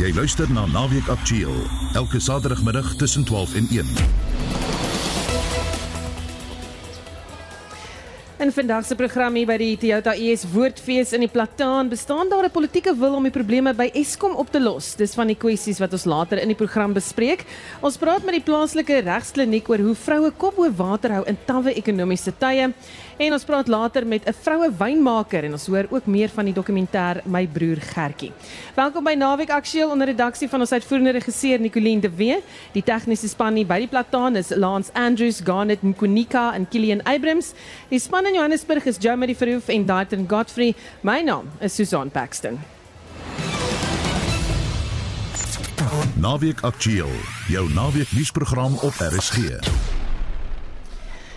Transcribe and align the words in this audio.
Jy 0.00 0.14
luister 0.14 0.48
na 0.52 0.66
Naweek 0.66 1.08
Aktueel 1.08 1.52
elke 1.92 2.20
Saterdagmiddag 2.20 2.94
tussen 2.96 3.24
12 3.24 3.54
en 3.54 3.66
1. 3.70 4.61
In 8.42 8.50
vandag 8.50 8.82
se 8.82 8.96
program 8.98 9.36
hier 9.38 9.46
by 9.46 9.54
die 9.60 9.76
Toyota 9.78 10.16
ES 10.18 10.42
Woordfees 10.50 11.12
in 11.14 11.22
die 11.22 11.30
Plataan 11.30 11.86
bestaan 11.86 12.26
daar 12.26 12.42
'n 12.42 12.50
politieke 12.50 12.90
wil 12.98 13.14
om 13.14 13.22
die 13.22 13.30
probleme 13.30 13.72
by 13.72 13.90
Eskom 13.94 14.34
op 14.34 14.50
te 14.50 14.60
los. 14.60 14.96
Dis 14.96 15.14
van 15.14 15.28
die 15.28 15.36
kwessies 15.36 15.78
wat 15.78 15.92
ons 15.92 16.04
later 16.04 16.42
in 16.42 16.48
die 16.48 16.56
program 16.56 16.92
bespreek. 16.92 17.44
Ons 17.80 17.96
praat 17.96 18.24
met 18.24 18.34
die 18.34 18.42
plaaslike 18.42 18.98
regskliniek 18.98 19.68
oor 19.68 19.78
hoe 19.78 19.94
vroue 19.94 20.30
kop 20.30 20.56
bo 20.56 20.68
water 20.76 21.12
hou 21.12 21.24
in 21.24 21.38
tawwe 21.46 21.72
ekonomiese 21.74 22.32
tye. 22.38 22.72
En 23.18 23.32
ons 23.32 23.44
praat 23.44 23.68
later 23.68 24.06
met 24.06 24.26
'n 24.26 24.32
vroue 24.32 24.72
wynmaker 24.78 25.44
en 25.44 25.52
ons 25.52 25.66
hoor 25.66 25.86
ook 25.90 26.06
meer 26.06 26.28
van 26.28 26.44
die 26.44 26.54
dokumentêr 26.54 27.22
My 27.24 27.46
broer 27.46 27.76
Gertjie. 27.76 28.32
Welkom 28.74 29.04
by 29.04 29.14
Naweek 29.14 29.50
Aktueel 29.50 29.90
onder 29.90 30.06
redaksie 30.06 30.48
van 30.48 30.60
ons 30.60 30.72
uitvoerende 30.72 31.12
regisseur 31.12 31.60
Nicoline 31.60 32.00
de 32.00 32.10
Wee. 32.10 32.42
Die 32.72 32.82
tegniese 32.82 33.28
span 33.28 33.54
hier 33.54 33.66
by 33.66 33.78
die 33.78 33.88
Plataan 33.88 34.36
is 34.36 34.50
Lance 34.50 34.90
Andrews, 34.94 35.40
Garnet 35.44 35.82
Nkunika 35.82 36.54
en 36.54 36.68
Kilian 36.68 37.02
Abrams. 37.02 37.52
Die 37.88 37.98
span 37.98 38.31
in 38.32 38.38
Johannesburg 38.38 38.86
is 38.86 38.96
Jeremy 38.98 39.34
Verhoef 39.34 39.68
en 39.68 39.86
Dalton 39.86 40.24
Godfrey. 40.28 40.74
My 41.00 41.22
naam 41.22 41.50
is 41.60 41.74
Susan 41.74 42.10
Paxton. 42.10 42.58
Naweek 46.16 46.60
Aktueel, 46.60 47.10
jou 47.48 47.72
naweek 47.72 48.12
nuusprogram 48.12 48.74
op 48.74 48.94
RSG. 48.94 50.01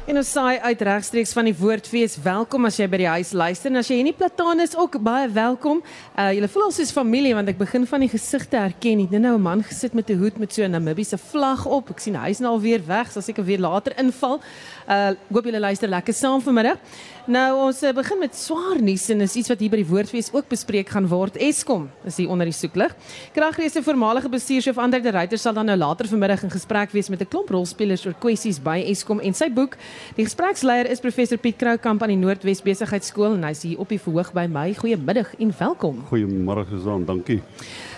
En 0.05 0.19
ons 0.19 0.31
saai 0.35 0.59
uit 0.61 0.81
regstreeks 0.85 1.31
van 1.33 1.47
die 1.47 1.53
Woordfees. 1.57 2.19
Welkom 2.21 2.67
as 2.67 2.75
jy 2.77 2.85
by 2.85 2.99
die 3.01 3.07
huis 3.09 3.31
luister 3.33 3.71
en 3.71 3.79
as 3.79 3.87
jy 3.89 3.95
hier 3.97 4.03
in 4.03 4.11
die 4.11 4.19
plataan 4.19 4.61
is 4.61 4.75
ook 4.77 4.99
baie 5.01 5.25
welkom. 5.33 5.79
Uh 6.13 6.27
julle 6.29 6.49
voel 6.53 6.67
ons 6.67 6.77
is 6.83 6.91
familie 6.93 7.31
want 7.33 7.49
ek 7.49 7.57
begin 7.57 7.87
van 7.89 8.05
die 8.05 8.11
gesigte 8.11 8.59
herken. 8.61 9.01
Hier 9.01 9.19
nou 9.23 9.33
'n 9.33 9.41
man 9.41 9.63
gesit 9.65 9.97
met 9.97 10.11
'n 10.11 10.19
hoed 10.21 10.37
met 10.37 10.53
so 10.53 10.61
'n 10.61 10.69
Namibiese 10.69 11.17
vlag 11.17 11.65
op. 11.65 11.89
Ek 11.89 11.99
sien 11.99 12.15
hy 12.15 12.29
is 12.29 12.39
nou 12.39 12.51
al 12.53 12.61
weer 12.61 12.85
weg, 12.85 13.11
so 13.11 13.19
ek 13.19 13.37
weer 13.37 13.57
later 13.57 13.97
inval. 13.97 14.41
Uh 14.87 15.15
hoop 15.33 15.45
julle 15.45 15.59
luister 15.59 15.89
lekker 15.89 16.13
saam 16.13 16.39
vanmiddag. 16.39 16.77
Nou 17.25 17.65
ons 17.65 17.81
uh, 17.81 17.89
begin 17.91 18.19
met 18.19 18.35
swaar 18.35 18.77
nuus 18.79 19.09
en 19.09 19.21
is 19.21 19.33
iets 19.33 19.49
wat 19.49 19.59
hier 19.59 19.71
by 19.71 19.77
die 19.77 19.89
Woordfees 19.89 20.29
ook 20.31 20.47
bespreek 20.47 20.89
gaan 20.89 21.07
word. 21.07 21.35
Eskom 21.41 21.89
is 22.05 22.17
hier 22.17 22.29
onder 22.29 22.45
die 22.45 22.53
soeklig. 22.53 22.93
Kragreese 23.33 23.81
voormalige 23.81 24.29
bestuurshoof 24.29 24.77
Ander 24.77 25.01
de 25.01 25.09
Ruyter 25.09 25.37
sal 25.37 25.53
dan 25.53 25.65
nou 25.65 25.77
later 25.77 26.05
vanmiddag 26.05 26.43
in 26.43 26.51
gesprek 26.51 26.91
wees 26.91 27.09
met 27.09 27.21
'n 27.21 27.27
klomp 27.27 27.49
rolspelers 27.49 28.05
oor 28.05 28.13
kwessies 28.13 28.61
by 28.61 28.77
Eskom 28.85 29.19
en 29.19 29.33
sy 29.33 29.49
boek. 29.49 29.75
Die 30.15 30.25
gespreksleier 30.25 30.89
is 30.91 31.01
professor 31.03 31.37
Piet 31.41 31.57
Kroukamp 31.59 32.03
aan 32.05 32.13
die 32.13 32.19
Noordwes 32.19 32.61
Besigheidsskool 32.65 33.35
en 33.35 33.43
hy's 33.47 33.63
hier 33.65 33.81
op 33.81 33.89
die 33.91 33.99
verhoog 34.01 34.31
by 34.35 34.45
my. 34.51 34.69
Goeiemiddag 34.77 35.33
en 35.39 35.53
welkom. 35.59 36.03
Goeiemôre 36.11 36.65
Susan, 36.69 37.05
dankie. 37.07 37.41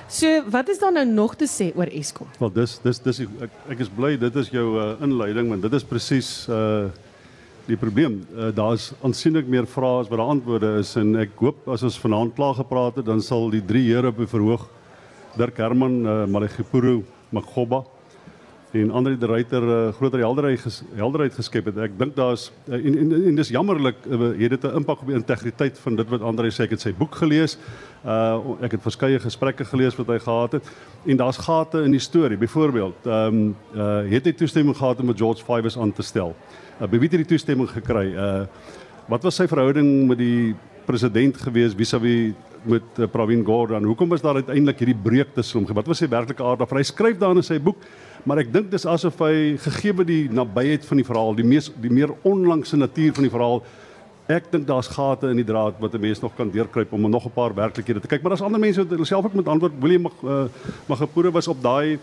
So, 0.07 0.29
wat 0.49 0.69
is 0.71 0.79
dan 0.79 0.95
nou 0.95 1.03
nog 1.05 1.35
te 1.35 1.49
sê 1.51 1.73
oor 1.75 1.89
Eskom? 1.91 2.29
Wel 2.39 2.53
dis 2.55 2.77
dis 2.83 3.01
dis 3.03 3.19
ek, 3.27 3.57
ek 3.75 3.83
is 3.83 3.91
bly 3.91 4.13
dit 4.21 4.39
is 4.39 4.53
jou 4.53 4.69
uh, 4.79 4.93
inleiding 5.03 5.51
want 5.51 5.67
dit 5.67 5.75
is 5.75 5.85
presies 5.87 6.31
uh 6.47 6.87
die 7.67 7.75
probleem. 7.75 8.21
Uh, 8.31 8.47
Daar's 8.55 8.93
aansienlik 9.03 9.49
meer 9.51 9.65
vrae 9.67 9.97
as 9.99 10.07
wat 10.07 10.21
daar 10.21 10.29
antwoorde 10.31 10.69
is 10.79 10.93
en 10.95 11.17
ek 11.19 11.33
hoop 11.43 11.65
as 11.73 11.83
ons 11.83 11.97
vanaand 11.99 12.31
klaar 12.37 12.55
gepraat 12.55 13.01
het 13.01 13.09
dan 13.09 13.19
sal 13.19 13.49
die 13.51 13.59
drie 13.59 13.83
here 13.89 14.07
op 14.07 14.21
die 14.23 14.29
verhoog 14.31 14.63
Dirk 15.35 15.59
Herman, 15.59 15.97
uh, 16.07 16.13
Malegipuru, 16.31 17.01
Magoba 17.35 17.83
en 18.71 18.91
Andre 18.91 19.17
de 19.17 19.25
Ruyter 19.25 19.63
uh, 19.63 19.93
groter 19.93 20.19
helderheid 20.19 20.59
ges, 20.59 20.81
helderheid 20.95 21.33
geskep 21.33 21.69
het. 21.69 21.77
Ek 21.87 21.93
dink 21.97 22.15
daar's 22.17 22.49
uh, 22.67 22.75
en, 22.75 22.97
en 22.99 23.13
en 23.29 23.37
dis 23.39 23.51
jammerlik 23.53 24.01
uh, 24.05 24.33
het 24.35 24.55
dit 24.57 24.63
'n 24.67 24.81
impak 24.81 25.01
op 25.01 25.07
die 25.07 25.15
integriteit 25.15 25.79
van 25.79 25.95
dit 25.95 26.09
wat 26.09 26.21
Andre 26.21 26.51
sê. 26.51 26.67
Ek 26.67 26.75
het 26.75 26.81
sy 26.81 26.93
boek 26.93 27.15
gelees. 27.15 27.57
Uh 28.03 28.57
ek 28.61 28.71
het 28.71 28.81
verskeie 28.81 29.19
gesprekke 29.19 29.65
gelees 29.65 29.95
wat 29.95 30.07
hy 30.07 30.19
gehad 30.19 30.51
het 30.51 30.65
en 31.05 31.17
daar's 31.17 31.37
gate 31.37 31.83
in 31.83 31.91
die 31.91 31.99
storie. 31.99 32.37
Byvoorbeeld, 32.37 33.05
ehm 33.05 33.35
um, 33.35 33.55
uh 33.75 34.03
het 34.11 34.25
hy 34.25 34.33
toestemming 34.33 34.75
gehad 34.75 34.99
om 34.99 35.15
George 35.15 35.43
Fivers 35.43 35.77
aan 35.77 35.93
te 35.93 36.03
stel. 36.03 36.35
Uh, 36.81 36.87
wie 36.89 36.99
het 36.99 37.11
die 37.11 37.25
toestemming 37.25 37.69
gekry? 37.69 38.13
Uh 38.15 38.45
wat 39.07 39.23
was 39.23 39.35
sy 39.35 39.47
verhouding 39.47 40.07
met 40.07 40.17
die 40.17 40.55
president 40.85 41.37
gewees 41.37 41.73
vis-à-vis 41.73 42.33
met 42.63 42.99
uh, 42.99 43.07
Pravin 43.07 43.45
Gordhan? 43.45 43.83
Hoekom 43.83 44.09
was 44.09 44.21
daar 44.21 44.35
uiteindelik 44.35 44.79
hierdie 44.79 45.01
breuk 45.03 45.33
tussen 45.33 45.63
hom? 45.63 45.73
Wat 45.73 45.87
was 45.87 45.97
sy 45.97 46.07
werklike 46.07 46.43
aard? 46.43 46.71
Hy 46.71 46.83
skryf 46.83 47.17
daar 47.17 47.35
in 47.35 47.43
sy 47.43 47.59
boek 47.59 47.77
maar 48.23 48.37
ek 48.37 48.53
dink 48.53 48.71
dis 48.71 48.85
asof 48.85 49.19
hy 49.19 49.57
gegee 49.57 50.05
die 50.05 50.29
nabyheid 50.29 50.85
van 50.85 50.97
die 50.97 51.05
verhaal, 51.05 51.35
die 51.35 51.45
mees 51.45 51.71
die 51.81 51.91
meer 51.91 52.13
onlangse 52.23 52.77
natuur 52.77 53.13
van 53.13 53.23
die 53.23 53.33
verhaal. 53.33 53.63
Ek 54.27 54.51
dink 54.51 54.67
daar's 54.67 54.89
gate 54.91 55.29
in 55.31 55.39
die 55.39 55.47
draad 55.47 55.79
wat 55.79 55.93
'n 55.93 56.01
mens 56.01 56.19
nog 56.21 56.35
kan 56.35 56.49
deurkruip 56.51 56.91
om 56.93 57.09
nog 57.09 57.25
'n 57.25 57.31
paar 57.31 57.53
werklikhede 57.53 58.01
te 58.01 58.07
kyk, 58.07 58.21
maar 58.21 58.31
daar's 58.35 58.43
ander 58.43 58.59
mense 58.59 58.85
wat 58.85 59.07
self 59.07 59.25
ook 59.25 59.33
met 59.33 59.47
antwoord 59.47 59.79
William 59.79 60.01
mag 60.01 60.13
uh, 60.23 60.43
Magapure 60.87 61.31
was 61.31 61.47
op 61.47 61.61
daai 61.61 61.99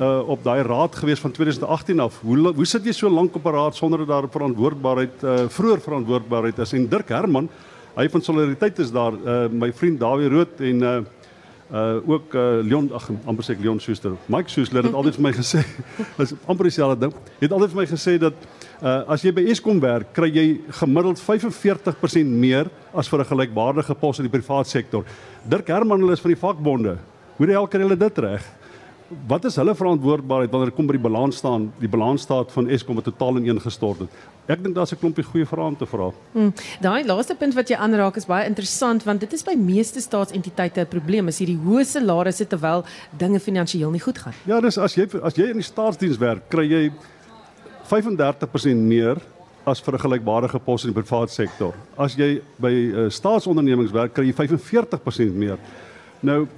uh, 0.00 0.28
op 0.28 0.44
daai 0.44 0.62
raad 0.62 0.94
gewees 0.96 1.20
van 1.20 1.30
2018 1.30 2.00
af. 2.00 2.20
Hoe 2.20 2.52
hoe 2.54 2.66
sit 2.66 2.84
jy 2.84 2.92
so 2.92 3.10
lank 3.10 3.34
op 3.34 3.44
'n 3.44 3.54
raad 3.54 3.76
sonder 3.76 3.98
dat 3.98 4.08
daar 4.08 4.28
verantwoordbaarheid 4.28 5.22
uh, 5.22 5.48
vroeër 5.48 5.80
verantwoordbaarheid 5.80 6.58
is 6.58 6.72
en 6.72 6.88
Dirk 6.88 7.08
Herman, 7.08 7.48
hy 7.96 8.08
van 8.08 8.22
solidariteit 8.22 8.78
is 8.78 8.90
daar, 8.92 9.12
uh, 9.12 9.48
my 9.50 9.72
vriend 9.72 10.00
Dawie 10.00 10.28
Rood 10.28 10.60
en 10.60 10.82
uh, 10.82 10.98
uh 11.72 12.08
ook 12.08 12.34
uh 12.34 12.60
Leon 12.60 12.90
ag 12.92 13.06
amper 13.24 13.46
sê 13.46 13.54
ek 13.54 13.62
Leon 13.64 13.80
Schuster. 13.80 14.12
Mike 14.28 14.52
Schuster 14.52 14.84
het 14.84 14.92
altyd 14.94 15.16
vir 15.16 15.24
my 15.24 15.32
gesê, 15.32 15.62
is 16.22 16.34
amper 16.44 16.68
dieselfde 16.68 17.06
ding. 17.06 17.14
Het 17.40 17.52
altyd 17.52 17.72
vir 17.72 17.80
my 17.80 17.86
gesê 17.88 18.18
dat 18.20 18.36
uh 18.82 18.98
as 19.14 19.24
jy 19.24 19.32
by 19.32 19.46
Eskom 19.48 19.80
werk, 19.80 20.12
kry 20.12 20.28
jy 20.28 20.46
gemiddeld 20.82 21.22
45% 21.22 22.28
meer 22.28 22.68
as 22.92 23.08
vir 23.08 23.24
'n 23.24 23.30
gelykwaardige 23.32 23.96
pos 23.96 24.20
in 24.20 24.28
die 24.28 24.36
privaat 24.36 24.68
sektor. 24.68 25.04
Dirk 25.48 25.68
Herman 25.68 26.00
hulle 26.00 26.12
is 26.12 26.20
van 26.20 26.34
die 26.34 26.42
vakbonde. 26.44 26.98
Hoe 27.38 27.46
die 27.46 27.56
hel 27.56 27.66
kry 27.66 27.80
hulle 27.80 27.96
dit 27.96 28.18
reg? 28.18 28.44
Wat 29.26 29.44
is 29.44 29.56
hulle 29.56 29.74
verantwoordbaarheid 29.74 30.50
wanneer 30.50 30.70
dit 30.70 30.76
kom 30.76 30.86
by 30.88 30.96
die 30.96 31.02
balans 31.02 31.36
staan, 31.36 31.72
die 31.80 31.90
balansstaat 31.90 32.52
van 32.52 32.68
Eskom 32.72 32.98
wat 32.98 33.04
totaal 33.04 33.40
ineengestort 33.40 34.04
het? 34.04 34.20
Ek 34.50 34.62
dink 34.62 34.74
daar's 34.74 34.92
'n 34.92 34.98
klompie 34.98 35.24
goeie 35.24 35.46
vrae 35.46 35.66
om 35.66 35.76
te 35.76 35.86
vra. 35.86 36.10
Hmm. 36.32 36.52
Daai 36.80 37.04
laaste 37.04 37.34
punt 37.34 37.54
wat 37.54 37.68
jy 37.68 37.76
aanraak 37.76 38.16
is 38.16 38.26
baie 38.26 38.46
interessant 38.46 39.04
want 39.04 39.20
dit 39.20 39.32
is 39.32 39.42
by 39.42 39.54
meeste 39.54 40.00
staatsentiteite 40.00 40.80
'n 40.80 40.86
probleem 40.86 41.28
is 41.28 41.38
hierdie 41.38 41.58
hoë 41.58 41.84
salarisse 41.84 42.46
terwyl 42.46 42.84
dinge 43.18 43.40
finansiëel 43.40 43.90
nie 43.90 44.00
goed 44.00 44.18
gaan. 44.18 44.34
Ja, 44.46 44.60
dis 44.60 44.78
as 44.78 44.94
jy 44.94 45.08
as 45.22 45.34
jy 45.34 45.50
in 45.50 45.56
die 45.56 45.62
staatsdiens 45.62 46.18
werk, 46.18 46.48
kry 46.48 46.68
jy 46.68 46.92
35% 47.88 48.76
meer 48.76 49.16
as 49.66 49.80
vir 49.80 49.94
'n 49.94 49.98
gelykbare 49.98 50.58
pos 50.58 50.84
in 50.84 50.92
die 50.92 51.02
private 51.02 51.32
sektor. 51.32 51.74
As 51.96 52.14
jy 52.16 52.40
by 52.58 52.70
'n 52.70 52.94
uh, 52.94 53.10
staatsondernemings 53.10 53.92
werk, 53.92 54.14
kry 54.14 54.24
jy 54.24 54.32
45% 54.32 55.34
meer. 55.34 55.58
Nou, 56.20 56.48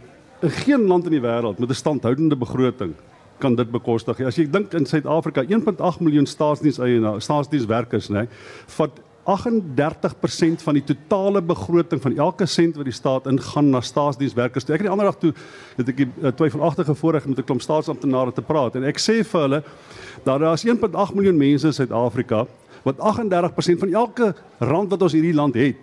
geen 0.51 0.87
land 0.87 1.05
in 1.05 1.11
die 1.11 1.25
wêreld 1.25 1.59
met 1.59 1.71
'n 1.71 1.75
standhoudende 1.75 2.37
begroting 2.37 2.95
kan 3.39 3.55
dit 3.55 3.71
bekostig. 3.71 4.21
As 4.21 4.37
jy 4.37 4.51
dink 4.51 4.73
in 4.75 4.87
Suid-Afrika 4.87 5.43
1.8 5.43 6.01
miljoen 6.01 6.27
staatsdiens 6.27 6.79
eienaars, 6.79 7.25
staatsdienswerkers, 7.25 8.09
nê, 8.09 8.29
vat 8.77 9.01
38% 9.25 10.63
van 10.63 10.77
die 10.77 10.85
totale 10.85 11.41
begroting 11.43 12.01
van 12.03 12.17
elke 12.17 12.47
sent 12.47 12.77
wat 12.77 12.85
die 12.85 12.95
staat 12.95 13.27
ingaan 13.27 13.71
na 13.73 13.81
staatsdienswerkers. 13.81 14.67
Ek 14.69 14.83
het 14.83 14.87
die 14.89 14.93
ander 14.93 15.09
dag 15.09 15.19
toe 15.21 15.33
het 15.77 15.89
ek 15.89 16.01
'n 16.01 16.13
uh, 16.23 16.29
twyfelagtige 16.29 16.95
voorreg 16.95 17.27
met 17.27 17.39
'n 17.39 17.45
klomp 17.45 17.63
staatsamptenare 17.63 18.33
te 18.33 18.43
praat 18.43 18.77
en 18.77 18.85
ek 18.85 18.99
sê 18.99 19.25
vir 19.25 19.41
hulle 19.41 19.63
dat 20.25 20.41
daar 20.41 20.53
is 20.53 20.65
1.8 20.65 21.15
miljoen 21.15 21.37
mense 21.37 21.67
in 21.67 21.73
Suid-Afrika 21.73 22.47
wat 22.85 22.97
38% 22.99 23.79
van 23.79 23.93
elke 23.93 24.35
rand 24.59 24.91
wat 24.91 25.03
ons 25.03 25.13
hierdie 25.13 25.35
land 25.35 25.55
het, 25.55 25.77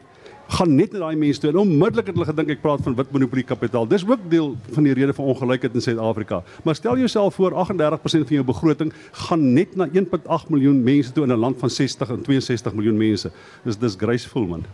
gaan 0.52 0.76
net 0.76 0.92
na 0.94 1.06
daai 1.06 1.16
mense 1.16 1.40
toe. 1.40 1.52
En 1.52 1.62
onmiddellik 1.64 2.12
het 2.12 2.18
hulle 2.18 2.28
gedink 2.28 2.54
ek 2.56 2.62
praat 2.64 2.84
van 2.86 2.96
wit 2.98 3.14
monopolie 3.16 3.46
kapitaal. 3.48 3.88
Dis 3.88 4.06
ook 4.08 4.28
deel 4.30 4.54
van 4.76 4.88
die 4.88 4.94
rede 4.98 5.16
van 5.16 5.32
ongelykheid 5.34 5.78
in 5.80 5.86
Suid-Afrika. 5.86 6.44
Maar 6.64 6.76
stel 6.76 6.98
jouself 6.98 7.36
voor 7.40 7.56
38% 7.66 8.28
van 8.28 8.38
jou 8.40 8.46
begroting 8.46 8.94
gaan 9.26 9.54
net 9.54 9.76
na 9.76 9.88
1.8 9.88 10.52
miljoen 10.54 10.84
mense 10.84 11.12
toe 11.12 11.24
in 11.24 11.32
'n 11.32 11.40
land 11.40 11.60
van 11.60 11.70
60 11.70 12.10
en 12.10 12.22
62 12.22 12.74
miljoen 12.74 12.98
mense. 12.98 13.32
Dis 13.64 13.78
disgraceful 13.78 14.48
man 14.48 14.66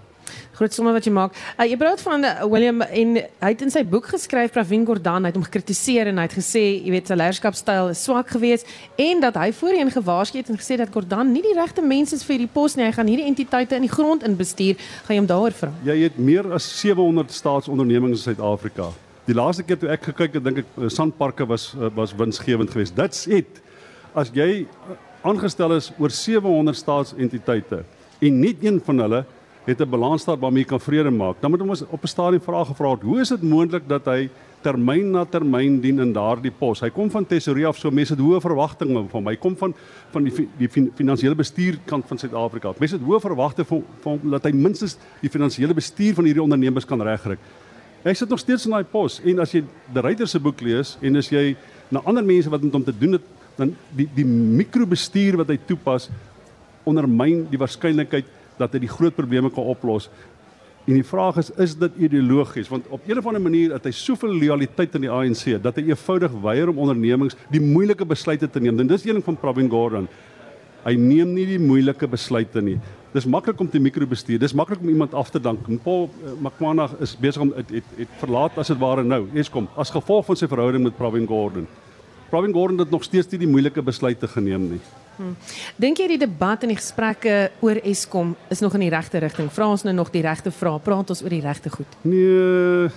groot 0.58 0.74
somme 0.74 0.92
wat 0.96 1.06
jy 1.06 1.14
maak. 1.14 1.36
Uh, 1.56 1.66
jy 1.70 1.78
praat 1.80 2.02
van 2.02 2.26
uh, 2.26 2.34
William 2.50 2.82
en 2.86 3.16
hy 3.20 3.52
het 3.52 3.64
in 3.66 3.74
sy 3.74 3.84
boek 3.88 4.10
geskryf 4.14 4.56
Pravin 4.56 4.86
Gordhan, 4.88 5.26
hy 5.26 5.32
het 5.32 5.40
hom 5.40 5.46
gekritiseer 5.46 6.12
en 6.12 6.22
hy 6.22 6.28
het 6.28 6.38
gesê, 6.38 6.64
jy 6.86 6.94
weet, 6.96 7.12
sy 7.12 7.18
leierskapstyl 7.20 7.92
is 7.94 8.04
swak 8.08 8.34
geweest 8.36 8.70
en 9.02 9.22
dat 9.24 9.38
hy 9.40 9.52
voorheen 9.56 9.92
gewaarsku 9.94 10.42
het 10.42 10.52
en 10.54 10.60
gesê 10.60 10.80
dat 10.82 10.94
Gordhan 10.94 11.34
nie 11.34 11.44
die 11.46 11.56
regte 11.58 11.86
mense 11.86 12.18
is 12.18 12.26
vir 12.26 12.38
hierdie 12.38 12.54
pos 12.54 12.78
nie. 12.78 12.88
Hy 12.88 12.96
gaan 12.98 13.12
hierdie 13.12 13.28
entiteite 13.30 13.78
in 13.78 13.86
die 13.86 13.94
grond 13.94 14.26
in 14.28 14.38
bestuur. 14.40 14.80
Gaan 15.08 15.18
jy 15.18 15.22
hom 15.22 15.30
daaroor 15.30 15.58
vra? 15.58 15.74
Jy 15.88 16.00
het 16.08 16.18
meer 16.18 16.50
as 16.58 16.68
700 16.80 17.34
staatsondernemings 17.36 18.20
in 18.20 18.24
Suid-Afrika. 18.26 18.92
Die 19.28 19.36
laaste 19.36 19.66
keer 19.68 19.80
toe 19.80 19.90
ek 19.92 20.06
gekyk 20.14 20.38
het, 20.40 20.44
dink 20.46 20.62
ek 20.64 20.76
uh, 20.80 20.90
Sandparke 20.94 21.46
was 21.50 21.74
uh, 21.76 21.92
was 21.96 22.14
winsgewend 22.16 22.72
geweest. 22.72 22.96
Dit's 22.96 23.26
it. 23.28 23.60
As 24.18 24.32
jy 24.34 24.66
aangestel 25.28 25.76
is 25.76 25.90
oor 26.00 26.14
700 26.14 26.78
staatsentiteite 26.78 27.84
en 28.24 28.40
nie 28.42 28.54
een 28.64 28.80
van 28.86 29.04
hulle 29.04 29.26
het 29.68 29.82
'n 29.82 29.90
balans 29.90 30.26
daar 30.26 30.40
waarmee 30.40 30.64
jy 30.64 30.68
kan 30.68 30.80
vrede 30.80 31.10
maak. 31.12 31.36
Dan 31.40 31.52
moet 31.52 31.62
ons 31.62 31.84
op 31.90 32.04
'n 32.04 32.08
stadium 32.08 32.42
vra 32.42 32.64
gevra 32.64 32.92
het, 32.92 33.02
hoe 33.02 33.20
is 33.20 33.30
dit 33.30 33.42
moontlik 33.42 33.88
dat 33.88 34.06
hy 34.06 34.30
termyn 34.62 35.12
na 35.12 35.26
termyn 35.26 35.82
dien 35.82 36.00
in 36.00 36.14
daardie 36.14 36.52
pos? 36.52 36.80
Hy 36.80 36.90
kom 36.90 37.12
van 37.12 37.26
tesourier 37.26 37.68
af, 37.68 37.78
so 37.78 37.92
mense 37.92 38.14
het 38.14 38.22
hoë 38.22 38.42
verwagtinge 38.42 38.94
van 38.94 39.08
hom. 39.12 39.28
Hy 39.28 39.36
kom 39.36 39.58
van 39.58 39.74
van 40.12 40.24
die 40.24 40.48
die 40.58 40.70
finansiële 40.96 41.36
bestuur 41.36 41.80
kant 41.86 42.06
van 42.08 42.18
Suid-Afrika. 42.18 42.74
Mense 42.80 42.96
het 42.96 43.06
hoë 43.06 43.20
verwagtinge 43.20 43.68
van 43.68 43.84
van 44.02 44.20
dat 44.24 44.44
hy 44.44 44.52
minstens 44.52 44.98
die 45.22 45.30
finansiële 45.30 45.74
bestuur 45.74 46.14
van 46.14 46.26
hierdie 46.26 46.44
ondernemings 46.44 46.86
kan 46.86 47.02
regkry. 47.02 47.38
Hy 48.04 48.14
sit 48.14 48.30
nog 48.30 48.40
steeds 48.40 48.66
in 48.66 48.72
daai 48.72 48.84
pos 48.84 49.22
en 49.24 49.40
as 49.40 49.52
jy 49.52 49.64
die 49.94 50.02
ryter 50.02 50.28
se 50.28 50.40
boek 50.40 50.62
lees 50.62 50.98
en 51.02 51.16
as 51.16 51.30
jy 51.30 51.56
na 51.90 52.02
ander 52.06 52.24
mense 52.24 52.50
wat 52.50 52.62
met 52.62 52.74
hom 52.74 52.84
te 52.84 52.98
doen 52.98 53.12
het, 53.12 53.22
dan 53.58 53.76
die 53.96 54.08
die 54.16 54.26
mikrobestuur 54.26 55.38
wat 55.38 55.48
hy 55.48 55.58
toepas 55.68 56.10
ondermyn 56.88 57.48
die 57.52 57.60
waarskynlikheid 57.60 58.37
dat 58.58 58.74
hy 58.74 58.80
die 58.80 58.92
groot 58.92 59.16
probleme 59.16 59.52
kan 59.54 59.64
oplos. 59.64 60.10
En 60.88 60.96
die 60.96 61.04
vraag 61.04 61.38
is 61.42 61.50
is 61.60 61.74
dit 61.76 61.98
ideologies 62.08 62.70
want 62.72 62.88
op 62.88 63.02
'n 63.08 63.18
of 63.18 63.26
ander 63.26 63.42
manier 63.42 63.74
het 63.74 63.84
hy 63.84 63.92
soveel 63.92 64.34
lojaliteit 64.34 64.96
aan 64.96 65.02
die 65.02 65.12
ANC 65.12 65.62
dat 65.62 65.76
hy 65.76 65.84
eenvoudig 65.90 66.32
weier 66.42 66.70
om 66.70 66.78
ondernemings 66.78 67.36
die 67.52 67.62
moeilike 67.62 68.06
besluite 68.06 68.50
te 68.50 68.60
neem. 68.60 68.80
En 68.80 68.88
dis 68.88 69.06
een 69.06 69.22
van 69.22 69.36
Pravin 69.36 69.70
Gordhan. 69.70 70.08
Hy 70.86 70.96
neem 70.96 71.34
nie 71.34 71.46
die 71.46 71.60
moeilike 71.60 72.08
besluite 72.08 72.62
nie. 72.62 72.80
Dis 73.12 73.26
maklik 73.26 73.60
om 73.60 73.70
te 73.70 73.80
mikrobestuur. 73.80 74.40
Dis 74.40 74.54
maklik 74.54 74.80
om 74.80 74.90
iemand 74.90 75.14
af 75.14 75.30
te 75.30 75.40
dank. 75.40 75.60
Paul 75.84 76.10
uh, 76.24 76.32
Makwana 76.40 76.90
is 77.00 77.18
besig 77.20 77.42
om 77.42 77.54
het, 77.56 77.70
het, 77.70 77.84
het 77.98 78.08
verlaat 78.20 78.58
as 78.58 78.68
dit 78.68 78.78
ware 78.78 79.04
nou. 79.04 79.26
Eskom 79.34 79.68
as 79.76 79.92
gevolg 79.92 80.26
van 80.26 80.36
sy 80.36 80.48
verhouding 80.48 80.84
met 80.84 80.96
Pravin 80.96 81.28
Gordhan. 81.28 81.68
Pravin 82.30 82.54
Gordhan 82.54 82.80
het 82.80 82.92
nog 82.92 83.04
steeds 83.04 83.28
nie 83.32 83.40
die 83.40 83.52
moeilike 83.52 83.82
besluite 83.82 84.28
geneem 84.28 84.70
nie. 84.70 84.80
Hmm. 85.18 85.34
Dink 85.82 85.98
jy 85.98 86.08
die 86.14 86.22
debat 86.22 86.62
en 86.62 86.70
die 86.70 86.78
gesprekke 86.78 87.50
oor 87.66 87.80
Eskom 87.82 88.36
is 88.54 88.62
nog 88.62 88.78
in 88.78 88.86
die 88.86 88.94
regte 88.94 89.22
rigting? 89.24 89.50
Vra 89.54 89.72
ons 89.74 89.84
nou 89.88 89.96
nog 89.98 90.14
die 90.14 90.22
regte 90.22 90.54
vrae, 90.54 90.80
praat 90.84 91.10
ons 91.10 91.24
oor 91.26 91.34
die 91.34 91.42
regte 91.42 91.74
goed? 91.74 92.00
Nee. 92.06 92.90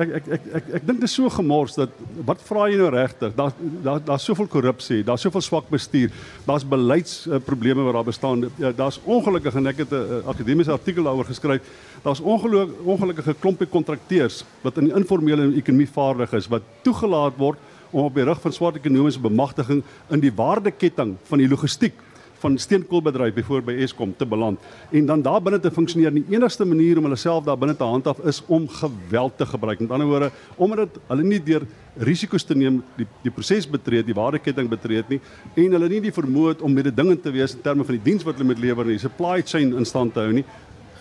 Ek 0.00 0.12
ek 0.16 0.28
ek 0.36 0.44
ek, 0.54 0.68
ek 0.78 0.84
dink 0.86 1.00
dit 1.02 1.08
is 1.08 1.14
so 1.16 1.28
gemors 1.34 1.74
dat 1.76 1.96
wat 2.28 2.40
vra 2.46 2.68
jy 2.70 2.76
nou 2.78 2.90
regtig? 2.94 3.32
Daar 3.36 3.50
daar 3.84 3.98
daar's 4.06 4.24
soveel 4.28 4.48
korrupsie, 4.48 5.00
daar's 5.04 5.24
soveel 5.26 5.42
swak 5.44 5.66
bestuur, 5.72 6.12
daar's 6.46 6.64
beleidsprobleme 6.64 7.82
uh, 7.82 7.88
wat 7.88 7.98
daar 7.98 8.08
bestaan. 8.08 8.46
Ja, 8.62 8.70
daar's 8.76 9.00
ongelukkig 9.04 9.58
en 9.58 9.66
ek 9.72 9.82
het 9.82 9.92
'n 9.92 10.20
uh, 10.20 10.28
akademiese 10.30 10.72
artikel 10.72 11.04
daaroor 11.04 11.28
geskryf. 11.28 11.60
Daar's 12.04 12.20
ongelukkige 12.20 13.34
klompie 13.40 13.66
kontrakteurs 13.66 14.44
wat 14.62 14.78
in 14.78 14.88
die 14.88 14.94
informele 14.94 15.56
ekonomie 15.56 15.90
vaardig 15.90 16.32
is 16.32 16.48
wat 16.48 16.62
toegelaat 16.82 17.36
word 17.36 17.58
om 17.90 18.04
op 18.04 18.14
die 18.14 18.24
rug 18.24 18.40
van 18.40 18.52
swart 18.52 18.78
ekonomiese 18.80 19.20
bemagtiging 19.20 19.82
in 20.10 20.22
die 20.22 20.32
waardeketting 20.34 21.16
van 21.28 21.42
die 21.42 21.48
logistiek 21.50 21.94
van 22.40 22.56
steenkoolbedryf 22.58 23.34
byvoorbeeld 23.36 23.76
by 23.76 23.84
Eskom 23.84 24.14
te 24.16 24.26
beland 24.26 24.60
en 24.96 25.06
dan 25.06 25.22
daar 25.22 25.42
binne 25.44 25.60
te 25.60 25.70
funksioneer. 25.70 26.14
Die 26.14 26.36
enigste 26.36 26.64
manier 26.64 26.98
om 26.98 27.04
hulle 27.08 27.18
self 27.20 27.44
daar 27.44 27.58
binne 27.60 27.76
te 27.76 27.84
handhaaf 27.84 28.22
is 28.24 28.40
om 28.46 28.68
geweld 28.68 29.36
te 29.36 29.46
gebruik. 29.46 29.80
Met 29.80 29.90
ander 29.90 30.08
woorde, 30.08 30.30
omdat 30.56 30.96
hulle 31.10 31.26
nie 31.26 31.42
deur 31.44 31.66
risiko's 32.00 32.46
te 32.46 32.56
neem 32.56 32.80
die 32.96 33.06
die 33.24 33.34
proses 33.34 33.68
betree, 33.68 34.04
die 34.06 34.16
waardeketting 34.16 34.70
betree 34.70 35.04
nie 35.10 35.20
en 35.60 35.76
hulle 35.76 35.88
nie 35.92 36.00
die 36.06 36.14
vermoë 36.14 36.54
het 36.54 36.64
om 36.64 36.72
mededingend 36.72 37.22
te 37.22 37.32
wees 37.34 37.54
in 37.56 37.62
terme 37.64 37.84
van 37.84 37.98
die 37.98 38.04
diens 38.08 38.24
wat 38.24 38.38
hulle 38.38 38.52
moet 38.52 38.62
lewer 38.62 38.88
nie, 38.88 38.98
supply 38.98 39.42
chain 39.42 39.74
in 39.76 39.84
stand 39.84 40.14
te 40.14 40.24
hou 40.24 40.32
nie, 40.32 40.46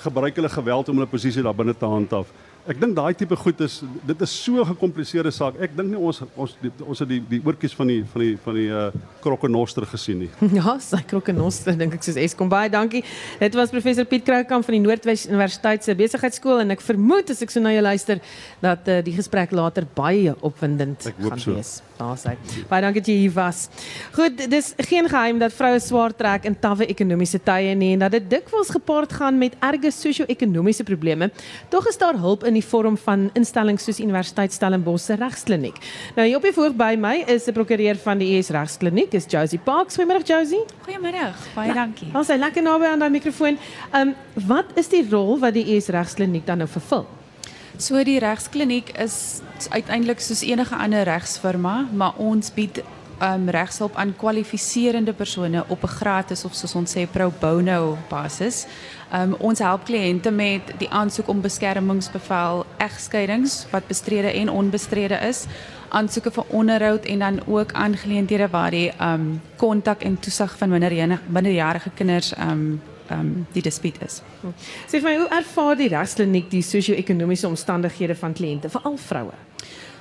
gebruik 0.03 0.35
hulle 0.39 0.51
geweld 0.51 0.89
om 0.89 0.99
hulle 0.99 1.11
posisie 1.11 1.43
daar 1.45 1.55
binne 1.55 1.75
te 1.77 1.87
handhaaf. 1.87 2.31
Ek 2.67 2.79
dink 2.79 2.95
daai 2.97 3.13
tipe 3.15 3.35
goed 3.39 3.61
is 3.63 3.79
dit 4.05 4.21
is 4.21 4.31
so 4.43 4.59
'n 4.59 4.65
gekompliseerde 4.75 5.31
saak. 5.31 5.55
Ek 5.61 5.75
dink 5.75 5.89
nie 5.89 5.97
ons 5.97 6.21
ons 6.35 6.55
die, 6.61 6.71
ons 6.85 6.99
het 6.99 7.07
die 7.07 7.21
die 7.29 7.41
oortjies 7.45 7.73
van 7.73 7.87
die 7.87 8.03
van 8.03 8.21
die 8.21 8.37
van 8.43 8.53
die 8.55 8.67
uh 8.67 8.91
krokkenoster 9.21 9.85
gesien 9.85 10.19
nie. 10.19 10.29
Ja, 10.59 10.77
sy 10.79 11.01
krokkenoster 11.07 11.77
dink 11.77 11.93
ek 11.93 12.03
soos 12.03 12.15
Eskom 12.15 12.49
baie 12.49 12.69
dankie. 12.69 13.03
Dit 13.39 13.55
was 13.55 13.69
professor 13.69 14.05
Piet 14.05 14.25
Kroukamp 14.25 14.65
van 14.65 14.73
die 14.73 14.81
Noordwes 14.81 15.27
Universiteit 15.27 15.83
se 15.83 15.95
besigheidskool 15.95 16.59
en 16.59 16.71
ek 16.71 16.81
vermoed 16.81 17.29
as 17.29 17.41
ek 17.41 17.51
so 17.51 17.59
na 17.59 17.71
jou 17.71 17.81
luister 17.81 18.19
dat 18.61 18.87
uh, 18.87 19.01
die 19.01 19.13
gesprek 19.13 19.51
later 19.51 19.87
baie 19.95 20.35
opwindend 20.41 21.07
gaan 21.19 21.39
so. 21.39 21.53
wees. 21.55 21.81
Daar 21.99 22.17
sê. 22.19 22.35
Baie 22.69 22.81
dankie 22.81 23.01
dat 23.01 23.09
jy 23.11 23.17
hier 23.25 23.33
was. 23.35 23.67
Goed, 24.15 24.39
dis 24.51 24.73
geen 24.87 25.09
geheim 25.09 25.39
dat 25.39 25.53
vroue 25.53 25.79
swaar 25.83 26.15
trek 26.15 26.45
in 26.47 26.55
tawwe 26.59 26.87
ekonomiese 26.87 27.39
tye 27.43 27.73
nie 27.75 27.93
en 27.93 28.05
dat 28.05 28.11
dit 28.15 28.29
dikwels 28.29 28.71
gepaard 28.71 29.13
gaan 29.13 29.37
met 29.39 29.57
erge 29.59 29.91
sosio-ekonomiese 29.91 30.83
probleme. 30.87 31.31
Tog 31.69 31.87
is 31.91 31.99
daar 31.99 32.19
hulp 32.19 32.45
in 32.49 32.57
die 32.57 32.65
vorm 32.65 32.97
van 32.97 33.29
instellings 33.37 33.85
soos 33.87 34.01
Universiteit 34.01 34.53
Stellenbosch 34.53 35.05
se 35.05 35.17
regskliniek. 35.19 35.77
Nou 36.17 36.25
hier 36.27 36.39
op 36.39 36.47
die 36.47 36.53
voor 36.55 36.73
by 36.77 36.95
my 36.99 37.23
is 37.27 37.47
'n 37.47 37.53
prokureur 37.53 37.95
van 37.95 38.17
die 38.17 38.37
ES 38.37 38.49
regskliniek, 38.49 39.13
is 39.13 39.25
Josie 39.29 39.59
Parks. 39.59 39.97
Goeiemôre 39.97 40.23
Josie. 40.23 40.63
Goeiemôre. 40.85 41.33
Baie 41.55 41.73
dankie. 41.73 42.09
Ons 42.13 42.29
is 42.29 42.39
lekker 42.39 42.63
naby 42.63 42.85
aan 42.85 42.99
daai 42.99 43.11
mikrofoon. 43.11 43.57
Ehm 43.93 44.07
um, 44.07 44.15
wat 44.47 44.65
is 44.75 44.89
die 44.89 45.05
rol 45.09 45.39
wat 45.39 45.53
die 45.53 45.75
ES 45.75 45.87
regskliniek 45.87 46.45
dan 46.45 46.57
nou 46.57 46.67
vervul? 46.67 47.05
So 47.77 48.03
die 48.03 48.19
regskliniek 48.19 48.89
is 48.99 49.41
uiteindelik 49.69 50.19
soos 50.19 50.41
enige 50.41 50.75
ander 50.75 51.03
regsfirma, 51.03 51.87
maar 51.93 52.13
ons 52.17 52.53
bied 52.53 52.83
um, 53.21 53.49
regshulp 53.49 53.95
aan 53.95 54.15
kwalifiserende 54.17 55.13
persone 55.13 55.63
op 55.67 55.83
'n 55.83 55.87
gratis 55.87 56.45
of 56.45 56.55
soos 56.55 56.75
ons 56.75 56.95
sê 56.95 57.07
pro 57.11 57.31
bono 57.39 57.97
basis. 58.09 58.65
Um, 59.13 59.35
ons 59.39 59.59
help 59.59 59.85
kliënte 59.85 60.31
met 60.31 60.61
die 60.77 60.89
aansoek 60.89 61.27
om 61.27 61.41
beskermingsbevel, 61.41 62.65
egskeidings 62.77 63.65
wat 63.71 63.87
bestrede 63.87 64.31
en 64.31 64.49
onbestrede 64.49 65.17
is, 65.27 65.45
aansoeke 65.89 66.31
vir 66.31 66.45
onderhoud 66.47 67.05
en 67.05 67.19
dan 67.19 67.39
ook 67.47 67.71
aangeleenthede 67.71 68.47
waar 68.49 68.71
die 68.71 68.91
um 69.01 69.41
kontak 69.55 70.03
en 70.03 70.19
toesig 70.19 70.57
van 70.57 70.69
minderjarige 71.27 71.89
kinders 71.95 72.33
um 72.37 72.81
um 73.11 73.47
die 73.51 73.61
dispuut 73.61 73.97
is. 74.05 74.21
Sê 74.87 74.99
vir 74.99 75.03
my, 75.03 75.15
hoe 75.17 75.29
ervaar 75.33 75.77
die 75.77 75.89
regskliniek 75.89 76.49
die 76.51 76.61
sosio-ekonomiese 76.61 77.47
omstandighede 77.47 78.15
van 78.15 78.33
kliënte, 78.33 78.69
veral 78.69 78.97
vroue? 78.97 79.48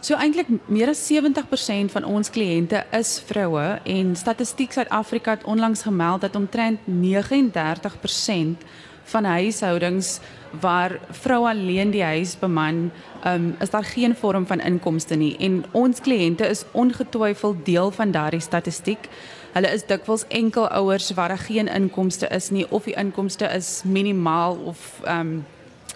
So 0.00 0.14
eintlik 0.14 0.46
meer 0.70 0.92
as 0.92 1.00
70% 1.10 1.90
van 1.90 2.04
ons 2.06 2.30
kliënte 2.30 2.84
is 2.94 3.16
vroue 3.26 3.80
en 3.82 4.12
Statistiek 4.16 4.72
Suid-Afrika 4.72 5.34
het 5.34 5.44
onlangs 5.44 5.82
gemeld 5.82 6.20
dat 6.20 6.36
omtrent 6.38 6.78
39% 6.86 8.62
van 9.08 9.24
huishoudings 9.24 10.20
waar 10.60 11.00
vroue 11.10 11.48
alleen 11.48 11.90
die 11.90 12.02
huis 12.02 12.36
beman, 12.38 12.90
um, 13.26 13.56
is 13.60 13.70
daar 13.70 13.84
geen 13.84 14.14
vorm 14.16 14.46
van 14.46 14.60
inkomste 14.60 15.14
nie 15.14 15.36
en 15.36 15.64
ons 15.72 16.00
kliënte 16.00 16.46
is 16.46 16.64
ongetwyfeld 16.72 17.64
deel 17.66 17.90
van 17.90 18.10
daardie 18.10 18.40
statistiek. 18.40 19.08
Hulle 19.52 19.72
is 19.74 19.86
dikwels 19.86 20.26
enkelouers 20.28 21.10
waar 21.18 21.28
daar 21.28 21.46
geen 21.48 21.68
inkomste 21.68 22.28
is 22.30 22.50
nie 22.50 22.70
of 22.70 22.84
die 22.84 22.94
inkomste 22.94 23.50
is 23.50 23.82
minimaal 23.84 24.56
of 24.56 25.00
um 25.08 25.46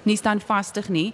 nie 0.02 0.16
standvastig 0.16 0.88
nie. 0.88 1.12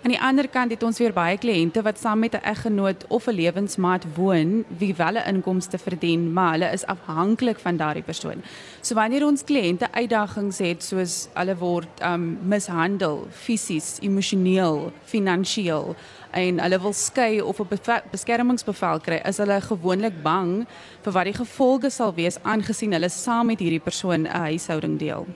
Aan 0.00 0.14
die 0.14 0.20
ander 0.20 0.46
kant 0.48 0.72
het 0.72 0.80
ons 0.80 0.96
weer 0.96 1.12
baie 1.12 1.36
kliënte 1.36 1.82
wat 1.84 1.98
saam 2.00 2.22
met 2.24 2.32
'n 2.34 2.44
eggenoot 2.52 3.04
of 3.08 3.26
'n 3.28 3.36
lewensmaat 3.36 4.04
woon 4.16 4.64
wie 4.78 4.94
wel 4.94 5.16
'n 5.16 5.28
inkomste 5.34 5.78
verdien, 5.78 6.32
maar 6.32 6.52
hulle 6.52 6.72
is 6.72 6.86
afhanklik 6.86 7.58
van 7.58 7.76
daardie 7.76 8.02
persoon. 8.02 8.42
So 8.80 8.94
wanneer 8.94 9.26
ons 9.26 9.44
kliënte 9.44 9.92
uitdagings 9.92 10.58
het 10.58 10.82
soos 10.82 11.28
hulle 11.34 11.56
word 11.56 11.88
um 12.02 12.38
mishandel 12.42 13.26
fisies, 13.30 13.98
emosioneel, 14.00 14.92
finansiëel 15.04 15.96
en 16.30 16.60
hulle 16.60 16.80
wil 16.80 16.92
skei 16.92 17.40
of 17.40 17.60
'n 17.60 17.68
beskermingsbevel 18.10 19.00
kry, 19.00 19.20
is 19.24 19.36
hulle 19.36 19.60
gewoonlik 19.60 20.22
bang 20.22 20.66
vir 21.02 21.12
wat 21.12 21.24
die 21.24 21.34
gevolge 21.44 21.90
sal 21.90 22.14
wees 22.14 22.38
aangesien 22.42 22.92
hulle 22.92 23.08
saam 23.08 23.46
met 23.46 23.58
hierdie 23.58 23.84
persoon 23.84 24.22
'n 24.22 24.40
huishouding 24.48 24.98
deel. 24.98 25.26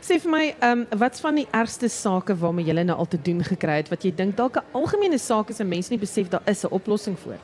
Sê 0.00 0.18
vir 0.22 0.30
my, 0.30 0.44
ehm 0.60 0.84
um, 0.90 0.98
wat's 0.98 1.20
van 1.20 1.34
die 1.34 1.48
ergste 1.50 1.88
sake 1.88 2.36
waarmee 2.38 2.66
jy 2.66 2.82
nou 2.82 2.98
al 2.98 3.08
te 3.08 3.18
doen 3.22 3.42
gekry 3.44 3.80
het 3.82 3.90
wat 3.90 4.04
jy 4.04 4.12
dink 4.14 4.36
dalk 4.36 4.56
'n 4.56 4.64
algemene 4.72 5.18
saak 5.18 5.50
is 5.50 5.60
en 5.60 5.68
mense 5.68 5.90
nie 5.90 5.98
besef 5.98 6.28
daar 6.28 6.42
is 6.46 6.64
'n 6.64 6.70
oplossing 6.70 7.18
vir? 7.18 7.38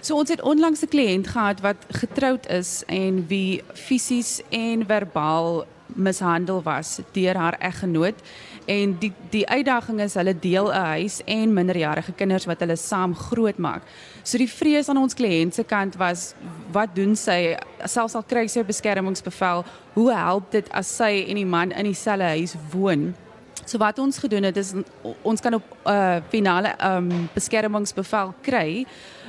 So 0.00 0.16
ons 0.16 0.30
het 0.30 0.42
onlangs 0.42 0.82
'n 0.82 0.88
kliënt 0.88 1.26
gehad 1.26 1.60
wat 1.60 1.76
getroud 1.88 2.46
is 2.46 2.82
en 2.86 3.26
wie 3.28 3.62
fisies 3.74 4.42
en 4.50 4.86
verbaal 4.86 5.64
mishandel 5.94 6.62
was 6.62 7.00
deur 7.12 7.36
haar 7.36 7.56
eggenoot 7.58 8.14
en 8.66 8.96
die 8.98 9.12
die 9.30 9.46
uitdaging 9.48 10.00
is 10.00 10.14
hulle 10.14 10.34
deel 10.38 10.70
'n 10.70 10.84
huis 10.96 11.20
en 11.24 11.52
minderjarige 11.52 12.12
kinders 12.12 12.44
wat 12.44 12.60
hulle 12.60 12.76
saam 12.76 13.14
grootmaak. 13.14 13.82
So 14.22 14.38
die 14.38 14.50
vrees 14.50 14.88
aan 14.88 14.96
ons 14.96 15.14
kliënt 15.14 15.54
se 15.54 15.64
kant 15.64 15.96
was 15.96 16.34
wat 16.72 16.94
doen 16.94 17.16
sy 17.16 17.56
selfs 17.84 18.14
al 18.14 18.22
kry 18.22 18.46
sy 18.46 18.60
'n 18.60 18.66
beskermingsbevel, 18.66 19.64
hoe 19.94 20.12
help 20.12 20.50
dit 20.50 20.68
as 20.72 20.96
sy 20.96 21.24
en 21.28 21.34
die 21.34 21.46
man 21.46 21.72
in 21.72 21.84
dieselfde 21.84 22.24
huis 22.24 22.54
woon? 22.70 23.14
So 23.64 23.78
wat 23.78 23.98
ons 23.98 24.18
gedoen 24.18 24.42
het 24.42 24.56
is 24.56 24.72
ons 25.22 25.40
kan 25.40 25.54
op 25.54 25.62
'n 25.84 25.90
uh, 25.90 26.16
finale 26.28 26.74
um, 26.84 27.28
beskermingsbevel 27.34 28.34
kry. 28.40 28.86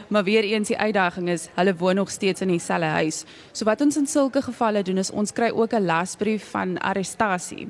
Maar 0.08 0.24
weer 0.24 0.44
eens 0.44 0.68
die 0.68 0.78
uitdaging 0.78 1.30
is 1.30 1.48
hulle 1.54 1.76
woon 1.76 1.96
nog 1.96 2.10
steeds 2.10 2.42
in 2.42 2.48
dieselfde 2.48 2.86
huis. 2.86 3.24
So 3.52 3.66
wat 3.66 3.82
ons 3.82 3.98
in 3.98 4.08
sulke 4.08 4.42
gevalle 4.42 4.84
doen 4.84 4.98
is 4.98 5.12
ons 5.12 5.32
kry 5.32 5.50
ook 5.50 5.74
'n 5.74 5.86
lasbrief 5.86 6.50
van 6.50 6.78
arrestasie. 6.78 7.70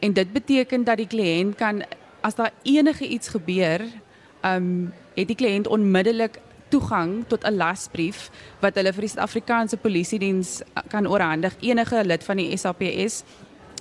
En 0.00 0.12
dit 0.12 0.32
beteken 0.32 0.84
dat 0.84 0.96
die 0.96 1.06
kliënt 1.06 1.56
kan 1.60 1.82
as 2.20 2.34
daar 2.34 2.52
enige 2.62 3.08
iets 3.08 3.28
gebeur, 3.28 3.84
ehm 4.40 4.56
um, 4.56 4.92
het 5.14 5.26
die 5.28 5.36
kliënt 5.36 5.68
onmiddellik 5.68 6.38
toegang 6.68 7.24
tot 7.26 7.44
'n 7.44 7.56
lasbrief 7.56 8.30
wat 8.60 8.74
hulle 8.74 8.92
vir 8.92 9.00
die 9.00 9.10
Suid-Afrikaanse 9.10 9.76
Polisie 9.76 10.18
Diens 10.18 10.62
kan 10.88 11.06
oorhandig 11.06 11.56
enige 11.60 12.04
lid 12.04 12.24
van 12.24 12.36
die 12.36 12.56
SAPS 12.56 13.24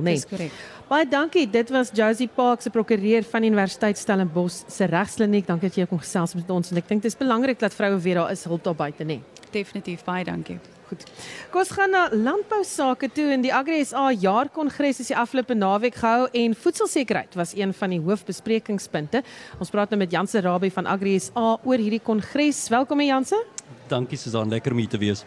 né? 0.03 0.13
Dis 0.13 0.27
korrek. 0.29 0.53
Baie 0.93 1.07
dankie. 1.09 1.47
Dit 1.49 1.71
was 1.73 1.89
Josie 1.97 2.29
Park 2.29 2.61
se 2.61 2.71
prokureur 2.71 3.25
van 3.25 3.45
Universiteit 3.47 3.97
Stellenbosch 3.97 4.67
se 4.69 4.85
regskliniek. 4.85 5.47
Dankie 5.49 5.71
dat 5.71 5.77
jy 5.79 5.87
kom 5.89 6.03
gesels 6.03 6.35
met 6.37 6.51
ons 6.53 6.69
en 6.69 6.81
ek 6.83 6.91
dink 6.91 7.01
dit 7.01 7.09
is 7.09 7.17
belangrik 7.17 7.63
dat 7.63 7.73
vroue 7.73 7.97
weer 8.05 8.21
daar 8.21 8.33
is 8.35 8.43
hulp 8.45 8.61
daar 8.67 8.77
buite, 8.77 9.07
né? 9.09 9.17
Definitief 9.55 10.03
baie 10.05 10.27
dankie. 10.29 10.59
Goed. 10.91 11.07
Kom 11.49 11.63
ons 11.63 11.71
gaan 11.73 11.97
na 11.97 12.03
landbou 12.13 12.59
sake 12.69 13.09
toe 13.09 13.31
en 13.33 13.41
die 13.41 13.55
Agri 13.57 13.79
SA 13.89 14.11
jaarkongres 14.13 15.01
is 15.01 15.09
die 15.15 15.17
afgelope 15.17 15.57
naweek 15.57 15.97
gehou 16.03 16.29
en 16.43 16.59
voedselsekerheid 16.67 17.41
was 17.41 17.57
een 17.57 17.73
van 17.81 17.97
die 17.97 18.03
hoofbesprekingspunte. 18.05 19.25
Ons 19.65 19.73
praat 19.73 19.97
nou 19.97 20.03
met 20.05 20.13
Janse 20.13 20.45
Rabie 20.45 20.75
van 20.77 20.93
Agri 20.99 21.17
SA 21.25 21.57
oor 21.57 21.87
hierdie 21.87 22.05
kongres. 22.05 22.67
Welkom 22.69 23.01
Janse. 23.01 23.41
Dankie 23.89 24.21
Susan, 24.21 24.53
lekker 24.53 24.77
om 24.77 24.85
hier 24.85 24.93
te 24.93 25.01
wees. 25.01 25.25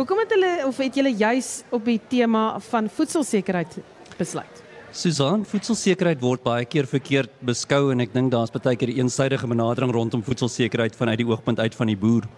Hoekom 0.00 0.24
het 0.24 0.32
hulle 0.38 0.56
of 0.72 0.80
het 0.80 0.96
julle 0.96 1.12
juis 1.12 1.58
op 1.68 1.84
die 1.84 2.00
tema 2.08 2.54
van 2.72 2.88
voedselsekerheid 2.88 3.82
besluit? 4.16 4.61
Susan, 4.92 5.40
voedselsekerheid 5.48 6.20
word 6.20 6.42
baie 6.44 6.66
keer 6.68 6.84
verkeerd 6.84 7.30
beskou 7.48 7.86
en 7.94 8.04
ek 8.04 8.10
dink 8.12 8.28
daar's 8.34 8.52
baie 8.52 8.76
keer 8.76 8.90
'n 8.92 9.00
eensidedige 9.00 9.48
benadering 9.48 9.90
rondom 9.90 10.22
voedselsekerheid 10.22 10.94
vanuit 10.94 11.16
die 11.16 11.26
oogpunt 11.26 11.58
uit 11.58 11.74
van 11.74 11.86
die 11.86 11.96
boer. 11.96 12.28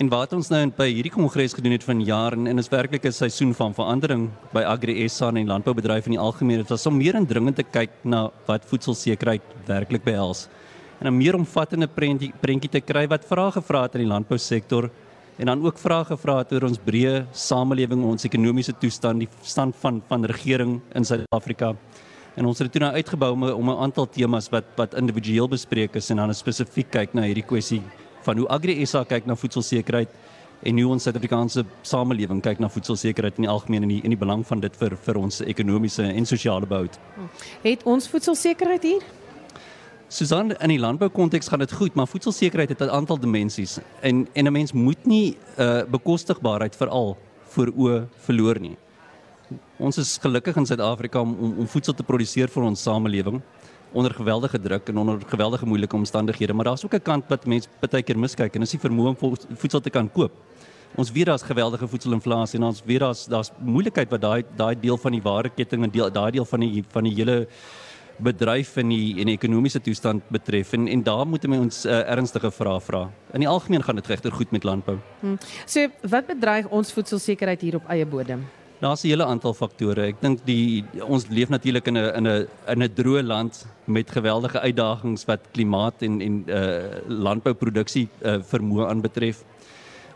En 0.00 0.08
wat 0.08 0.32
ons 0.32 0.48
nou 0.48 0.64
by 0.70 0.88
hierdie 0.88 1.12
kongres 1.12 1.52
gedoen 1.52 1.72
het 1.72 1.84
van 1.84 2.00
jaar 2.00 2.32
en 2.32 2.46
en 2.46 2.58
is 2.58 2.70
werklik 2.70 3.04
'n 3.04 3.12
seisoen 3.12 3.52
van 3.52 3.74
verandering 3.74 4.30
by 4.54 4.62
Agri 4.62 5.08
SA 5.08 5.28
en 5.28 5.46
landboubedryf 5.46 6.06
in 6.06 6.12
die 6.12 6.18
algemeen. 6.18 6.58
Dit 6.58 6.70
was 6.70 6.86
om 6.86 6.96
meer 6.96 7.14
indringend 7.14 7.56
te 7.56 7.64
kyk 7.64 7.90
na 8.02 8.30
wat 8.46 8.64
voedselsekerheid 8.64 9.42
werklik 9.66 10.04
behels 10.04 10.48
en 11.00 11.06
'n 11.06 11.16
meer 11.16 11.34
omvattende 11.34 11.86
prentjie 11.86 12.32
prentjie 12.40 12.70
te 12.70 12.80
kry 12.80 13.06
wat 13.06 13.24
vrae 13.24 13.52
gevra 13.52 13.82
het 13.82 13.94
aan 13.94 14.00
die 14.00 14.08
landbousektor 14.14 14.90
en 15.38 15.46
dan 15.46 15.62
ook 15.64 15.78
vrae 15.78 16.04
gevra 16.04 16.38
het 16.42 16.52
oor 16.52 16.66
ons 16.68 16.80
breë 16.82 17.26
samelewing, 17.32 18.02
ons 18.04 18.26
ekonomiese 18.26 18.74
toestand, 18.82 19.22
die 19.22 19.28
stand 19.42 19.76
van 19.82 20.02
van 20.08 20.26
regering 20.26 20.80
in 20.98 21.04
Suid-Afrika. 21.04 21.74
En 22.38 22.46
ons 22.46 22.58
het 22.58 22.72
dit 22.72 22.82
nou 22.82 22.92
uitgebou 22.94 23.32
om 23.32 23.44
om 23.50 23.70
'n 23.70 23.82
aantal 23.86 24.06
temas 24.06 24.48
wat 24.48 24.64
wat 24.76 24.94
individueel 24.94 25.48
bespreek 25.48 25.94
is 25.94 26.10
en 26.10 26.16
dan 26.16 26.34
spesifiek 26.34 26.90
kyk 26.90 27.14
na 27.14 27.22
hierdie 27.22 27.46
kwessie 27.46 27.82
van 28.22 28.36
hoe 28.38 28.48
Agri 28.48 28.86
SA 28.86 29.04
kyk 29.04 29.26
na 29.26 29.34
voedselsekerheid 29.34 30.08
en 30.62 30.78
hoe 30.78 30.92
ons 30.92 31.02
Suid-Afrikaanse 31.02 31.64
samelewing 31.82 32.42
kyk 32.42 32.58
na 32.58 32.68
voedselsekerheid 32.68 33.36
in 33.36 33.42
die 33.42 33.50
algemeen 33.50 33.82
en 33.82 33.88
die 33.88 34.00
in 34.02 34.10
die 34.10 34.18
belang 34.18 34.46
van 34.46 34.60
dit 34.60 34.76
vir 34.76 34.96
vir 34.96 35.16
ons 35.16 35.40
ekonomiese 35.40 36.02
en 36.02 36.26
sosiale 36.26 36.66
behoud. 36.66 36.98
Het 37.62 37.82
ons 37.84 38.08
voedselsekerheid 38.08 38.82
hier? 38.82 39.02
Susan 40.08 40.54
in 40.56 40.70
die 40.72 40.80
landboukonteks 40.80 41.50
gaan 41.52 41.60
dit 41.60 41.72
goed, 41.76 41.94
maar 41.94 42.08
voedselsekerheid 42.08 42.70
het 42.72 42.80
'n 42.80 42.90
aantal 42.90 43.18
dimensies 43.20 43.78
en 44.00 44.28
en 44.32 44.46
'n 44.46 44.52
mens 44.52 44.72
moet 44.72 45.06
nie 45.06 45.36
uh 45.58 45.82
bekostigbaarheid 45.84 46.76
veral 46.76 47.16
voor 47.48 47.72
oë 47.76 48.06
verloor 48.16 48.60
nie. 48.60 48.76
Ons 49.76 49.98
is 49.98 50.18
gelukkig 50.18 50.56
in 50.56 50.66
Suid-Afrika 50.66 51.20
om, 51.20 51.36
om 51.40 51.58
om 51.58 51.66
voedsel 51.66 51.94
te 51.94 52.02
produseer 52.02 52.48
vir 52.48 52.62
ons 52.62 52.82
samelewing 52.82 53.42
onder 53.92 54.14
geweldige 54.14 54.60
druk 54.60 54.88
en 54.88 54.96
onder 54.96 55.20
geweldige 55.26 55.66
moeilike 55.66 55.96
omstandighede, 55.96 56.52
maar 56.52 56.64
daar's 56.64 56.84
ook 56.84 56.94
'n 56.94 57.02
kant 57.02 57.24
wat 57.28 57.46
mense 57.46 57.68
baie 57.80 58.02
keer 58.02 58.18
miskyk 58.18 58.54
en 58.54 58.60
dis 58.60 58.70
die 58.70 58.80
vermoë 58.80 59.08
om 59.08 59.36
voedsel 59.56 59.80
te 59.80 59.90
kan 59.90 60.12
koop. 60.12 60.32
Ons 60.96 61.12
weet 61.12 61.26
daar's 61.26 61.42
geweldige 61.42 61.88
voedselinflasie 61.88 62.58
en 62.58 62.64
ons 62.64 62.82
weet 62.84 63.00
daar's 63.00 63.26
daar's 63.26 63.50
moeilikheid 63.58 64.10
wat 64.10 64.20
daai 64.20 64.44
daai 64.56 64.80
deel 64.80 64.96
van 64.96 65.12
die 65.12 65.22
waardeketting 65.22 65.84
en 65.84 65.90
deel 65.90 66.10
daai 66.10 66.30
deel 66.30 66.44
van 66.44 66.60
die 66.60 66.84
van 66.88 67.04
die 67.04 67.14
hele 67.14 67.46
bedryf 68.18 68.76
en 68.76 68.88
die 68.92 69.20
en 69.20 69.30
die 69.30 69.36
ekonomiese 69.36 69.80
toestand 69.80 70.22
betref 70.34 70.72
en 70.72 70.88
en 70.88 71.02
daar 71.02 71.26
moet 71.26 71.46
ons 71.48 71.84
uh, 71.86 72.02
ernstige 72.10 72.50
vrae 72.50 72.80
vra. 72.80 73.02
In 73.32 73.44
die 73.44 73.48
algemeen 73.48 73.82
gaan 73.82 73.96
dit 73.96 74.06
regter 74.06 74.32
goed 74.32 74.50
met 74.50 74.64
landbou. 74.64 74.98
Hmm. 75.20 75.38
So 75.66 75.88
wat 76.02 76.26
bedreig 76.26 76.68
ons 76.68 76.92
voedselsekerheid 76.92 77.60
hier 77.60 77.76
op 77.76 77.88
eie 77.88 78.06
bodem? 78.06 78.46
Daar's 78.80 79.02
'n 79.02 79.08
hele 79.08 79.24
aantal 79.24 79.54
faktore. 79.54 80.06
Ek 80.06 80.20
dink 80.20 80.38
die 80.44 80.84
ons 81.02 81.26
leef 81.28 81.48
natuurlik 81.48 81.86
in 81.86 81.96
'n 81.96 82.14
in 82.16 82.26
'n 82.26 82.46
in 82.66 82.82
'n 82.82 82.94
droë 82.94 83.22
land 83.22 83.66
met 83.84 84.10
geweldige 84.10 84.60
uitdagings 84.60 85.24
wat 85.24 85.40
klimaat 85.52 86.02
en 86.02 86.20
en 86.20 86.44
uh 86.46 87.00
landbouproduksie 87.06 88.08
uh 88.22 88.38
vermoë 88.42 88.88
aanbetref. 88.88 89.44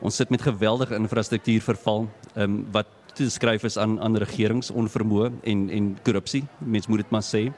Ons 0.00 0.16
sit 0.16 0.30
met 0.30 0.42
geweldige 0.42 0.94
infrastruktuurverval 0.94 2.08
um, 2.36 2.66
wat 2.72 2.86
te 3.14 3.30
skryf 3.30 3.64
is 3.64 3.76
aan 3.76 4.00
aan 4.00 4.16
regeringsonvermoë 4.16 5.30
en 5.42 5.70
en 5.70 5.98
korrupsie. 6.02 6.44
Mense 6.58 6.90
moet 6.90 6.98
dit 6.98 7.10
maar 7.10 7.22
sê 7.22 7.52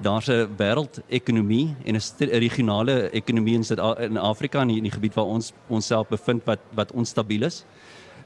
daar's 0.00 0.28
'n 0.28 0.48
wêreldekonomie 0.56 1.74
en 1.84 1.94
'n 1.94 2.38
regionale 2.38 3.10
ekonomie 3.10 3.54
in 3.54 3.64
in 3.98 4.16
Afrika 4.16 4.60
in 4.60 4.68
die, 4.68 4.76
in 4.76 4.82
die 4.82 4.92
gebied 4.92 5.14
waar 5.14 5.24
ons 5.24 5.52
onsself 5.68 6.08
bevind 6.08 6.44
wat 6.44 6.60
wat 6.74 6.92
onstabiel 6.92 7.42
is. 7.42 7.64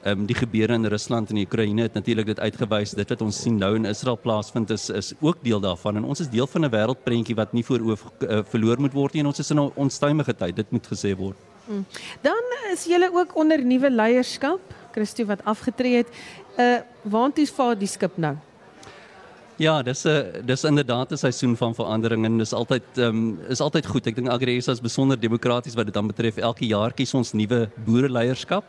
Ehm 0.07 0.21
um, 0.21 0.27
die 0.27 0.37
gebeure 0.37 0.73
in 0.73 0.87
Rusland 0.87 1.29
en 1.29 1.35
die 1.35 1.45
Oekraïne 1.45 1.83
het 1.83 1.95
natuurlik 1.95 2.27
dit 2.27 2.41
uitgewys. 2.41 2.91
Dit 2.91 3.09
wat 3.09 3.23
ons 3.23 3.41
sien 3.43 3.57
nou 3.59 3.75
in 3.75 3.85
Israel 3.85 4.19
plaasvind 4.23 4.71
is 4.71 4.91
is 4.91 5.13
ook 5.21 5.37
deel 5.43 5.61
daarvan 5.61 5.97
en 5.97 6.05
ons 6.05 6.21
is 6.21 6.29
deel 6.29 6.47
van 6.47 6.65
'n 6.65 6.71
wêreldprentjie 6.71 7.35
wat 7.35 7.53
nie 7.53 7.65
voor 7.65 7.81
oor 7.81 7.99
uh, 8.21 8.41
verloor 8.45 8.81
moet 8.81 8.93
word 8.93 9.13
nie 9.13 9.21
en 9.21 9.27
ons 9.27 9.39
is 9.39 9.51
in 9.51 9.61
'n 9.61 9.73
onstuimige 9.75 10.35
tyd. 10.35 10.57
Dit 10.57 10.71
moet 10.71 10.87
gesê 10.87 11.17
word. 11.17 11.37
Hmm. 11.67 11.87
Dan 12.23 12.45
is 12.73 12.85
julle 12.85 13.11
ook 13.13 13.37
onder 13.37 13.65
nuwe 13.65 13.91
leierskap. 13.91 14.61
Christo 14.93 15.25
wat 15.25 15.45
afgetree 15.45 15.97
het. 15.97 16.09
Uh 16.59 16.79
waantoe 17.03 17.47
vaar 17.47 17.79
die 17.79 17.89
skip 17.89 18.17
nou? 18.17 18.37
Ja, 19.57 19.83
dis 19.83 20.05
'n 20.05 20.45
dis 20.45 20.65
inderdaad 20.65 21.13
'n 21.13 21.17
seisoen 21.17 21.57
van 21.57 21.75
verandering 21.75 22.25
en 22.25 22.39
dis 22.39 22.53
altyd 22.53 22.83
ehm 22.95 23.09
um, 23.09 23.39
is 23.49 23.61
altyd 23.61 23.87
goed. 23.87 24.07
Ek 24.07 24.15
dink 24.15 24.29
Agresa 24.29 24.73
is 24.73 24.81
besonder 24.81 25.21
demokraties 25.21 25.75
wat 25.75 25.85
dit 25.85 25.95
dan 25.95 26.07
betref. 26.07 26.37
Elke 26.37 26.67
jaar 26.67 26.93
kies 26.93 27.15
ons 27.15 27.33
nuwe 27.33 27.69
boereleierskap. 27.85 28.65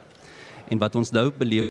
En 0.70 0.78
wat 0.78 0.96
ons 0.96 1.12
nou 1.12 1.32
beleef 1.38 1.70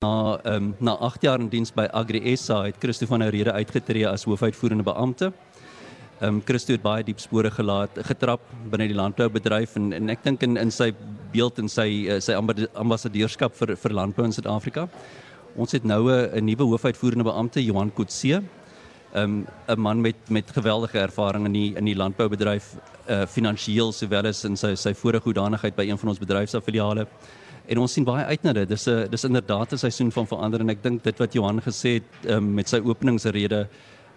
na 0.00 0.40
ehm 0.42 0.54
um, 0.54 0.74
na 0.78 0.92
8 0.92 1.22
jaar 1.22 1.40
in 1.40 1.48
diens 1.48 1.72
by 1.74 1.86
Agresa 1.92 2.64
het 2.64 2.76
Christo 2.78 3.06
van 3.06 3.20
der 3.20 3.30
Rede 3.30 3.52
uitgetree 3.52 4.08
as 4.08 4.24
hoofuitvoerende 4.24 4.82
beampte. 4.82 5.32
Ehm 6.20 6.34
um, 6.34 6.42
Christo 6.44 6.72
het 6.72 6.82
baie 6.82 7.04
diep 7.04 7.20
spore 7.20 7.50
gelaat, 7.50 7.90
getrap 7.94 8.40
binne 8.70 8.88
die 8.88 8.96
landboubedryf 8.96 9.76
en 9.76 9.92
en 9.92 10.10
ek 10.10 10.24
dink 10.24 10.42
in 10.42 10.56
in 10.56 10.70
sy 10.70 10.92
beeld 11.32 11.58
en 11.58 11.68
sy 11.68 12.08
uh, 12.08 12.20
sy 12.20 12.32
ambassadeurskap 12.74 13.54
vir 13.54 13.76
vir 13.76 13.92
landbou 13.92 14.24
in 14.24 14.32
Suid-Afrika. 14.32 14.88
Ons 15.58 15.72
het 15.74 15.84
nou 15.84 16.06
'n 16.10 16.44
nuwe 16.44 16.62
hoofuitvoerende 16.62 17.24
beampte, 17.24 17.64
Johan 17.64 17.92
Kutse. 17.92 18.42
'n 19.14 19.18
um, 19.18 19.46
'n 19.66 19.80
man 19.80 20.00
met 20.00 20.16
met 20.28 20.50
geweldige 20.50 20.98
ervaring 20.98 21.46
in 21.46 21.52
die 21.52 21.74
in 21.74 21.84
die 21.84 21.96
landboubedryf, 21.96 22.76
uh 23.08 23.26
finansiëel 23.26 23.92
sowel 23.92 24.26
as 24.26 24.44
in 24.44 24.56
sy 24.56 24.74
sy 24.74 24.94
vorige 24.94 25.24
hoedanigheid 25.24 25.74
by 25.74 25.88
een 25.88 25.98
van 25.98 26.08
ons 26.08 26.18
bedryfsafiliale. 26.18 27.06
En 27.66 27.78
ons 27.78 27.92
sien 27.92 28.04
baie 28.04 28.24
uit 28.24 28.42
na 28.42 28.52
dit. 28.52 28.68
Dis 28.68 28.86
'n 28.86 29.08
dis 29.10 29.24
inderdaad 29.24 29.72
'n 29.72 29.76
seisoen 29.78 30.12
van 30.12 30.26
verandering 30.26 30.68
en 30.68 30.76
ek 30.76 30.82
dink 30.82 31.02
dit 31.04 31.18
wat 31.18 31.32
Johan 31.32 31.60
gesê 31.60 31.88
het 31.94 32.30
um, 32.30 32.54
met 32.54 32.68
sy 32.68 32.80
openingsrede 32.84 33.68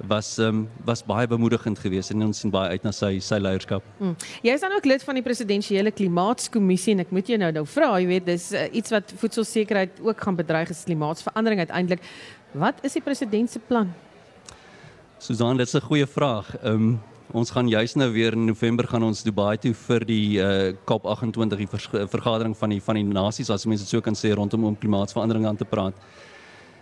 was 0.08 0.38
um, 0.39 0.70
was 0.86 1.03
baie 1.05 1.27
bemoedigend 1.27 1.79
geweest 1.79 2.12
en 2.12 2.24
ons 2.25 2.39
sien 2.39 2.51
baie 2.51 2.70
uit 2.70 2.84
na 2.84 2.91
sy 2.96 3.20
sy 3.20 3.39
leierskap. 3.41 3.86
Hmm. 4.00 4.15
Jy 4.46 4.55
is 4.58 4.63
dan 4.63 4.74
ook 4.75 4.86
lid 4.86 5.03
van 5.03 5.20
die 5.20 5.25
presidensiële 5.25 5.91
klimaatskommissie 5.91 6.96
en 6.96 7.05
ek 7.05 7.12
moet 7.12 7.27
jou 7.27 7.38
nou 7.41 7.51
nou 7.51 7.65
vra, 7.65 7.93
jy 8.00 8.08
weet, 8.08 8.25
dis 8.25 8.51
uh, 8.53 8.67
iets 8.72 8.93
wat 8.93 9.13
voedselsekerheid 9.22 10.01
ook 10.01 10.22
gaan 10.22 10.39
bedreig 10.39 10.74
is 10.74 10.86
klimaatsverandering 10.88 11.65
uiteindelik. 11.65 12.01
Wat 12.51 12.81
is 12.84 12.98
die 12.98 13.03
president 13.05 13.51
se 13.51 13.60
plan? 13.60 13.93
Susan, 15.22 15.58
dit 15.58 15.67
is 15.67 15.75
'n 15.75 15.88
goeie 15.88 16.08
vraag. 16.08 16.55
Ehm 16.63 16.74
um, 16.74 17.00
ons 17.31 17.51
gaan 17.51 17.67
juis 17.67 17.96
nou 17.96 18.12
weer 18.12 18.34
in 18.34 18.46
November 18.46 18.88
gaan 18.88 19.03
ons 19.03 19.24
Dubai 19.24 19.58
toe 19.58 19.74
vir 19.74 20.05
die 20.05 20.39
uh, 20.41 20.74
COP 20.84 21.05
28 21.05 21.58
die 21.58 21.67
vergadering 22.08 22.58
van 22.58 22.70
die 22.70 22.81
van 22.81 22.96
die 22.96 23.03
nasies 23.03 23.50
as 23.50 23.65
mense 23.65 23.84
dit 23.84 23.89
so 23.89 24.01
kan 24.01 24.15
sê 24.15 24.34
rondom 24.36 24.65
om 24.65 24.77
klimaatsverandering 24.77 25.46
aan 25.48 25.55
te 25.55 25.65
praat. 25.65 25.93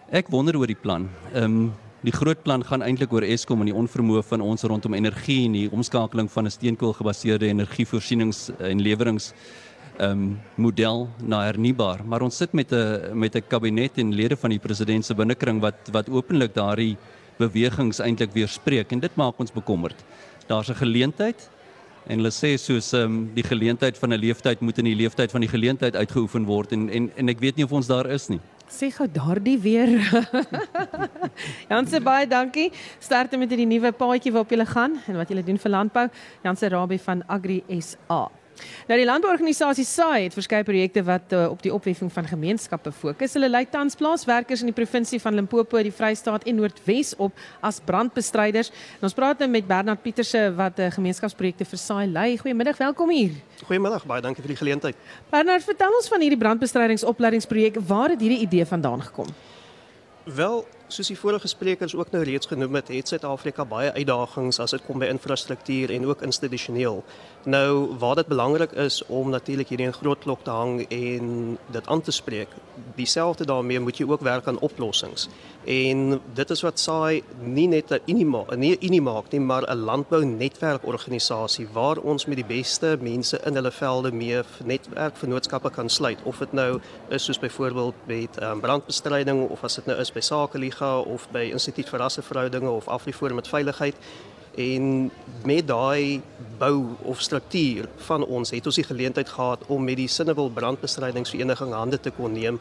Ek 0.10 0.28
wonder 0.28 0.58
oor 0.58 0.68
die 0.68 0.82
plan. 0.82 1.10
Ehm 1.34 1.44
um, 1.44 1.72
Die 2.00 2.14
groot 2.16 2.40
plan 2.46 2.62
gaan 2.64 2.80
eintlik 2.80 3.12
oor 3.12 3.26
Eskom 3.28 3.60
en 3.60 3.68
die 3.68 3.76
onvermoë 3.76 4.22
van 4.30 4.40
ons 4.40 4.62
rondom 4.64 4.94
energie 4.96 5.42
en 5.50 5.56
die 5.58 5.72
omskakeling 5.76 6.30
van 6.32 6.46
'n 6.46 6.52
steenkoolgebaseerde 6.56 7.48
energievoorsienings 7.52 8.52
en 8.60 8.82
lewerings 8.82 9.34
ehm 9.98 10.12
um, 10.12 10.40
model 10.56 11.10
na 11.20 11.44
hernubaar. 11.44 12.00
Maar 12.06 12.22
ons 12.22 12.38
sit 12.38 12.54
met 12.54 12.72
'n 12.72 13.20
met 13.20 13.36
'n 13.36 13.44
kabinet 13.48 13.98
en 13.98 14.16
lede 14.16 14.38
van 14.38 14.50
die 14.50 14.60
president 14.60 15.06
se 15.06 15.14
binnekring 15.14 15.60
wat 15.60 15.90
wat 15.92 16.10
openlik 16.10 16.54
daardie 16.54 16.98
bewegings 17.38 18.00
eintlik 18.00 18.32
weerspreek 18.32 18.92
en 18.92 19.00
dit 19.00 19.16
maak 19.16 19.40
ons 19.40 19.52
bekommerd. 19.52 20.06
Daar's 20.48 20.70
'n 20.70 20.76
geleentheid 20.76 21.50
en 22.08 22.18
hulle 22.18 22.32
sê 22.32 22.58
soos 22.58 22.94
ehm 22.94 23.04
um, 23.04 23.32
die 23.34 23.44
geleentheid 23.44 23.98
van 23.98 24.14
'n 24.14 24.20
leeftyd 24.20 24.62
moet 24.62 24.78
in 24.78 24.86
die 24.86 24.96
leeftyd 24.96 25.32
van 25.32 25.42
die 25.42 25.50
geleentheid 25.50 25.96
uitgeoefen 25.96 26.46
word 26.46 26.72
en 26.72 26.90
en 26.90 27.12
en 27.16 27.30
ek 27.30 27.40
weet 27.40 27.56
nie 27.56 27.66
of 27.66 27.72
ons 27.72 27.88
daar 27.88 28.10
is 28.10 28.28
nie. 28.28 28.40
Sê 28.70 28.92
gou 28.94 29.08
daardie 29.10 29.58
weer. 29.58 29.90
Janse 31.72 32.02
baie 32.06 32.28
dankie. 32.30 32.70
Sterkte 33.02 33.38
met 33.42 33.50
hierdie 33.50 33.68
nuwe 33.70 33.92
paadjie 33.92 34.32
waarop 34.32 34.54
jy 34.54 34.66
gaan 34.70 35.00
en 35.08 35.18
wat 35.18 35.30
jy 35.34 35.42
doen 35.42 35.58
vir 35.58 35.74
landbou. 35.74 36.10
Janse 36.46 36.70
Rabie 36.70 37.02
van 37.02 37.26
Agri 37.28 37.64
SA. 37.82 38.28
Nou 38.90 38.98
die 38.98 39.08
landbouorganisasie 39.08 39.86
SAI 39.86 40.24
het 40.26 40.36
verskeie 40.38 40.66
projekte 40.66 41.04
wat 41.06 41.34
uh, 41.36 41.46
op 41.52 41.62
die 41.62 41.74
opweffing 41.74 42.12
van 42.14 42.28
gemeenskappe 42.30 42.92
fokus. 42.92 43.36
Hulle 43.38 43.50
lei 43.50 43.66
tans 43.70 43.98
plaaswerkers 44.00 44.64
in 44.64 44.72
die 44.72 44.76
provinsie 44.78 45.20
van 45.22 45.38
Limpopo, 45.38 45.82
die 45.86 45.94
Vrystaat 45.94 46.48
en 46.50 46.58
Noordwes 46.60 47.14
op 47.18 47.38
as 47.66 47.82
brandbestryders. 47.86 48.72
En 49.00 49.10
ons 49.10 49.18
praat 49.18 49.44
nou 49.44 49.50
met 49.52 49.68
Bernard 49.68 50.02
Pieterse 50.02 50.42
wat 50.58 50.80
uh, 50.80 50.90
gemeenskapsprojekte 50.96 51.68
vir 51.70 51.84
SAI 51.84 52.08
lei. 52.10 52.28
Goeiemiddag, 52.42 52.82
welkom 52.82 53.14
hier. 53.14 53.38
Goeiemiddag, 53.68 54.08
baie 54.10 54.26
dankie 54.26 54.44
vir 54.46 54.56
die 54.56 54.60
geleentheid. 54.64 55.06
Bernard, 55.30 55.68
vertel 55.68 55.96
ons 56.02 56.10
van 56.10 56.26
hierdie 56.26 56.42
brandbestrydingsopleidingsprojek. 56.42 57.80
Waar 57.88 58.16
het 58.16 58.26
hierdie 58.26 58.42
idee 58.48 58.66
vandaan 58.66 59.06
gekom? 59.06 59.30
Wel, 60.24 60.66
soos 60.90 61.10
die 61.12 61.18
vorige 61.18 61.48
sprekers 61.48 61.96
ook 61.96 62.12
nou 62.12 62.24
reeds 62.26 62.50
genoem 62.50 62.80
het, 62.80 62.88
het 62.94 63.08
Suid-Afrika 63.08 63.66
baie 63.66 63.92
uitdagings 63.94 64.60
as 64.60 64.74
dit 64.74 64.86
kom 64.88 65.02
by 65.02 65.10
infrastruktuur 65.12 65.94
en 65.94 66.08
ook 66.10 66.24
institusioneel. 66.26 67.04
Nou, 67.46 67.98
waar 68.02 68.16
dit 68.20 68.28
belangrik 68.28 68.72
is 68.72 69.04
om 69.06 69.30
natuurlik 69.30 69.70
hierdie 69.70 69.88
'n 69.88 70.00
groot 70.02 70.20
klok 70.20 70.44
te 70.44 70.50
hang 70.50 70.86
en 70.90 71.58
dit 71.72 71.88
aan 71.88 72.02
te 72.02 72.12
spreek, 72.12 72.50
dieselfde 73.00 73.46
daarmee 73.48 73.80
moet 73.80 73.98
jy 73.98 74.06
ook 74.10 74.22
werk 74.26 74.48
aan 74.48 74.60
oplossings. 74.60 75.28
En 75.66 76.20
dit 76.34 76.50
is 76.50 76.62
wat 76.66 76.80
SAI 76.80 77.24
nie 77.40 77.68
net 77.68 77.92
'n 77.92 78.02
Unima, 78.06 78.44
nie 78.56 78.78
Unimaak 78.80 79.32
nie, 79.32 79.40
maar 79.40 79.64
'n 79.68 79.78
landbou-netwerkorganisasie 79.78 81.68
waar 81.74 81.98
ons 81.98 82.26
met 82.26 82.36
die 82.36 82.46
beste 82.46 82.98
mense 83.02 83.40
in 83.46 83.56
hulle 83.56 83.72
velde 83.72 84.12
mee 84.12 84.42
netwerkvennootskappe 84.64 85.70
kan 85.70 85.90
sluit 85.90 86.20
of 86.24 86.38
dit 86.38 86.54
nou 86.54 86.80
is 87.10 87.24
soos 87.24 87.40
byvoorbeeld 87.40 87.94
met 88.06 88.42
um, 88.42 88.60
brandbestryding 88.60 89.50
of 89.50 89.64
as 89.64 89.76
dit 89.76 89.86
nou 89.86 90.00
is 90.00 90.12
by 90.12 90.20
Sakeliga 90.20 91.00
of 91.00 91.28
by 91.32 91.50
Instituut 91.52 91.90
vir 91.90 92.00
Rasseverhoudinge 92.00 92.70
of 92.70 92.88
Afriforum 92.88 93.36
met 93.36 93.48
veiligheid 93.48 93.96
en 94.60 95.12
met 95.44 95.68
daai 95.68 96.22
bou 96.58 96.86
of 97.02 97.22
struktuur 97.22 97.88
van 97.96 98.26
ons 98.26 98.52
het 98.52 98.66
ons 98.66 98.76
die 98.76 98.84
geleentheid 98.84 99.30
gehad 99.30 99.64
om 99.68 99.84
met 99.84 100.00
die 100.00 100.08
Sinnewil 100.08 100.50
brandbestrydingsvereniging 100.50 101.74
hande 101.74 102.00
te 102.00 102.12
kon 102.12 102.34
neem 102.34 102.60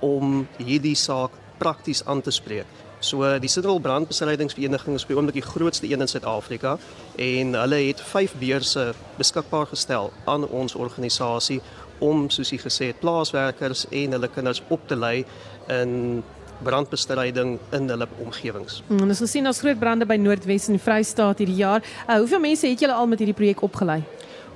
om 0.00 0.46
hierdie 0.56 0.96
saak 0.96 1.34
prakties 1.58 2.04
aan 2.06 2.22
te 2.22 2.30
spreek. 2.30 2.66
So 3.00 3.22
die 3.38 3.48
Sinnewil 3.50 3.78
brandbestrydingsvereniging 3.80 4.96
is 4.98 5.04
by 5.06 5.14
oomblik 5.14 5.36
die 5.38 5.46
grootste 5.46 5.86
een 5.86 6.02
in 6.02 6.10
Suid-Afrika 6.10 6.78
en 7.14 7.54
hulle 7.54 7.78
het 7.86 8.00
5 8.02 8.34
beurse 8.40 8.88
beskikbaar 9.18 9.70
gestel 9.70 10.10
aan 10.26 10.48
ons 10.48 10.74
organisasie 10.74 11.60
om 12.02 12.26
soos 12.30 12.50
jy 12.50 12.58
gesê 12.62 12.90
het 12.90 12.98
plaaswerkers 13.02 13.86
en 13.90 14.18
hulle 14.18 14.30
kinders 14.34 14.62
op 14.74 14.82
te 14.90 14.98
lei 14.98 15.22
in 15.70 16.24
brandbestryding 16.66 17.58
in 17.70 17.88
hulle 17.92 18.08
omgewings. 18.24 18.82
Mm, 18.88 19.06
ons 19.06 19.22
gesien 19.22 19.46
ons 19.46 19.62
groot 19.62 19.78
brande 19.78 20.06
by 20.08 20.18
Noordwes 20.18 20.66
en 20.72 20.80
Vrystaat 20.82 21.38
hierdie 21.38 21.60
jaar. 21.60 21.84
Uh, 22.08 22.18
hoeveel 22.18 22.42
mense 22.42 22.66
het 22.66 22.82
julle 22.82 22.98
al 22.98 23.06
met 23.06 23.22
hierdie 23.22 23.36
projek 23.36 23.62
opgelei? 23.62 24.02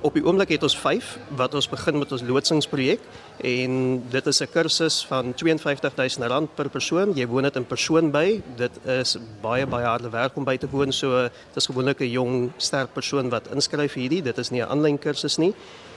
Op 0.03 0.17
die 0.17 0.23
oomblik 0.25 0.49
het 0.51 0.63
ons 0.67 0.73
5 0.75 1.13
wat 1.39 1.53
ons 1.55 1.69
begin 1.71 1.95
met 1.95 2.09
ons 2.11 2.23
lootsingsprojek 2.27 3.03
en 3.47 3.75
dit 4.11 4.25
is 4.27 4.41
'n 4.41 4.49
kursus 4.51 5.05
van 5.07 5.31
R52000 5.31 6.53
per 6.55 6.69
persoon. 6.69 7.13
Jy 7.15 7.27
woon 7.27 7.43
dit 7.43 7.55
in 7.55 7.65
persoon 7.65 8.11
by. 8.11 8.41
Dit 8.55 8.71
is 8.85 9.17
baie 9.41 9.65
baie 9.65 9.85
harde 9.85 10.09
werk 10.09 10.35
om 10.35 10.43
by 10.43 10.57
te 10.57 10.67
woon. 10.69 10.91
So 10.91 11.21
dit 11.21 11.55
is 11.55 11.65
gewoonlik 11.65 11.99
'n 11.99 12.09
jong 12.09 12.51
sterk 12.57 12.93
persoon 12.93 13.29
wat 13.29 13.47
inskryf 13.53 13.93
hierdie. 13.93 14.21
Dit 14.21 14.37
is 14.37 14.49
nie 14.49 14.61
'n 14.61 14.67
aanlyn 14.67 14.99
kursus 14.99 15.37
nie. 15.37 15.53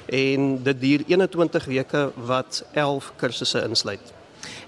En 0.06 0.62
dit 0.62 0.80
duur 0.80 1.02
21 1.06 1.64
weke 1.64 2.12
wat 2.14 2.64
11 2.72 3.12
kursusse 3.16 3.62
insluit. 3.62 4.12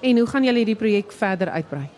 En 0.01 0.19
hoe 0.19 0.27
gaan 0.27 0.45
julle 0.45 0.57
hierdie 0.57 0.77
projek 0.77 1.13
verder 1.13 1.49
uitbrei? 1.49 1.89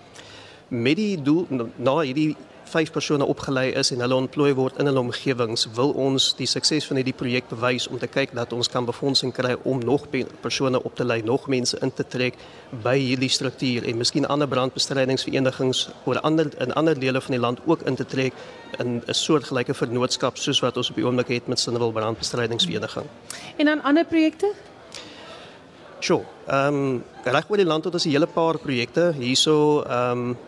Met 0.68 0.96
die 0.96 1.22
doel 1.22 1.46
na 1.76 2.00
hierdie 2.00 2.36
vyf 2.70 2.92
persone 2.94 3.26
opgelei 3.26 3.70
is 3.78 3.90
en 3.94 4.00
hulle 4.04 4.14
ontplooi 4.14 4.52
word 4.54 4.78
in 4.80 4.88
hulle 4.90 5.02
omgewings, 5.02 5.66
wil 5.76 5.92
ons 5.98 6.30
die 6.38 6.46
sukses 6.46 6.86
van 6.88 7.00
hierdie 7.00 7.16
projek 7.16 7.48
bewys 7.50 7.88
om 7.90 7.98
te 7.98 8.08
kyk 8.10 8.34
dat 8.38 8.52
ons 8.56 8.70
kan 8.70 8.86
befondsing 8.88 9.32
kry 9.34 9.56
om 9.68 9.82
nog 9.84 10.06
persone 10.40 10.82
op 10.82 10.96
te 10.96 11.04
lei, 11.04 11.20
nog 11.26 11.48
mense 11.48 11.78
in 11.82 11.92
te 11.92 12.06
trek 12.06 12.38
by 12.84 12.96
hierdie 12.98 13.30
struktuur 13.32 13.88
en 13.90 14.00
miskien 14.00 14.28
ander 14.30 14.48
brandbestrydingsverenigings 14.48 15.88
oor 16.04 16.20
ander 16.26 16.50
in 16.62 16.74
ander 16.78 16.98
dele 16.98 17.20
van 17.20 17.36
die 17.36 17.42
land 17.42 17.60
ook 17.66 17.84
in 17.90 17.98
te 17.98 18.06
trek 18.06 18.34
in 18.78 19.02
'n 19.06 19.14
soortgelyke 19.14 19.74
vennootskap 19.74 20.36
soos 20.36 20.60
wat 20.60 20.76
ons 20.76 20.90
op 20.90 20.96
die 20.96 21.04
oomblik 21.04 21.28
het 21.28 21.46
met 21.46 21.58
Sinnewil 21.58 21.92
brandbestrydingsvereniging. 21.92 23.06
En 23.56 23.66
dan 23.66 23.82
ander 23.82 24.04
projekte? 24.04 24.52
Sjoe. 26.00 26.22
Ehm 26.46 26.74
um, 26.74 27.04
reg 27.24 27.50
oor 27.50 27.60
die 27.60 27.66
land 27.66 27.84
het 27.84 27.94
ons 27.94 28.04
'n 28.04 28.10
hele 28.10 28.26
paar 28.26 28.58
projekte. 28.58 29.12
Hierso 29.18 29.82
ehm 29.82 30.18
um, 30.18 30.38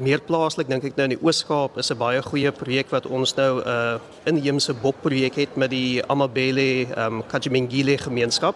meer 0.00 0.20
plaaslik 0.24 0.68
dink 0.68 0.84
ek 0.84 0.96
nou 0.96 1.04
in 1.04 1.14
die 1.16 1.22
Oos-Kaap 1.22 1.76
is 1.78 1.90
'n 1.90 1.98
baie 1.98 2.22
goeie 2.22 2.52
projek 2.52 2.90
wat 2.90 3.06
ons 3.06 3.34
nou 3.36 3.60
'n 3.60 3.68
uh, 3.68 3.98
inheemse 4.24 4.72
bokprojek 4.74 5.34
het 5.34 5.56
met 5.56 5.70
die 5.70 6.02
Amabele 6.06 6.86
um, 6.96 7.22
Kajimengile 7.26 7.98
gemeenskap. 7.98 8.54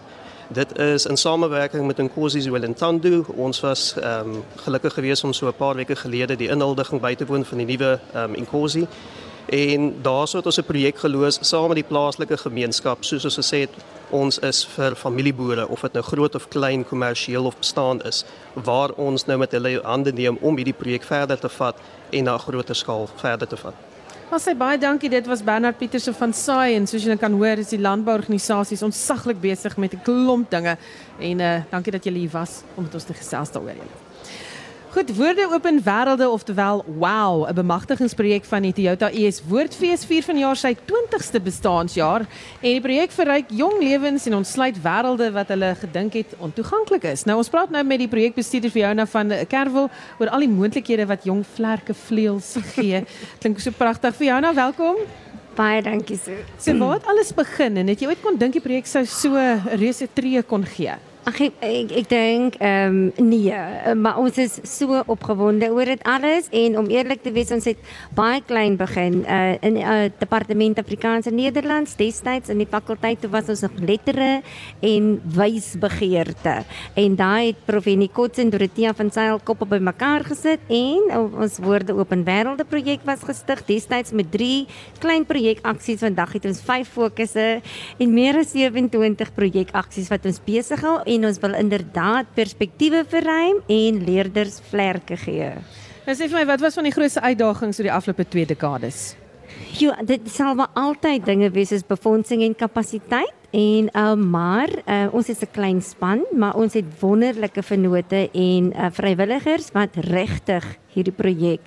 Dit 0.49 0.77
is 0.79 1.05
in 1.05 1.17
samewerking 1.17 1.87
met 1.87 1.97
Nkosi 1.97 2.41
Zwelintandu. 2.41 3.25
Ons 3.35 3.59
was 3.59 3.95
um, 3.97 4.43
gelukkig 4.55 4.93
geweest 4.93 5.23
om 5.23 5.33
so 5.33 5.47
'n 5.47 5.53
paar 5.53 5.75
weke 5.75 5.95
gelede 5.95 6.35
die 6.35 6.49
inhuldiging 6.49 7.01
by 7.01 7.15
te 7.15 7.25
woon 7.25 7.45
van 7.45 7.57
die 7.57 7.65
nuwe 7.65 7.99
um, 8.15 8.31
Nkosi. 8.31 8.87
En 9.47 10.01
daarso 10.01 10.37
het 10.37 10.45
ons 10.45 10.57
'n 10.57 10.63
projek 10.63 10.97
geloos 10.97 11.37
saam 11.41 11.67
met 11.67 11.75
die 11.75 11.87
plaaslike 11.87 12.37
gemeenskap, 12.37 13.03
soos 13.03 13.25
ons 13.25 13.37
gesê 13.37 13.59
het, 13.59 13.71
ons 14.09 14.39
is 14.39 14.65
vir 14.75 14.95
familieboere 14.95 15.67
of 15.67 15.81
dit 15.81 15.93
nou 15.93 16.03
groot 16.03 16.35
of 16.35 16.47
klein 16.47 16.85
kommersieel 16.85 17.45
of 17.45 17.57
bestaan 17.57 18.01
is 18.07 18.23
waar 18.53 18.91
ons 18.95 19.25
nou 19.25 19.37
met 19.37 19.51
hulle 19.51 19.81
hande 19.83 20.11
neem 20.11 20.37
om 20.41 20.57
hierdie 20.57 20.75
projek 20.77 21.03
verder 21.03 21.39
te 21.39 21.49
vat 21.49 21.75
en 22.11 22.23
na 22.23 22.35
'n 22.35 22.39
groter 22.39 22.75
skaal 22.75 23.09
verder 23.15 23.47
te 23.47 23.57
vat. 23.57 23.73
Ons 24.27 24.43
sê 24.43 24.57
baie 24.57 24.77
dankie. 24.77 25.09
Dit 25.09 25.25
was 25.25 25.43
Bernard 25.43 25.77
Pieterse 25.77 26.13
van 26.13 26.33
Science. 26.33 26.91
Soos 26.91 27.03
julle 27.03 27.17
kan 27.17 27.31
hoor, 27.31 27.57
is 27.57 27.69
die 27.69 27.79
landbouorganisasies 27.79 28.83
ontsaglik 28.83 29.39
besig 29.39 29.77
met 29.77 29.93
'n 29.93 30.01
klomp 30.03 30.49
dinge 30.51 30.77
en 31.19 31.39
uh 31.39 31.61
dankie 31.69 31.91
dat 31.91 32.03
julle 32.03 32.17
hier 32.17 32.31
was 32.31 32.61
om 32.75 32.83
met 32.83 32.93
ons 32.93 33.03
te 33.03 33.13
gesels 33.13 33.51
daaroor 33.51 33.75
julle. 33.75 34.06
Goed, 34.97 35.15
woorde 35.15 35.47
open 35.53 35.83
wêrelde 35.83 36.29
oftewel 36.29 36.83
wow, 36.85 37.45
'n 37.49 37.53
bemagtigingsprojek 37.53 38.45
van 38.45 38.61
die 38.61 38.73
Toyota 38.73 39.09
ES 39.11 39.41
Woordfees 39.45 40.05
vier 40.05 40.23
vanjaar 40.23 40.57
sy 40.57 40.71
20ste 40.73 41.41
bestaanjaar 41.41 42.25
en 42.61 42.71
die 42.71 42.81
projek 42.81 43.11
verryk 43.11 43.45
jong 43.49 43.77
lewens 43.79 44.25
en 44.25 44.33
ontsluit 44.35 44.81
wêrelde 44.81 45.29
wat 45.31 45.47
hulle 45.53 45.75
gedink 45.75 46.13
het 46.13 46.33
ontoeganklik 46.39 47.03
is. 47.03 47.23
Nou 47.23 47.37
ons 47.37 47.49
praat 47.49 47.69
nou 47.69 47.83
met 47.83 47.99
die 47.99 48.07
projekbestuurder 48.07 48.71
Fiona 48.71 49.05
van 49.05 49.33
Kerwel 49.47 49.89
oor 50.19 50.29
al 50.29 50.39
die 50.39 50.49
moontlikhede 50.49 51.05
wat 51.05 51.23
jong 51.23 51.45
vlerke 51.45 51.93
vleuels 51.93 52.55
gee. 52.73 53.03
Klink 53.39 53.59
so 53.59 53.71
pragtig. 53.71 54.15
Fiona, 54.15 54.53
welkom. 54.53 54.95
Baie 55.55 55.81
dankie 55.81 56.17
so. 56.17 56.33
So 56.57 56.73
waar 56.77 56.97
het 56.97 57.05
alles 57.05 57.33
begin 57.33 57.77
en 57.77 57.87
het 57.87 58.01
jy 58.01 58.07
ooit 58.07 58.21
kon 58.21 58.37
dink 58.37 58.53
die 58.53 58.65
projek 58.65 58.87
sou 58.87 59.05
so 59.05 59.37
'n 59.37 59.77
reuse 59.77 60.09
tree 60.13 60.41
kon 60.41 60.65
gee? 60.65 60.97
Ag 61.27 61.41
ek 61.43 61.55
ek, 61.59 61.89
ek 61.91 62.05
dink 62.07 62.53
ehm 62.63 62.93
um, 63.19 63.27
nee, 63.27 63.55
maar 63.99 64.15
ons 64.21 64.37
is 64.39 64.53
so 64.63 64.95
opgewonde 65.11 65.67
oor 65.75 65.89
dit 65.91 66.03
alles 66.07 66.45
en 66.55 66.77
om 66.79 66.85
eerlik 66.87 67.19
te 67.19 67.33
wees 67.35 67.49
ons 67.51 67.65
het 67.67 67.81
baie 68.15 68.39
klein 68.47 68.77
begin 68.79 69.17
uh, 69.27 69.57
in 69.59 69.75
uh, 69.75 70.05
departement 70.21 70.79
Afrikaans 70.79 71.27
en 71.27 71.35
Nederlands 71.35 71.97
destyds 71.99 72.47
in 72.53 72.61
die 72.63 72.69
fakulteit 72.71 73.19
toe 73.19 73.31
was 73.33 73.51
ons 73.51 73.65
nog 73.65 73.75
lettere 73.83 74.29
en 74.79 75.09
wysbegeerte 75.35 76.53
en 77.03 77.19
daai 77.19 77.49
het 77.49 77.59
Prof 77.67 77.91
Nikotse 77.91 78.45
en 78.45 78.55
Dorothea 78.55 78.95
van 78.95 79.11
Sail 79.11 79.43
koppe 79.43 79.67
bymekaar 79.67 80.23
gesit 80.29 80.63
en 80.71 81.11
ons 81.27 81.59
woorde 81.59 81.97
open 81.99 82.23
wêrelde 82.23 82.63
projek 82.71 83.03
was 83.03 83.27
gestig 83.27 83.65
destyds 83.67 84.15
met 84.15 84.31
drie 84.31 84.63
klein 85.03 85.27
projekaksies 85.27 86.05
vandag 86.07 86.37
het 86.39 86.47
ons 86.53 86.63
vyf 86.71 86.95
fokusse 86.95 87.49
en 87.99 88.15
meer 88.15 88.39
as 88.45 88.55
27 88.55 89.35
projekaksies 89.35 90.07
wat 90.15 90.31
ons 90.31 90.43
besig 90.47 90.87
hou 90.87 90.97
en 91.03 91.16
ons 91.25 91.39
wil 91.39 91.55
inderdaad 91.55 92.25
perspektiewe 92.35 93.05
verruim 93.07 93.61
en 93.67 94.03
leerders 94.05 94.59
vlerke 94.69 95.17
gee. 95.17 95.53
Nou 96.05 96.15
sê 96.15 96.27
vir 96.29 96.39
my, 96.39 96.45
wat 96.45 96.61
was 96.61 96.77
van 96.77 96.85
die 96.87 96.93
grootste 96.95 97.21
uitdagings 97.21 97.79
oor 97.79 97.89
die 97.89 97.95
afgelope 97.95 98.27
2 98.29 98.45
dekades? 98.45 99.15
Jo, 99.77 99.93
dit 100.05 100.29
sal 100.29 100.55
maar 100.55 100.71
altyd 100.77 101.25
dinge 101.25 101.49
wees 101.55 101.71
soos 101.73 101.85
befondsing 101.87 102.43
en 102.45 102.55
kapasiteit 102.55 103.33
en 103.51 103.89
uh, 103.93 104.13
maar 104.15 104.71
uh, 104.85 105.07
ons 105.15 105.29
is 105.29 105.41
'n 105.41 105.51
klein 105.51 105.81
span, 105.81 106.25
maar 106.35 106.55
ons 106.55 106.73
het 106.73 106.85
wonderlike 106.99 107.63
vennote 107.63 108.29
en 108.33 108.73
uh, 108.73 108.87
vrywilligers 108.91 109.71
wat 109.73 109.95
regtig 109.95 110.65
hierdie 110.97 111.15
projek 111.15 111.61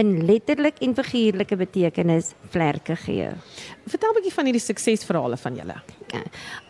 in 0.00 0.14
letterlik 0.28 0.80
en 0.84 0.94
figuurlike 0.94 1.56
betekenis 1.60 2.32
vlerke 2.52 2.96
gee. 3.06 3.30
Vertel 3.86 4.10
'n 4.10 4.18
bietjie 4.20 4.36
van 4.36 4.44
hierdie 4.50 4.66
suksesverhale 4.66 5.36
van 5.36 5.56
julle. 5.56 5.78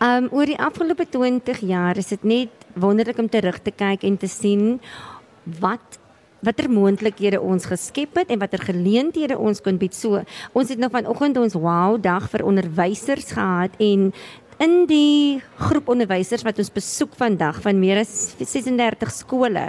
Um 0.01 0.29
oor 0.33 0.47
die 0.47 0.59
afgelope 0.59 1.07
20 1.07 1.61
jaar 1.61 1.97
is 1.97 2.09
dit 2.09 2.25
net 2.25 2.51
wonderlik 2.75 3.19
om 3.19 3.29
terug 3.29 3.59
te 3.63 3.71
kyk 3.71 4.03
en 4.03 4.17
te 4.17 4.29
sien 4.29 4.81
wat 5.61 5.99
watter 6.45 6.69
moontlikhede 6.71 7.41
ons 7.41 7.67
geskep 7.69 8.19
het 8.21 8.33
en 8.33 8.41
watter 8.43 8.61
geleenthede 8.61 9.39
ons 9.39 9.63
kon 9.65 9.79
bied. 9.81 9.95
So, 9.97 10.21
ons 10.53 10.73
het 10.73 10.81
nou 10.81 10.91
vanoggend 10.93 11.41
ons 11.41 11.57
wow 11.57 11.97
dag 12.01 12.29
vir 12.33 12.45
onderwysers 12.45 13.33
gehad 13.37 13.77
en 13.83 14.11
in 14.63 14.85
die 14.91 15.43
groep 15.59 15.89
onderwysers 15.93 16.45
wat 16.47 16.59
ons 16.63 16.71
besoek 16.73 17.15
vandag 17.19 17.61
van 17.65 17.79
meer 17.81 18.01
as 18.03 18.35
36 18.39 19.13
skole, 19.15 19.65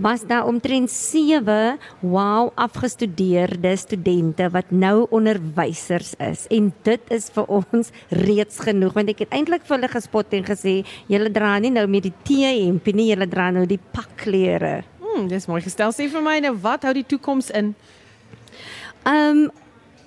was 0.00 0.24
daar 0.28 0.48
omtrent 0.48 0.90
7 0.92 1.78
wow 2.00 2.50
afgestudeerde 2.54 3.74
studente 3.80 4.48
wat 4.54 4.72
nou 4.72 5.06
onderwysers 5.10 6.14
is. 6.18 6.46
En 6.50 6.72
dit 6.86 7.12
is 7.12 7.30
vir 7.34 7.50
ons 7.60 7.92
reeds 8.10 8.62
genoeg 8.64 8.96
want 8.96 9.12
ek 9.12 9.24
het 9.26 9.36
eintlik 9.36 9.66
vir 9.68 9.78
hulle 9.78 9.92
gespot 9.92 10.36
en 10.36 10.46
gesê, 10.46 10.80
julle 11.10 11.32
dra 11.32 11.56
nie 11.60 11.72
nou 11.74 11.86
meer 11.90 12.08
die 12.08 12.16
T-hempie 12.24 12.96
nie, 12.96 13.10
julle 13.12 13.28
dra 13.30 13.50
nou 13.54 13.66
die 13.68 13.80
pakklere. 13.92 14.80
Hmm, 15.00 15.26
dis 15.28 15.48
mooi 15.50 15.60
gestel. 15.64 15.92
Sê 15.92 16.08
vir 16.10 16.22
my 16.24 16.38
nou, 16.44 16.54
wat 16.62 16.86
hou 16.86 16.94
die 16.96 17.06
toekoms 17.06 17.50
in? 17.56 17.74
Um 19.08 19.48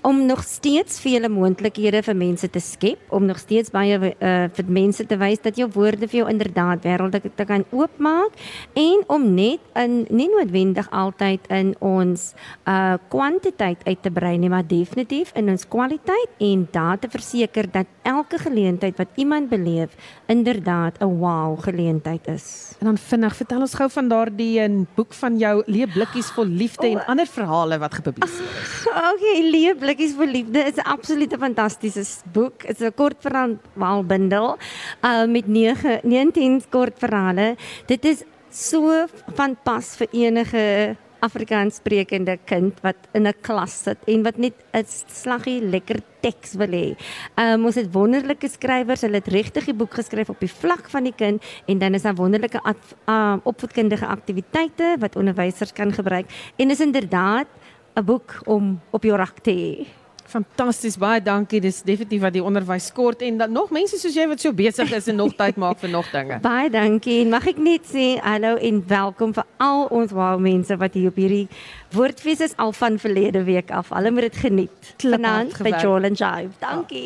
om 0.04 0.26
nog 0.26 0.44
steeds 0.44 1.00
vele 1.00 1.30
moontlikhede 1.32 2.02
vir 2.04 2.16
mense 2.16 2.50
te 2.52 2.60
skep, 2.60 3.00
om 3.16 3.26
nog 3.26 3.40
steeds 3.40 3.72
baie 3.72 3.96
uh, 3.98 4.32
vir 4.52 4.68
mense 4.68 5.06
te 5.08 5.18
wys 5.18 5.40
dat 5.44 5.58
jou 5.60 5.70
woorde 5.72 6.10
vir 6.12 6.20
jou 6.24 6.30
inderdaad 6.30 6.84
wêrelde 6.84 7.22
te 7.24 7.46
kan 7.48 7.64
oopmaak 7.72 8.36
en 8.80 9.04
om 9.08 9.30
net 9.36 9.64
in 9.80 10.04
nie 10.10 10.28
noodwendig 10.32 10.90
altyd 10.92 11.48
in 11.54 11.74
ons 11.80 12.34
uh 12.68 12.96
kwantiteit 13.10 13.82
uit 13.88 14.02
te 14.04 14.12
brei 14.12 14.36
nie, 14.38 14.50
maar 14.52 14.66
definitief 14.68 15.32
in 15.40 15.50
ons 15.50 15.64
kwaliteit 15.68 16.32
en 16.44 16.68
daar 16.72 17.00
te 17.00 17.10
verseker 17.10 17.70
dat 17.72 17.88
elke 18.04 18.38
geleentheid 18.38 18.98
wat 19.00 19.16
iemand 19.16 19.50
beleef 19.50 19.96
inderdaad 20.28 21.00
'n 21.00 21.20
wow 21.20 21.60
geleentheid 21.60 22.28
is. 22.28 22.76
En 22.80 22.86
dan 22.86 22.98
vinnig, 22.98 23.36
vertel 23.36 23.60
ons 23.60 23.74
gou 23.74 23.90
van 23.90 24.08
daardie 24.08 24.60
'n 24.60 24.88
boek 24.96 25.14
van 25.14 25.38
jou 25.38 25.64
Leë 25.66 25.88
blikkies 25.94 26.32
vol 26.32 26.46
liefde 26.46 26.88
en 26.88 27.06
ander 27.06 27.28
verhale 27.28 27.78
wat 27.78 27.94
gepubliseer 27.94 28.62
is. 28.62 28.86
Okay, 29.14 29.42
Leë 29.52 29.76
blikkies 29.94 30.16
vir 30.18 30.30
liefde 30.32 30.62
is 30.66 30.78
'n 30.78 30.90
absolute 30.90 31.38
fantastiese 31.38 32.04
boek. 32.34 32.66
Dit 32.66 32.82
is 32.82 32.88
'n 32.88 32.94
kortverhaalbundel 32.98 34.58
uh 35.06 35.26
met 35.26 35.48
9 35.48 36.00
19 36.04 36.64
kortverhale. 36.70 37.56
Dit 37.86 38.06
is 38.06 38.24
so 38.50 39.06
van 39.36 39.56
pas 39.64 39.96
vir 39.96 40.08
enige 40.12 40.98
Afrikaans 41.20 41.76
sprekende 41.76 42.38
kind 42.46 42.74
wat 42.82 42.96
in 43.14 43.28
'n 43.28 43.34
klas 43.42 43.84
sit 43.84 43.98
en 44.08 44.24
wat 44.24 44.38
net 44.38 44.54
'n 44.74 44.84
slaggie 45.08 45.62
lekker 45.62 46.02
teks 46.22 46.56
wil 46.56 46.72
hê. 46.72 46.98
Um 47.38 47.66
ons 47.66 47.76
het 47.76 47.94
wonderlike 47.94 48.50
skrywers, 48.50 49.02
hulle 49.02 49.22
het 49.22 49.28
regtig 49.28 49.66
die 49.66 49.74
boek 49.74 49.94
geskryf 49.94 50.30
op 50.30 50.40
die 50.40 50.52
vlak 50.62 50.90
van 50.90 51.04
die 51.04 51.16
kind 51.16 51.44
en 51.68 51.78
dan 51.78 51.94
is 51.94 52.02
daar 52.02 52.16
wonderlike 52.16 52.60
um, 53.08 53.42
opvoedkundige 53.44 54.08
aktiwiteite 54.08 54.96
wat 55.00 55.16
onderwysers 55.16 55.74
kan 55.74 55.94
gebruik 55.94 56.26
en 56.58 56.72
is 56.72 56.80
inderdaad 56.80 57.48
'n 57.96 58.06
boek 58.06 58.42
om 58.46 58.80
op 58.90 59.04
jou 59.04 59.18
rak 59.18 59.40
te 59.40 59.52
hê. 59.52 59.88
Fantasties, 60.34 60.96
baie 60.98 61.22
dankie. 61.22 61.60
Dis 61.62 61.82
definitief 61.86 62.24
wat 62.24 62.34
die 62.34 62.42
onderwys 62.44 62.88
kort 62.96 63.22
en 63.22 63.38
dan 63.38 63.52
nog 63.54 63.70
mense 63.76 64.00
soos 64.02 64.16
jy 64.18 64.26
wat 64.32 64.42
so 64.42 64.54
besig 64.56 64.90
is 64.96 65.10
en 65.12 65.20
nog 65.20 65.36
tyd 65.42 65.60
maak 65.62 65.78
vir 65.84 65.92
nog 65.94 66.10
dinge. 66.14 66.40
Baie 66.42 66.72
dankie. 66.74 67.20
En 67.22 67.34
mag 67.36 67.46
ek 67.52 67.60
net 67.62 67.86
sê 67.92 68.06
hallo 68.24 68.56
en 68.58 68.82
welkom 68.90 69.36
vir 69.36 69.46
al 69.62 69.86
ons 69.94 70.16
wow 70.16 70.40
mense 70.42 70.78
wat 70.82 70.98
hier 70.98 71.12
op 71.12 71.20
hierdie 71.22 71.46
woordfees 71.94 72.42
is 72.48 72.58
al 72.58 72.74
van 72.74 72.98
verlede 73.04 73.44
week 73.46 73.70
af. 73.70 73.94
Hulle 73.94 74.14
moet 74.16 74.30
dit 74.32 74.42
geniet. 74.48 74.94
Vanaand 75.04 75.60
by 75.62 75.76
Joel 75.78 76.10
and 76.10 76.18
Jive. 76.18 76.58
Dankie. 76.64 77.06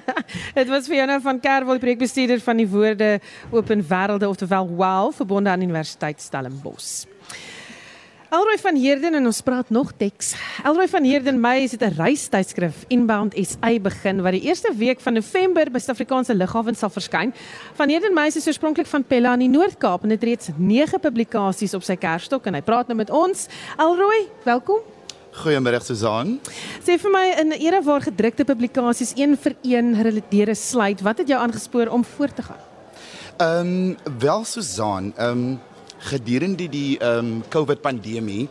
Dit 0.58 0.72
was 0.72 0.88
vir 0.88 1.02
jou 1.02 1.08
nou 1.12 1.20
van 1.20 1.40
Kerwel, 1.44 1.82
projekbestuurder 1.82 2.40
van 2.40 2.62
die 2.62 2.68
Woorde 2.72 3.18
Open 3.50 3.84
Wêrelde 3.84 4.30
oftewel 4.30 4.70
WOW 4.70 5.12
verbonde 5.12 5.52
aan 5.52 5.66
Universiteit 5.66 6.22
Stellenbosch. 6.24 7.04
Elroy 8.32 8.56
van 8.56 8.76
Heerden 8.80 9.12
en 9.12 9.26
ons 9.28 9.42
praat 9.44 9.68
nog 9.70 9.90
teks. 10.00 10.30
Elroy 10.64 10.86
van 10.88 11.04
Heerden 11.04 11.36
Mei 11.40 11.64
is 11.66 11.70
dit 11.70 11.82
'n 11.82 11.92
reistydskrif 11.96 12.84
Inbound 12.88 13.34
SA 13.36 13.78
begin 13.78 14.22
wat 14.22 14.32
die 14.32 14.40
eerste 14.40 14.72
week 14.76 15.00
van 15.00 15.12
November 15.12 15.70
by 15.70 15.78
Suid-Afrikaanse 15.78 16.34
lughawens 16.34 16.78
sal 16.78 16.88
verskyn. 16.88 17.34
Van 17.74 17.88
Heerden 17.88 18.14
Mei 18.14 18.26
is 18.26 18.46
oorspronklik 18.46 18.86
van 18.86 19.04
Pella 19.04 19.32
in 19.32 19.38
die 19.38 19.48
Noord-Kaap 19.48 20.02
en 20.02 20.10
het 20.10 20.22
reeds 20.22 20.48
9 20.56 21.00
publikasies 21.00 21.74
op 21.74 21.82
sy 21.82 21.96
kerstok 21.96 22.46
en 22.46 22.54
hy 22.54 22.62
praat 22.62 22.86
nou 22.86 22.96
met 22.96 23.10
ons. 23.10 23.48
Elroy, 23.78 24.28
welkom. 24.44 24.80
Goeiemôre 25.32 25.82
Susan. 25.82 26.40
Sê 26.80 26.98
vir 26.98 27.10
my 27.10 27.34
in 27.38 27.48
'n 27.48 27.60
era 27.60 27.82
waar 27.82 28.00
gedrukte 28.00 28.44
publikasies 28.44 29.12
een 29.16 29.36
vir 29.36 29.54
een 29.62 29.94
gerelateerde 29.94 30.54
sluit, 30.54 31.02
wat 31.02 31.18
het 31.18 31.28
jou 31.28 31.40
aangespoor 31.40 31.88
om 31.88 32.04
voort 32.04 32.36
te 32.36 32.42
gaan? 32.42 32.60
Ehm 33.36 33.58
um, 33.58 33.96
wel 34.18 34.44
Susan, 34.44 35.12
ehm 35.16 35.30
um, 35.30 35.60
gedurende 36.02 36.68
die 36.68 36.98
ehm 36.98 37.18
um, 37.18 37.42
COVID 37.48 37.80
pandemie 37.80 38.48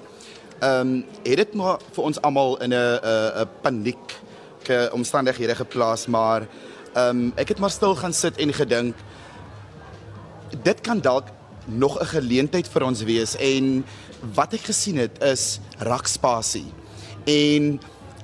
ehm 0.60 0.80
um, 0.80 1.06
het 1.24 1.38
dit 1.44 1.54
maar 1.54 1.80
vir 1.92 2.04
ons 2.04 2.22
almal 2.22 2.58
in 2.62 2.74
'n 2.74 3.00
'n 3.44 3.48
paniek 3.62 4.20
omstandighede 4.92 5.56
geplaas 5.56 6.08
maar 6.08 6.48
ehm 6.94 7.10
um, 7.10 7.32
ek 7.36 7.48
het 7.48 7.60
maar 7.60 7.72
stil 7.72 7.96
gaan 7.96 8.14
sit 8.14 8.38
en 8.38 8.54
gedink 8.54 8.96
dit 10.64 10.82
kan 10.82 11.00
dalk 11.02 11.28
nog 11.66 12.00
'n 12.00 12.06
geleentheid 12.06 12.68
vir 12.68 12.84
ons 12.84 13.04
wees 13.04 13.36
en 13.36 13.86
wat 14.34 14.54
ek 14.54 14.70
gesien 14.70 14.98
het 14.98 15.22
is 15.24 15.60
rakspasie. 15.78 16.70
En 17.26 17.80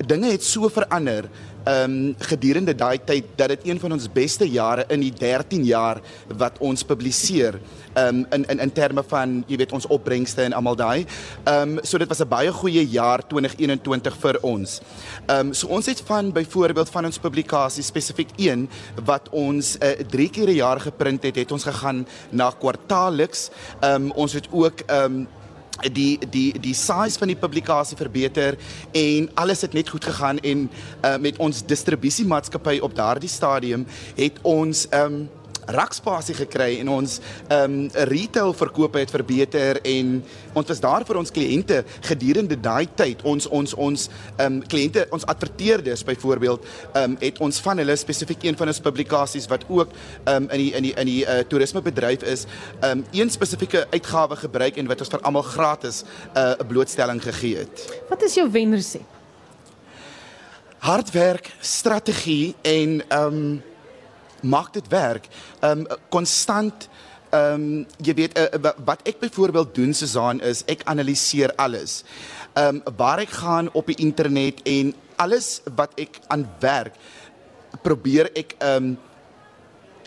dinge 0.06 0.32
het 0.32 0.44
so 0.44 0.70
verander 0.70 1.30
ehm 1.68 1.92
um, 1.92 2.16
gedurende 2.24 2.76
daai 2.76 2.98
tyd 3.04 3.26
dat 3.36 3.50
dit 3.52 3.66
een 3.68 3.80
van 3.80 3.92
ons 3.92 4.06
beste 4.12 4.46
jare 4.48 4.86
in 4.94 5.02
die 5.04 5.12
13 5.12 5.66
jaar 5.68 6.00
wat 6.40 6.60
ons 6.64 6.84
publiseer 6.84 7.58
ehm 7.94 8.22
um, 8.22 8.26
in 8.32 8.46
in 8.48 8.60
in 8.60 8.72
terme 8.72 9.04
van 9.04 9.44
jy 9.48 9.58
weet 9.58 9.74
ons 9.76 9.88
opbrengste 9.88 10.46
en 10.46 10.54
almal 10.54 10.76
daai. 10.76 11.06
Ehm 11.44 11.78
um, 11.78 11.80
so 11.84 11.98
dit 11.98 12.08
was 12.08 12.22
'n 12.22 12.28
baie 12.28 12.52
goeie 12.52 12.86
jaar 12.88 13.28
2021 13.28 14.18
vir 14.18 14.38
ons. 14.42 14.82
Ehm 15.26 15.48
um, 15.48 15.54
so 15.54 15.68
ons 15.68 15.86
het 15.86 16.02
van 16.06 16.32
byvoorbeeld 16.32 16.90
van 16.90 17.06
ons 17.06 17.20
publikasie 17.20 17.84
spesifiek 17.84 18.30
een 18.38 18.70
wat 19.06 19.30
ons 19.30 19.78
'n 19.78 19.84
uh, 19.84 20.08
3 20.08 20.30
keer 20.30 20.48
'n 20.48 20.56
jaar 20.56 20.80
geprint 20.80 21.24
het, 21.24 21.36
het 21.36 21.52
ons 21.52 21.64
gegaan 21.64 22.08
na 22.30 22.50
kwartaalliks. 22.60 23.50
Ehm 23.82 23.94
um, 23.94 24.12
ons 24.12 24.34
het 24.34 24.48
ook 24.52 24.80
ehm 24.88 25.04
um, 25.04 25.28
die 25.92 26.20
die 26.30 26.60
die 26.60 26.74
size 26.74 27.20
van 27.20 27.28
die 27.28 27.38
publikasie 27.38 27.98
verbeter 27.98 28.58
en 28.92 29.30
alles 29.34 29.62
het 29.62 29.74
net 29.74 29.90
goed 29.90 30.06
gegaan 30.06 30.40
en 30.40 30.70
uh, 31.06 31.18
met 31.18 31.38
ons 31.38 31.66
distribusiemaatskappy 31.66 32.80
op 32.82 32.96
daardie 32.96 33.30
stadium 33.30 33.86
het 34.16 34.40
ons 34.42 34.88
um, 34.94 35.30
rakspasie 35.68 36.36
gekry 36.38 36.80
en 36.82 36.90
ons 36.90 37.20
ehm 37.48 37.64
um, 37.64 37.90
retail 38.10 38.54
verkope 38.54 39.00
het 39.00 39.12
verbeter 39.12 39.82
en 39.84 40.24
ons 40.54 40.68
was 40.68 40.80
daar 40.84 41.06
vir 41.08 41.20
ons 41.22 41.32
kliënte 41.32 41.84
gedurende 42.08 42.56
daai 42.56 42.88
tyd 42.96 43.24
ons 43.24 43.48
ons 43.48 43.74
ons 43.74 44.08
ehm 44.38 44.46
um, 44.46 44.62
kliënte 44.64 45.08
ons 45.12 45.26
adverteerders 45.26 46.04
byvoorbeeld 46.08 46.66
ehm 46.94 47.04
um, 47.04 47.18
het 47.22 47.42
ons 47.44 47.60
van 47.62 47.78
hulle 47.78 47.96
spesifiek 47.96 48.44
een 48.48 48.58
van 48.58 48.68
ons 48.68 48.84
publikasies 48.90 49.50
wat 49.52 49.66
ook 49.68 49.92
ehm 50.26 50.44
um, 50.44 50.50
in 50.50 50.64
die 50.64 50.72
in 50.74 50.84
die 50.84 50.96
in 50.96 51.12
die 51.12 51.22
uh, 51.26 51.40
toerismebedryf 51.50 52.24
is 52.24 52.46
ehm 52.80 53.00
um, 53.00 53.06
een 53.12 53.30
spesifieke 53.30 53.88
uitgawe 53.92 54.36
gebruik 54.36 54.78
en 54.78 54.88
wat 54.88 55.02
ons 55.04 55.12
vir 55.14 55.24
almal 55.28 55.46
gratis 55.46 56.04
eh, 56.34 56.42
'n 56.42 56.62
uh, 56.62 56.68
blootstelling 56.68 57.22
gegee 57.24 57.58
het. 57.58 58.02
Wat 58.10 58.22
is 58.22 58.34
jou 58.34 58.52
wenresep? 58.52 59.06
Hardwerk, 60.78 61.52
strategie 61.60 62.56
en 62.62 63.02
ehm 63.08 63.34
um, 63.34 63.64
maak 64.42 64.74
dit 64.74 64.88
werk. 64.88 65.28
Ehm 65.60 65.86
um, 65.86 65.88
konstant 66.10 66.90
ehm 67.30 67.54
um, 67.54 67.86
jy 68.04 68.14
weet 68.14 68.38
uh, 68.40 68.72
wat 68.86 69.02
ek 69.04 69.20
byvoorbeeld 69.20 69.76
doen 69.76 69.94
Susan 69.94 70.42
is 70.42 70.64
ek 70.66 70.86
analiseer 70.86 71.54
alles. 71.56 72.04
Ehm 72.54 72.82
um, 72.86 72.96
waar 72.98 73.20
ek 73.20 73.34
gaan 73.42 73.72
op 73.74 73.88
die 73.88 74.00
internet 74.04 74.62
en 74.64 74.94
alles 75.16 75.62
wat 75.76 75.92
ek 76.00 76.20
aan 76.28 76.48
werk 76.60 76.96
probeer 77.84 78.32
ek 78.34 78.56
ehm 78.60 78.94
um, 78.94 78.98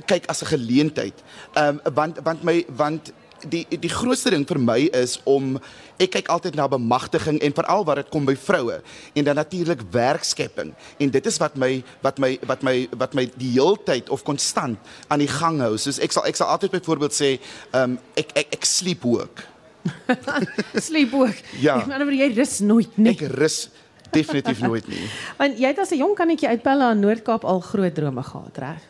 kyk 0.06 0.26
as 0.26 0.42
'n 0.42 0.52
geleentheid. 0.56 1.16
Ehm 1.54 1.80
um, 1.84 1.94
want 1.94 2.18
want 2.24 2.42
my 2.42 2.64
want 2.68 3.12
die 3.48 3.64
die 3.70 3.92
grootste 3.92 4.32
ding 4.34 4.44
vir 4.48 4.58
my 4.60 4.78
is 4.96 5.18
om 5.28 5.56
ek 6.00 6.14
kyk 6.16 6.30
altyd 6.32 6.56
na 6.58 6.66
bemagtiging 6.70 7.40
en 7.44 7.54
veral 7.56 7.84
wat 7.88 8.00
dit 8.00 8.10
kom 8.12 8.26
by 8.28 8.36
vroue 8.36 8.80
en 9.14 9.24
dan 9.24 9.38
natuurlik 9.40 9.82
werkskepping. 9.92 10.72
En 10.98 11.10
dit 11.10 11.26
is 11.26 11.38
wat 11.42 11.56
my 11.60 11.82
wat 12.04 12.18
my 12.18 12.32
wat 12.48 12.64
my 12.66 12.76
wat 13.00 13.14
my 13.14 13.26
die 13.36 13.52
heeltyd 13.56 14.10
of 14.10 14.24
konstant 14.26 14.78
aan 15.08 15.24
die 15.24 15.30
gang 15.30 15.60
hou. 15.64 15.76
Soos 15.78 16.00
ek 16.02 16.12
sal 16.16 16.28
ek 16.28 16.40
sal 16.40 16.52
altyd 16.52 16.76
byvoorbeeld 16.78 17.16
sê 17.16 17.36
um, 17.76 17.98
ek 18.20 18.34
ek 18.44 18.58
ek 18.60 18.68
sleep 18.68 19.06
ook. 19.06 19.44
Sleep 20.88 21.14
ook. 21.16 21.38
Ja. 21.60 21.78
Ek 21.80 21.88
bedoel 21.88 22.18
jy 22.20 22.32
rus 22.36 22.58
nooit 22.60 22.98
nie. 23.00 23.14
Ek 23.14 23.24
rus 23.32 23.70
definitief 24.12 24.60
nooit 24.60 24.84
nie. 24.90 25.06
Want 25.40 25.56
jy 25.60 25.70
het 25.72 25.80
as 25.80 25.92
'n 25.94 26.02
jong 26.02 26.14
kannetjie 26.18 26.50
uit 26.50 26.62
Pella 26.62 26.92
in 26.92 27.00
Noord-Kaap 27.00 27.44
al 27.44 27.60
groot 27.64 27.94
drome 27.94 28.22
gehad 28.22 28.58
reg 28.58 28.82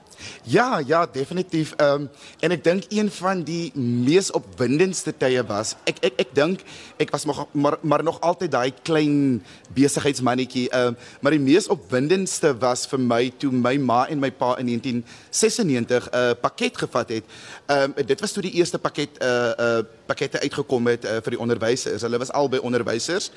Ja, 0.42 0.82
ja, 0.86 1.06
definitief. 1.06 1.72
Ehm 1.76 2.02
um, 2.02 2.08
en 2.40 2.50
ek 2.50 2.64
dink 2.64 2.84
een 2.88 3.10
van 3.10 3.42
die 3.42 3.70
mees 3.74 4.30
opwindendste 4.30 5.12
tye 5.16 5.42
was 5.46 5.74
ek 5.84 6.00
ek 6.04 6.20
ek 6.24 6.34
dink 6.34 6.64
ek 6.98 7.10
was 7.10 7.24
maar 7.24 7.46
maar, 7.52 7.76
maar 7.80 8.02
nog 8.02 8.20
altyd 8.20 8.50
daai 8.50 8.72
klein 8.82 9.42
besigheidsmannetjie. 9.74 10.68
Ehm 10.70 10.94
um, 10.94 10.96
maar 11.20 11.36
die 11.36 11.42
mees 11.42 11.68
opwindendste 11.68 12.54
was 12.58 12.86
vir 12.86 13.00
my 13.00 13.32
toe 13.38 13.52
my 13.52 13.76
ma 13.76 14.06
en 14.08 14.20
my 14.20 14.30
pa 14.30 14.56
in 14.58 14.66
1996 14.66 16.08
'n 16.10 16.16
uh, 16.16 16.32
pakket 16.40 16.76
gevat 16.76 17.08
het. 17.08 17.24
Ehm 17.66 17.92
um, 17.96 18.06
dit 18.06 18.20
was 18.20 18.32
toe 18.32 18.42
die 18.42 18.56
eerste 18.58 18.78
pakket 18.78 19.18
'n 19.18 19.24
uh, 19.24 19.52
'n 19.56 19.62
uh, 19.62 19.98
pakkette 20.10 20.40
uitgekom 20.40 20.86
het 20.90 21.04
uh, 21.04 21.18
vir 21.22 21.36
die 21.36 21.40
onderwysers. 21.40 22.02
Hulle 22.02 22.18
was 22.18 22.32
albei 22.32 22.60
onderwysers. 22.60 23.30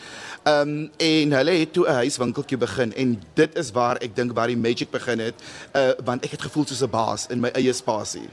Ehm 0.43 0.61
um, 0.61 0.91
en 0.97 1.31
hulle 1.37 1.51
het 1.51 1.73
toe 1.73 1.85
'n 1.87 2.01
huiswinkeltjie 2.03 2.57
begin 2.57 2.93
en 2.93 3.21
dit 3.33 3.55
is 3.55 3.71
waar 3.71 3.97
ek 3.97 4.15
dink 4.15 4.33
waar 4.33 4.47
die 4.47 4.57
magic 4.57 4.89
begin 4.91 5.19
het, 5.19 5.35
uh, 5.73 5.91
want 6.05 6.23
ek 6.23 6.31
het 6.31 6.41
gevoel 6.41 6.65
soos 6.73 6.87
'n 6.87 6.91
baas 6.91 7.27
in 7.29 7.39
my 7.39 7.49
eie 7.53 7.73
spasie. 7.73 8.29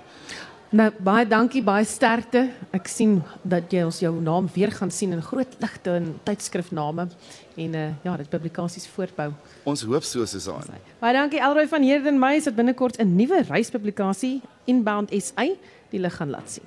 Nou 0.70 0.86
baie 1.02 1.26
dankie, 1.26 1.62
baie 1.66 1.84
sterkte. 1.84 2.44
Ek 2.70 2.86
sien 2.86 3.16
dat 3.42 3.72
jy 3.74 3.82
ons 3.82 3.98
jou 3.98 4.12
naam 4.22 4.46
weer 4.54 4.70
gaan 4.70 4.90
sien 4.90 5.10
in 5.12 5.22
groot 5.22 5.56
ligte 5.58 5.96
en 5.98 6.12
tydskrifname 6.22 7.08
en 7.56 7.74
uh, 7.74 7.88
ja, 8.04 8.12
dit 8.16 8.30
publikasies 8.30 8.86
voortbou. 8.86 9.32
Ons 9.64 9.82
hoop 9.82 10.06
so 10.06 10.24
Susan. 10.30 10.62
Baie 11.00 11.16
dankie 11.16 11.40
Elroy 11.42 11.66
van 11.66 11.82
Heerden 11.82 12.20
Meys 12.22 12.46
het 12.46 12.54
binnekort 12.54 13.00
'n 13.02 13.16
nuwe 13.16 13.42
reispublikasie 13.48 14.42
Inbound 14.64 15.10
SA 15.10 15.48
die 15.90 15.98
lig 15.98 16.14
gaan 16.14 16.30
laat 16.30 16.50
sien. 16.50 16.64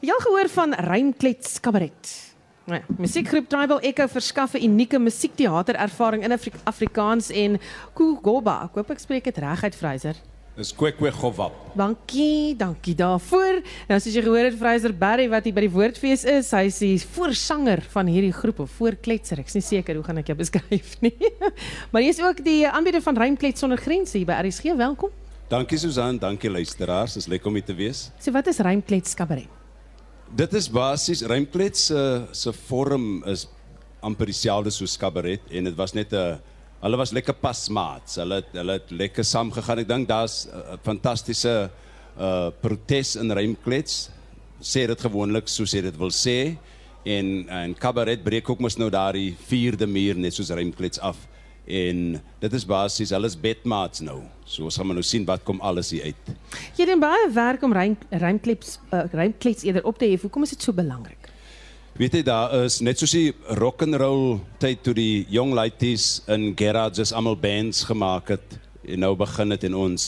Jy 0.00 0.10
al 0.10 0.24
gehoor 0.24 0.48
van 0.48 0.72
Rymklets 0.72 1.60
Kabaret? 1.60 2.32
Ja, 2.64 2.80
musiekgroep 2.96 3.48
Tribal 3.48 3.80
Echo 3.80 4.06
verskaf 4.06 4.54
'n 4.54 4.64
unieke 4.64 4.98
musiekteaterervaring 4.98 6.24
in 6.24 6.32
Afri 6.32 6.52
Afrikaans 6.64 7.30
en 7.30 7.60
Kugoba. 7.94 8.64
Ek 8.64 8.74
hoop 8.74 8.90
ek 8.90 8.98
spreek 8.98 9.24
dit 9.24 9.38
reg 9.38 9.62
uit, 9.62 9.74
Freyser. 9.74 10.16
Dis 10.58 10.72
Kwekwe 10.74 11.12
Govap. 11.14 11.54
Dankie, 11.78 12.56
dankie 12.58 12.96
daarvoor. 12.98 13.60
Nou 13.86 13.98
soos 14.02 14.16
jy 14.16 14.24
gehoor 14.24 14.48
het 14.48 14.56
Fraser 14.58 14.90
Barry 14.90 15.28
wat 15.30 15.44
hier 15.46 15.54
by 15.54 15.62
die 15.62 15.70
Woordfees 15.70 16.24
is, 16.26 16.48
hy 16.50 16.64
is 16.66 16.80
die 16.82 16.96
voorsanger 16.98 17.84
van 17.92 18.10
hierdie 18.10 18.32
groep 18.34 18.64
of 18.64 18.72
voorkletser. 18.80 19.38
Ek's 19.38 19.54
nie 19.54 19.62
seker 19.62 20.00
hoe 20.00 20.02
gaan 20.08 20.18
ek 20.18 20.32
jou 20.32 20.36
beskryf 20.40 20.96
nie. 21.04 21.14
maar 21.92 22.02
jy 22.02 22.10
is 22.10 22.18
ook 22.24 22.42
die 22.42 22.64
aanbieder 22.66 23.04
van 23.06 23.22
Rymklets 23.22 23.62
sonder 23.62 23.78
grense 23.78 24.18
hier 24.18 24.26
by 24.26 24.40
RSG. 24.42 24.74
Welkom. 24.82 25.14
Dankie 25.46 25.78
Susan, 25.78 26.18
dankie 26.18 26.50
luisteraars. 26.50 27.14
Dis 27.20 27.30
lekker 27.30 27.52
om 27.52 27.60
hier 27.60 27.68
te 27.70 27.78
wees. 27.78 28.08
So 28.18 28.34
wat 28.34 28.50
is 28.50 28.58
Rymklets 28.58 29.14
kabaret? 29.14 29.46
Dit 30.34 30.58
is 30.58 30.66
basies 30.66 31.22
Rymklets 31.22 31.86
se 31.92 32.02
se 32.34 32.56
vorm 32.66 33.22
is 33.30 33.46
amper 34.02 34.26
dieselfde 34.26 34.74
soos 34.74 34.98
kabaret 34.98 35.54
en 35.54 35.70
dit 35.70 35.78
was 35.78 35.94
net 35.94 36.10
'n 36.10 36.40
Hulle 36.78 36.98
was 37.00 37.10
lekker 37.14 37.34
pasmaats. 37.42 38.20
Hulle 38.22 38.42
hulle 38.54 38.76
het 38.78 38.90
lekker 38.94 39.26
saam 39.26 39.50
gegaan. 39.54 39.82
Ek 39.82 39.88
dink 39.88 40.08
daar's 40.08 40.46
'n 40.46 40.54
uh, 40.54 40.76
fantastiese 40.82 41.70
uh 42.18 42.50
protes 42.62 43.16
in 43.16 43.30
Rymklets. 43.30 44.10
Sê 44.60 44.86
dit 44.86 45.00
gewoonlik 45.00 45.48
soos 45.48 45.72
jy 45.74 45.82
dit 45.82 45.96
wil 45.98 46.10
sê 46.10 46.56
en 47.04 47.48
en 47.48 47.74
kabaret 47.74 48.22
breek 48.22 48.50
ook 48.50 48.60
mos 48.60 48.76
nou 48.76 48.90
daardie 48.90 49.36
vierde 49.48 49.86
muur 49.86 50.14
net 50.14 50.34
soos 50.34 50.50
Rymklets 50.50 50.98
af. 50.98 51.16
En 51.66 52.20
dit 52.40 52.52
is 52.52 52.64
basies 52.64 53.10
hulle 53.10 53.26
is 53.26 53.36
bedmaats 53.36 54.00
nou. 54.00 54.22
So 54.44 54.64
ons 54.64 54.76
gaan 54.76 54.88
nou 54.88 55.02
sien 55.02 55.24
wat 55.24 55.42
kom 55.44 55.60
alles 55.60 55.90
hier 55.90 56.04
uit. 56.04 56.36
Jy 56.76 56.86
doen 56.86 57.00
baie 57.00 57.30
werk 57.32 57.62
om 57.62 57.72
Rym 57.72 57.96
Rymklets 58.10 58.78
uh, 58.92 59.04
Rymklets 59.12 59.64
eerder 59.64 59.84
op 59.84 59.98
te 59.98 60.06
hef. 60.06 60.22
Hoekom 60.22 60.42
is 60.42 60.50
dit 60.50 60.62
so 60.62 60.72
belangrik? 60.72 61.28
Weet 61.98 62.14
jy 62.14 62.20
daar 62.22 62.52
is 62.62 62.76
net 62.78 63.00
soos 63.00 63.10
die 63.10 63.32
rock 63.58 63.80
and 63.82 63.96
roll 63.98 64.36
tyd 64.62 64.84
toe 64.86 64.92
die 64.94 65.24
jong 65.34 65.50
ladies 65.58 66.20
in 66.30 66.52
garages 66.54 67.10
almal 67.10 67.34
bands 67.34 67.80
gemaak 67.88 68.30
het 68.30 68.54
en 68.86 69.02
nou 69.02 69.16
begin 69.18 69.50
dit 69.50 69.66
en 69.66 69.74
ons 69.74 70.04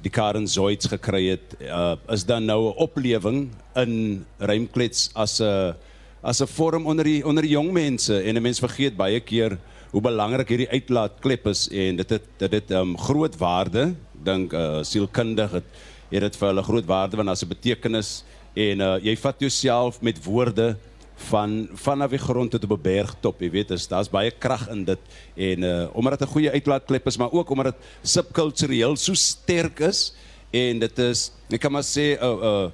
die 0.00 0.12
Karen 0.16 0.48
Zoids 0.48 0.88
gekry 0.88 1.20
het 1.34 1.52
uh, 1.60 1.98
is 2.08 2.24
dan 2.24 2.48
nou 2.48 2.70
'n 2.70 2.80
oplewing 2.86 3.50
in 3.76 4.24
Rymklets 4.40 5.10
as 5.12 5.36
'n 5.44 5.76
as 6.24 6.40
'n 6.40 6.48
vorm 6.56 6.86
onder 6.86 7.04
die 7.04 7.20
onder 7.20 7.42
die 7.42 7.52
jong 7.52 7.68
mense. 7.70 8.16
En 8.16 8.36
'n 8.36 8.42
mens 8.42 8.58
vergeet 8.58 8.96
baie 8.96 9.20
keer 9.20 9.58
hoe 9.92 10.00
belangrik 10.00 10.48
hierdie 10.48 10.72
uitlaatklep 10.72 11.46
is 11.52 11.68
en 11.68 11.96
dit 11.96 12.10
het 12.10 12.24
dit 12.38 12.52
het 12.52 12.70
um, 12.70 12.96
groot 12.96 13.36
waarde 13.36 13.94
dink 14.24 14.52
uh, 14.52 14.82
sielkundig 14.82 15.52
het 15.52 15.68
het 16.08 16.20
dit 16.20 16.36
vir 16.36 16.48
hulle 16.48 16.62
groot 16.62 16.86
waarde 16.86 17.16
want 17.16 17.28
daar's 17.28 17.44
'n 17.44 17.52
betekenis 17.52 18.24
en 18.54 18.80
uh, 18.80 18.96
jy 19.04 19.16
vat 19.16 19.36
jouself 19.38 20.00
met 20.00 20.24
woorde 20.24 20.76
van 21.16 21.68
vanaf 21.72 22.10
die 22.12 22.20
grond 22.20 22.50
tot 22.50 22.64
op 22.64 22.78
'n 22.78 22.82
bergtop, 22.82 23.40
jy 23.40 23.50
weet, 23.50 23.88
daar's 23.88 24.10
baie 24.10 24.30
krag 24.30 24.68
in 24.68 24.84
dit 24.84 24.98
en 25.34 25.62
uh 25.62 25.88
omdat 25.92 26.18
dit 26.18 26.28
'n 26.28 26.32
goeie 26.32 26.50
uitlaatklep 26.50 27.06
is, 27.06 27.16
maar 27.16 27.32
ook 27.32 27.50
omdat 27.50 27.64
dit 27.64 28.10
subkultureel 28.10 28.96
so 28.96 29.14
sterk 29.14 29.80
is 29.80 30.14
en 30.50 30.78
dit 30.78 30.98
is 30.98 31.32
ek 31.50 31.60
kan 31.60 31.72
maar 31.72 31.82
sê 31.82 32.20
uh 32.20 32.36
uh 32.42 32.70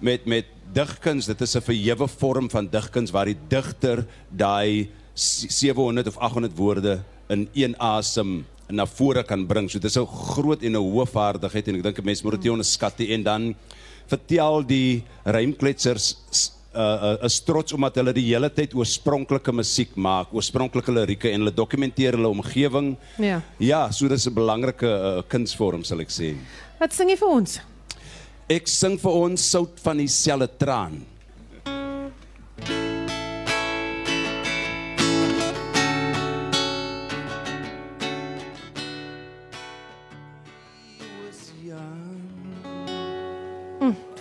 met 0.00 0.26
met 0.26 0.46
digkuns, 0.72 1.26
dit 1.26 1.40
is 1.40 1.56
'n 1.56 1.60
verhewe 1.60 2.08
vorm 2.08 2.50
van 2.50 2.68
digkuns 2.68 3.10
waar 3.10 3.26
die 3.26 3.38
digter 3.48 4.06
daai 4.28 4.90
700 5.14 6.06
of 6.08 6.16
800 6.18 6.56
woorde 6.56 7.02
in 7.28 7.48
een 7.54 7.74
asem 7.78 8.44
na 8.68 8.86
vore 8.86 9.22
kan 9.22 9.46
bring. 9.46 9.70
So 9.70 9.78
dit 9.78 9.90
is 9.90 9.96
'n 9.96 10.06
groot 10.06 10.62
en 10.62 10.72
'n 10.72 10.76
hoë 10.76 11.06
vaardigheid 11.06 11.68
en 11.68 11.76
ek 11.76 11.82
dink 11.82 11.98
'n 11.98 12.04
mens 12.04 12.22
moet 12.22 12.32
dit 12.32 12.42
nie 12.42 12.50
onderskat 12.50 12.98
nie 12.98 13.12
en 13.12 13.22
dan 13.22 13.54
vertel 14.06 14.66
die 14.66 15.04
rymkletsers 15.24 16.16
uh, 16.74 17.14
is 17.26 17.40
trots 17.46 17.72
omdat 17.72 17.96
hulle 18.00 18.12
die 18.16 18.26
hele 18.28 18.50
tyd 18.50 18.74
oorspronklike 18.74 19.52
musiek 19.54 19.94
maak, 19.96 20.32
oorspronklike 20.34 20.92
lirieke 20.92 21.30
en 21.32 21.44
hulle 21.44 21.54
dokumenteer 21.54 22.18
hulle 22.18 22.28
omgewing. 22.28 22.94
Ja. 23.22 23.40
Ja, 23.58 23.90
so 23.90 24.08
dis 24.08 24.26
'n 24.26 24.34
belangrike 24.34 24.86
uh, 24.86 25.22
kunsvorm 25.28 25.84
sal 25.84 26.00
ek 26.00 26.10
sê. 26.10 26.34
Wat 26.80 26.92
sing 26.92 27.08
jy 27.08 27.16
vir 27.16 27.28
ons? 27.28 27.60
Ek 28.48 28.68
sing 28.68 28.98
vir 29.00 29.12
ons 29.12 29.50
sout 29.50 29.80
van 29.80 29.96
dieselfde 29.96 30.48
traan. 30.58 31.00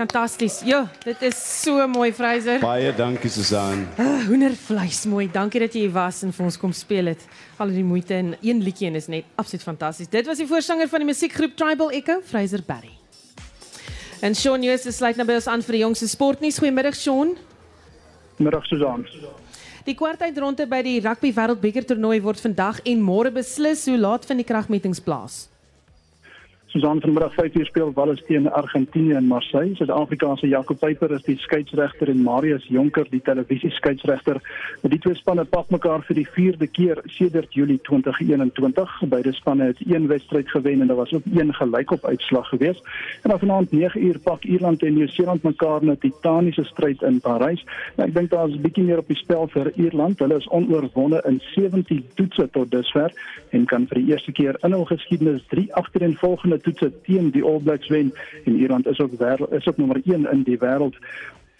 Fantasties. 0.04 0.60
Ja, 0.68 0.82
dit 1.06 1.22
is 1.24 1.38
so 1.62 1.86
mooi, 1.88 2.10
Freyser. 2.12 2.58
Baie 2.60 2.90
dankie 2.96 3.30
Susan. 3.32 3.86
Uh, 3.96 4.26
hoendervleis 4.28 5.06
mooi. 5.08 5.30
Dankie 5.32 5.62
dat 5.64 5.76
jy 5.78 5.86
hier 5.86 5.94
was 5.96 6.18
en 6.28 6.34
vir 6.36 6.44
ons 6.50 6.58
kom 6.60 6.74
speel 6.76 7.14
het. 7.14 7.22
Al 7.64 7.72
die 7.72 7.86
moeite 7.88 8.18
in 8.20 8.34
een 8.42 8.60
liedjie 8.66 8.90
en 8.90 9.00
is 9.00 9.08
net 9.08 9.30
absoluut 9.40 9.64
fantasties. 9.64 10.10
Dit 10.12 10.28
was 10.28 10.42
die 10.44 10.48
voorsanger 10.50 10.92
van 10.92 11.06
die 11.06 11.08
musiekgroep 11.08 11.56
Tribal 11.56 11.94
Echo, 11.96 12.18
Freyser 12.28 12.66
Barry. 12.68 12.92
En 14.20 14.36
Shaun 14.36 14.68
Joos 14.68 14.90
is 14.92 15.00
sluit 15.00 15.16
nou 15.16 15.28
by 15.30 15.40
ons 15.40 15.48
aan 15.54 15.64
vir 15.64 15.78
die 15.78 15.86
jongste 15.86 16.12
sportnuus. 16.12 16.60
Goeiemiddag 16.60 17.00
Shaun. 17.00 17.38
Middag 18.44 18.68
Susan. 18.68 19.08
Die 19.88 19.96
kwartfinale 19.96 20.68
by 20.68 20.84
die 20.84 20.98
Rugby 21.00 21.32
Wêreldbeker 21.32 21.88
toernooi 21.88 22.20
word 22.28 22.44
vandag 22.44 22.84
en 22.84 23.08
môre 23.08 23.32
beslis 23.32 23.88
hoe 23.88 23.96
laat 24.04 24.28
vind 24.28 24.44
die 24.44 24.52
kragmetings 24.52 25.00
plaas. 25.00 25.46
Susan 26.74 27.02
vanmiddag 27.02 27.34
5uur 27.34 27.66
speel 27.66 27.92
Wallis 27.94 28.24
teen 28.26 28.52
Argentinië 28.52 29.14
in 29.14 29.28
Marseille. 29.28 29.76
Suid-Afrika 29.76 30.36
se 30.36 30.48
Jacob 30.48 30.80
Pieper 30.80 31.12
is 31.12 31.22
die 31.22 31.36
skeieregter 31.38 32.10
en 32.10 32.24
Marius 32.26 32.64
Jonker 32.66 33.06
die 33.12 33.22
televisie 33.22 33.70
skeieregter. 33.70 34.40
Die 34.82 34.98
twee 35.00 35.14
spanne 35.14 35.46
pak 35.46 35.70
mekaar 35.70 36.02
vir 36.08 36.18
die 36.18 36.26
4de 36.26 36.68
keer 36.74 37.02
sedert 37.14 37.54
Julie 37.54 37.78
2021. 37.86 38.96
Beide 39.12 39.34
spanne 39.38 39.68
het 39.70 39.84
een 39.86 40.08
wedstryd 40.10 40.50
gewen 40.50 40.82
en 40.82 40.90
daar 40.90 40.98
was 41.04 41.14
ook 41.14 41.28
een 41.30 41.54
gelykop 41.54 42.08
uitslag 42.10 42.50
gewees. 42.50 42.82
En 43.22 43.30
dan 43.30 43.40
vanaand 43.40 43.70
9uur 43.70 44.20
pak 44.24 44.44
Ierland 44.44 44.82
en 44.82 44.98
Nieu-Seeland 44.98 45.44
mekaar 45.44 45.82
in 45.82 45.92
'n 45.92 45.98
titaniese 45.98 46.64
stryd 46.64 47.02
in 47.02 47.22
Parys. 47.22 47.62
Nou, 47.98 48.10
ek 48.10 48.16
dink 48.16 48.30
daar 48.30 48.50
is 48.50 48.56
'n 48.56 48.62
bietjie 48.62 48.84
meer 48.84 48.98
op 48.98 49.08
die 49.08 49.22
spel 49.22 49.48
vir 49.48 49.72
Ierland. 49.76 50.20
Hulle 50.20 50.38
is 50.38 50.50
onoorwonde 50.50 51.22
in 51.28 51.42
17 51.54 52.06
toetse 52.16 52.50
tot 52.52 52.72
dusver 52.72 53.14
en 53.50 53.66
kan 53.66 53.88
vir 53.88 53.98
die 53.98 54.12
eerste 54.12 54.32
keer 54.32 54.58
in 54.64 54.72
hul 54.72 54.86
geskiedenis 54.86 55.44
3 55.48 55.74
agtereenvolgende 55.74 56.62
toetse 56.64 56.92
teen 57.04 57.32
die 57.32 57.44
All 57.44 57.62
Blacks 57.64 57.92
wen 57.94 58.14
en 58.46 58.58
Ierland 58.58 58.88
is 58.88 59.00
ook 59.00 59.16
wêreld 59.20 59.54
is 59.54 59.68
ook 59.68 59.78
nommer 59.78 60.02
1 60.04 60.32
in 60.32 60.44
die 60.44 60.58
wêreld. 60.58 60.98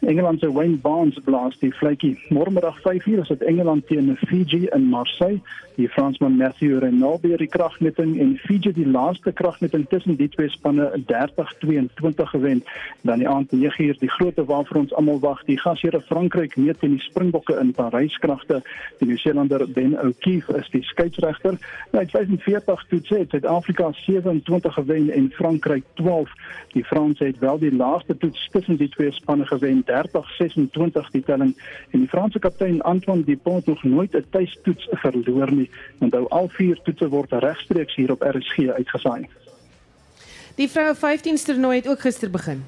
Engeland 0.06 0.40
se 0.40 0.52
Wayne 0.52 0.78
Barnes 0.78 1.20
blaas 1.24 1.58
die 1.60 1.74
vletjie. 1.74 2.18
Môremiddag 2.30 2.78
5:00 2.82 3.22
is 3.22 3.28
dit 3.28 3.42
Engeland 3.42 3.88
teen 3.88 4.18
Fiji 4.28 4.68
in 4.72 4.90
Marseille. 4.90 5.42
Die 5.76 5.90
Fransman 5.90 6.38
Mathieu 6.38 6.78
Renaud 6.78 7.22
beheer 7.22 7.38
die 7.38 7.48
kragmeting 7.48 8.20
en 8.20 8.38
Fiji 8.38 8.74
die 8.74 8.86
laaste 8.86 9.32
kragmeting 9.32 9.86
tussen 9.90 10.16
die 10.16 10.30
twee 10.30 10.50
spanne 10.50 10.92
30-22 11.08 12.30
gewen. 12.30 12.64
Dan 13.02 13.18
die 13.18 13.28
aand 13.28 13.52
9:00 13.52 14.00
die 14.00 14.10
grootte 14.10 14.46
waarvoor 14.46 14.78
ons 14.78 14.94
almal 14.94 15.20
wag, 15.20 15.44
die 15.46 15.60
gasheer 15.60 16.02
Frankryk 16.02 16.56
meet 16.58 16.80
teen 16.80 16.92
die 16.92 17.00
Springbokke 17.00 17.58
in 17.60 17.72
Parys 17.72 18.18
kragte. 18.18 18.62
Die 19.00 19.08
Nieu-Seelander 19.08 19.68
Ben 19.68 19.98
O'Keefe 20.00 20.58
is 20.58 20.70
die 20.70 20.84
skeieregter. 20.84 21.58
Hy 21.92 22.00
het 22.00 22.12
45 22.12 22.86
toetse 22.90 23.18
het 23.18 23.30
Suid-Afrika 23.30 23.92
27 23.92 24.74
gewen 24.74 25.10
en 25.10 25.32
Frankryk 25.32 25.84
12. 25.94 26.30
Die 26.74 26.84
Franse 26.84 27.24
het 27.24 27.40
wel 27.40 27.60
die 27.60 27.76
laaste 27.76 28.18
toets 28.18 28.50
tussen 28.52 28.76
die 28.76 28.90
twee 28.90 29.12
spanne 29.12 29.46
gewen 29.46 29.84
30-26 29.94 31.12
die 31.12 31.24
telling 31.24 31.56
en 31.92 32.00
die 32.00 32.10
Franse 32.10 32.40
kaptein 32.40 32.82
Antoine 32.82 33.24
Dupont 33.24 33.66
nog 33.66 33.84
nooit 33.84 34.16
'n 34.16 34.26
tuistoets 34.30 34.88
verloor 34.92 35.52
nie. 35.52 35.70
Onthou 36.00 36.26
al 36.30 36.48
vier 36.48 36.80
toetse 36.84 37.10
word 37.10 37.32
regstreeks 37.32 37.96
hier 37.96 38.12
op 38.12 38.22
RSG 38.22 38.58
uitgesaai. 38.70 39.28
Die 40.56 40.70
vroue 40.70 40.96
15ste 40.96 41.46
toernooi 41.46 41.76
het 41.76 41.88
ook 41.88 42.00
gister 42.00 42.30
begin. 42.30 42.64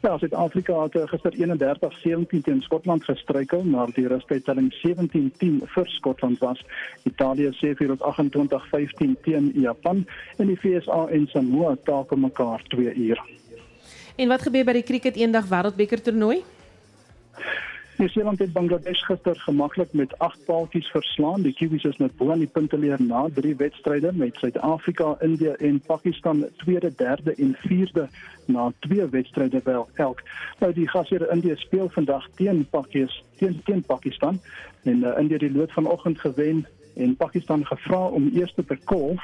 Ja, 0.00 0.18
Suid-Afrika 0.18 0.82
het 0.82 0.94
eh, 0.94 1.08
gister 1.08 1.32
31-17 1.34 2.42
teen 2.42 2.60
Skotland 2.62 3.04
gestruikel, 3.04 3.62
maar 3.62 3.90
die 3.94 4.06
rustydtelling 4.06 4.70
17-10 4.74 5.56
vir 5.66 5.88
Skotland 5.90 6.38
was. 6.38 6.62
Italië 7.02 7.50
sê 7.58 7.72
vir 7.74 7.96
28-15 7.96 9.16
teen 9.24 9.50
Japan 9.54 10.04
en 10.36 10.46
die 10.46 10.58
VSA 10.60 11.08
en 11.10 11.26
Samoa 11.32 11.74
taak 11.84 12.14
mekaar 12.14 12.62
2 12.68 12.94
uur. 12.94 13.22
En 14.18 14.26
wat 14.26 14.42
gebeur 14.42 14.64
by 14.66 14.72
die 14.74 14.82
cricket 14.82 15.14
eendag 15.14 15.44
wêreldbeker 15.46 16.00
toernooi? 16.02 16.40
Nieu-Seeland 17.98 18.40
het 18.42 18.50
Bangladesh 18.52 19.04
gister 19.06 19.38
gemaklik 19.44 19.92
met 19.94 20.16
8 20.18 20.40
paaltjies 20.46 20.88
verslaan. 20.90 21.44
Die 21.46 21.52
Kiwis 21.54 21.86
is 21.86 22.00
met 22.02 22.16
bo 22.18 22.32
aan 22.34 22.42
die 22.42 22.50
punteleer 22.50 22.98
na 23.02 23.24
3 23.34 23.54
wedstryde 23.60 24.10
met 24.14 24.34
Suid-Afrika, 24.42 25.14
Indië 25.22 25.54
en 25.68 25.78
Pakistan 25.86 26.44
tweede, 26.64 26.90
derde 26.96 27.34
en 27.34 27.54
vierde 27.62 28.08
na 28.46 28.72
2 28.88 29.06
wedstryde 29.14 29.60
wel 29.64 29.88
elk. 29.94 30.22
Nou 30.58 30.72
die 30.72 30.88
gasheer 30.88 31.30
Indië 31.30 31.54
speel 31.56 31.88
vandag 31.94 32.26
teen 32.34 32.66
Pakistan 32.70 33.26
teen, 33.38 33.60
teen 33.64 33.82
Pakistan 33.86 34.40
en 34.82 34.98
uh, 34.98 35.14
Indië 35.18 35.38
die 35.38 35.52
lood 35.52 35.72
vanoggend 35.72 36.20
gewen 36.20 36.66
en 36.98 37.16
Pakistan 37.16 37.64
gevra 37.66 38.00
om 38.18 38.30
eers 38.34 38.54
te 38.54 38.76
kolf. 38.84 39.22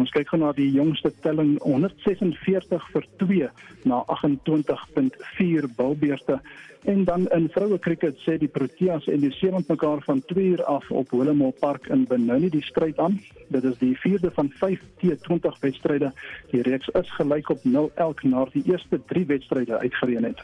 Ons 0.00 0.10
kyk 0.10 0.32
gou 0.32 0.40
na 0.40 0.52
die 0.56 0.70
jongste 0.72 1.12
telling 1.24 1.56
146 1.62 2.90
vir 2.94 3.08
2 3.22 3.48
na 3.88 4.02
28.4 4.08 5.68
bilbeerte. 5.76 6.38
En 6.82 7.04
dan 7.04 7.28
in 7.30 7.46
vroue 7.54 7.78
cricket 7.78 8.16
sê 8.24 8.34
die 8.42 8.50
Proteas 8.50 9.06
en 9.06 9.20
die 9.22 9.30
Seeland 9.36 9.68
mekaar 9.70 10.02
van 10.02 10.22
2 10.26 10.46
uur 10.54 10.64
af 10.64 10.88
op 10.90 11.12
Holmesville 11.14 11.54
Park 11.60 11.86
in 11.86 12.06
Benoni 12.10 12.50
die 12.50 12.64
stryd 12.66 12.98
aan. 12.98 13.20
Dit 13.54 13.64
is 13.64 13.78
die 13.78 13.94
4de 14.02 14.32
van 14.34 14.50
5 14.58 14.80
T20 15.02 15.60
wedstryde. 15.60 16.10
Die 16.50 16.62
reeks 16.62 16.88
is 16.98 17.14
gelyk 17.18 17.48
op 17.54 17.64
0 17.64 17.90
elk 17.94 18.22
na 18.22 18.46
die 18.52 18.64
eerste 18.66 19.00
3 19.06 19.26
wedstryde 19.26 19.78
uitgereën 19.78 20.24
het. 20.24 20.42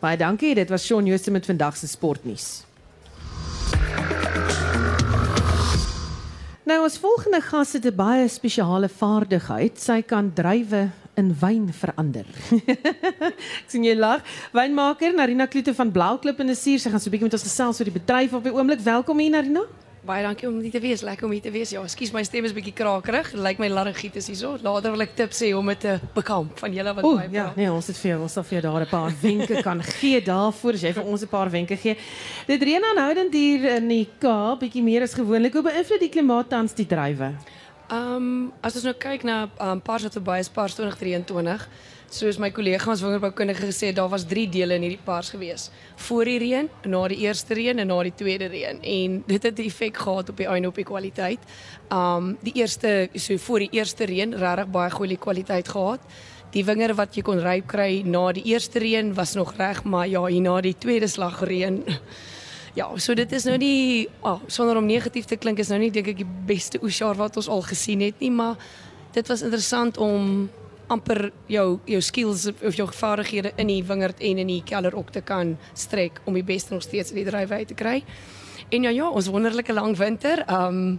Baie 0.00 0.16
dankie. 0.16 0.54
Dit 0.54 0.68
was 0.68 0.86
Shaun 0.86 1.06
Jooste 1.06 1.30
met 1.30 1.46
vandag 1.46 1.76
se 1.76 1.86
sportnuus. 1.86 2.64
Nou 6.68 6.82
ons 6.84 6.98
volgende 7.00 7.38
gas 7.40 7.72
het 7.72 7.86
'n 7.86 7.94
baie 7.96 8.28
spesiale 8.28 8.88
vaardigheid. 8.88 9.80
Sy 9.80 10.02
kan 10.02 10.32
druiwe 10.34 10.90
in 11.14 11.36
wyn 11.40 11.72
verander. 11.72 12.26
Ek 13.62 13.68
sien 13.72 13.84
jy 13.84 13.94
lag. 13.96 14.20
Wynmaker 14.52 15.14
Narina 15.14 15.46
Kloete 15.46 15.74
van 15.74 15.92
Blauklip 15.92 16.36
die 16.36 16.54
Suur. 16.54 16.78
Sy 16.78 16.90
gaan 16.90 17.00
so 17.00 17.08
'n 17.08 17.12
bietjie 17.12 17.28
met 17.30 17.38
ons 17.40 17.48
gesels 17.48 17.80
oor 17.80 17.88
die 17.88 18.00
bedryf 18.00 18.34
op 18.34 18.44
die 18.44 18.52
oomblik. 18.52 18.80
Welkom 18.84 19.18
hier 19.18 19.30
Narina. 19.30 19.64
Baie 20.08 20.22
dankie 20.24 20.46
om 20.48 20.54
hier 20.64 20.72
te 20.72 20.80
wees. 20.80 21.02
Lekker 21.04 21.26
om 21.26 21.32
hier 21.34 21.42
te 21.44 21.50
wees. 21.52 21.68
Ja, 21.74 21.82
ekskuus 21.84 22.14
my 22.14 22.22
stem 22.24 22.46
is 22.48 22.54
bietjie 22.56 22.72
krakerig. 22.72 23.34
Lyk 23.34 23.42
like 23.44 23.60
my 23.60 23.68
laryngitis 23.68 24.30
hierso. 24.30 24.54
Later 24.64 24.94
wil 24.94 25.04
ek 25.04 25.10
tips 25.18 25.42
hê 25.44 25.50
om 25.52 25.68
dit 25.68 25.82
te 25.84 25.98
bekamp 26.14 26.54
van 26.62 26.72
julle 26.72 26.94
wat 26.96 27.04
baie 27.04 27.26
Ja, 27.34 27.50
nee, 27.58 27.68
ons 27.68 27.90
het 27.92 27.98
vir 28.00 28.14
jou, 28.14 28.22
ons 28.24 28.36
sal 28.38 28.46
vir 28.48 28.56
jou 28.56 28.62
daar 28.70 28.86
'n 28.86 28.88
paar 28.88 29.12
wenke 29.20 29.60
kan 29.62 29.82
gee 30.00 30.22
daarvoor 30.24 30.72
as 30.80 30.82
jy 30.86 30.92
vir 30.96 31.04
ons 31.04 31.22
'n 31.22 31.28
paar 31.28 31.50
wenke 31.50 31.76
gee. 31.76 31.96
Dit 32.46 32.62
reën 32.62 32.84
aanhoudend 32.84 33.34
hier 33.34 33.76
in 33.76 33.88
die 33.88 34.08
Kaap, 34.18 34.60
bietjie 34.60 34.82
meer 34.82 35.02
as 35.02 35.12
gewoonlik. 35.12 35.52
Hoe 35.52 35.62
beïnvloed 35.62 36.00
die 36.00 36.08
klimaat 36.08 36.48
tans 36.48 36.72
die 36.72 36.86
druiwe? 36.86 37.34
Ehm, 37.90 38.16
um, 38.16 38.52
as 38.62 38.76
ons 38.76 38.84
nou 38.84 38.94
kyk 38.94 39.24
na 39.24 39.44
'n 39.44 39.68
um, 39.68 39.80
paar 39.80 40.00
wat 40.00 40.12
verby 40.12 40.38
is, 40.38 40.48
paar 40.48 40.70
2023 40.70 41.68
soos 42.10 42.38
my 42.40 42.48
kollegas 42.54 43.02
wonderboukundige 43.04 43.66
gesê 43.68 43.90
het, 43.90 43.96
daar 43.96 44.08
was 44.08 44.24
3 44.28 44.46
dele 44.48 44.78
in 44.78 44.86
hierdie 44.86 45.04
paars 45.04 45.30
gewees. 45.34 45.68
Voor 46.06 46.24
die 46.24 46.38
reën, 46.40 46.68
na 46.88 47.02
die 47.08 47.18
eerste 47.26 47.54
reën 47.54 47.78
en 47.78 47.90
na 47.90 47.98
die 48.06 48.14
tweede 48.16 48.48
reën 48.48 48.80
en 48.80 49.22
dit 49.26 49.42
het 49.42 49.58
'n 49.58 49.66
effek 49.66 49.96
gehad 49.96 50.28
op 50.28 50.36
die 50.36 50.46
einde 50.46 50.68
op 50.68 50.74
die 50.74 50.84
kwaliteit. 50.84 51.38
Um 51.92 52.38
die 52.42 52.54
eerste 52.54 53.08
so 53.14 53.36
voor 53.36 53.58
die 53.58 53.70
eerste 53.72 54.04
reën 54.04 54.34
regtig 54.34 54.70
baie 54.70 54.90
goeie 54.90 55.16
kwaliteit 55.16 55.68
gehad. 55.68 56.00
Die 56.50 56.64
wingerde 56.64 56.94
wat 56.94 57.14
jy 57.14 57.22
kon 57.22 57.40
ryp 57.40 57.66
kry 57.66 58.02
na 58.04 58.32
die 58.32 58.44
eerste 58.44 58.78
reën 58.78 59.14
was 59.14 59.34
nog 59.34 59.54
reg, 59.56 59.84
maar 59.84 60.08
ja, 60.08 60.24
hier 60.26 60.40
na 60.40 60.60
die 60.60 60.78
tweede 60.78 61.06
slag 61.06 61.42
reën 61.42 61.84
Ja, 62.74 62.92
so 62.96 63.14
dit 63.14 63.32
is 63.32 63.44
nou 63.44 63.56
nie 63.56 64.08
oh, 64.20 64.40
sonder 64.46 64.76
om 64.76 64.86
negatief 64.86 65.24
te 65.24 65.36
klink 65.36 65.58
is 65.58 65.68
nou 65.68 65.78
nie 65.78 65.90
dink 65.90 66.06
ek 66.08 66.16
die 66.16 66.32
beste 66.46 66.78
oesjaar 66.82 67.16
wat 67.18 67.36
ons 67.36 67.48
al 67.48 67.62
gesien 67.62 68.00
het 68.00 68.20
nie, 68.20 68.30
maar 68.30 68.54
dit 69.12 69.28
was 69.28 69.42
interessant 69.42 69.98
om 69.98 70.50
amper 70.88 71.30
jou 71.46 71.78
jou 71.84 72.00
skills 72.00 72.46
of 72.48 72.76
jou 72.76 72.88
vaardighede 72.92 73.52
in 73.56 73.70
die 73.70 73.82
wingerd 73.84 74.20
en 74.20 74.38
in 74.38 74.50
die 74.50 74.62
kelder 74.64 74.96
ook 74.96 75.12
te 75.12 75.20
kan 75.20 75.56
strek 75.74 76.20
om 76.24 76.34
die 76.34 76.44
beste 76.44 76.74
nog 76.74 76.82
steeds 76.82 77.12
die 77.12 77.26
drywe 77.28 77.54
uit 77.54 77.68
te 77.68 77.74
kry. 77.74 78.02
En 78.68 78.82
ja 78.84 78.90
ja, 78.92 79.08
ons 79.08 79.30
wonderlike 79.32 79.72
lang 79.72 79.96
winter. 79.96 80.44
Um 80.52 80.98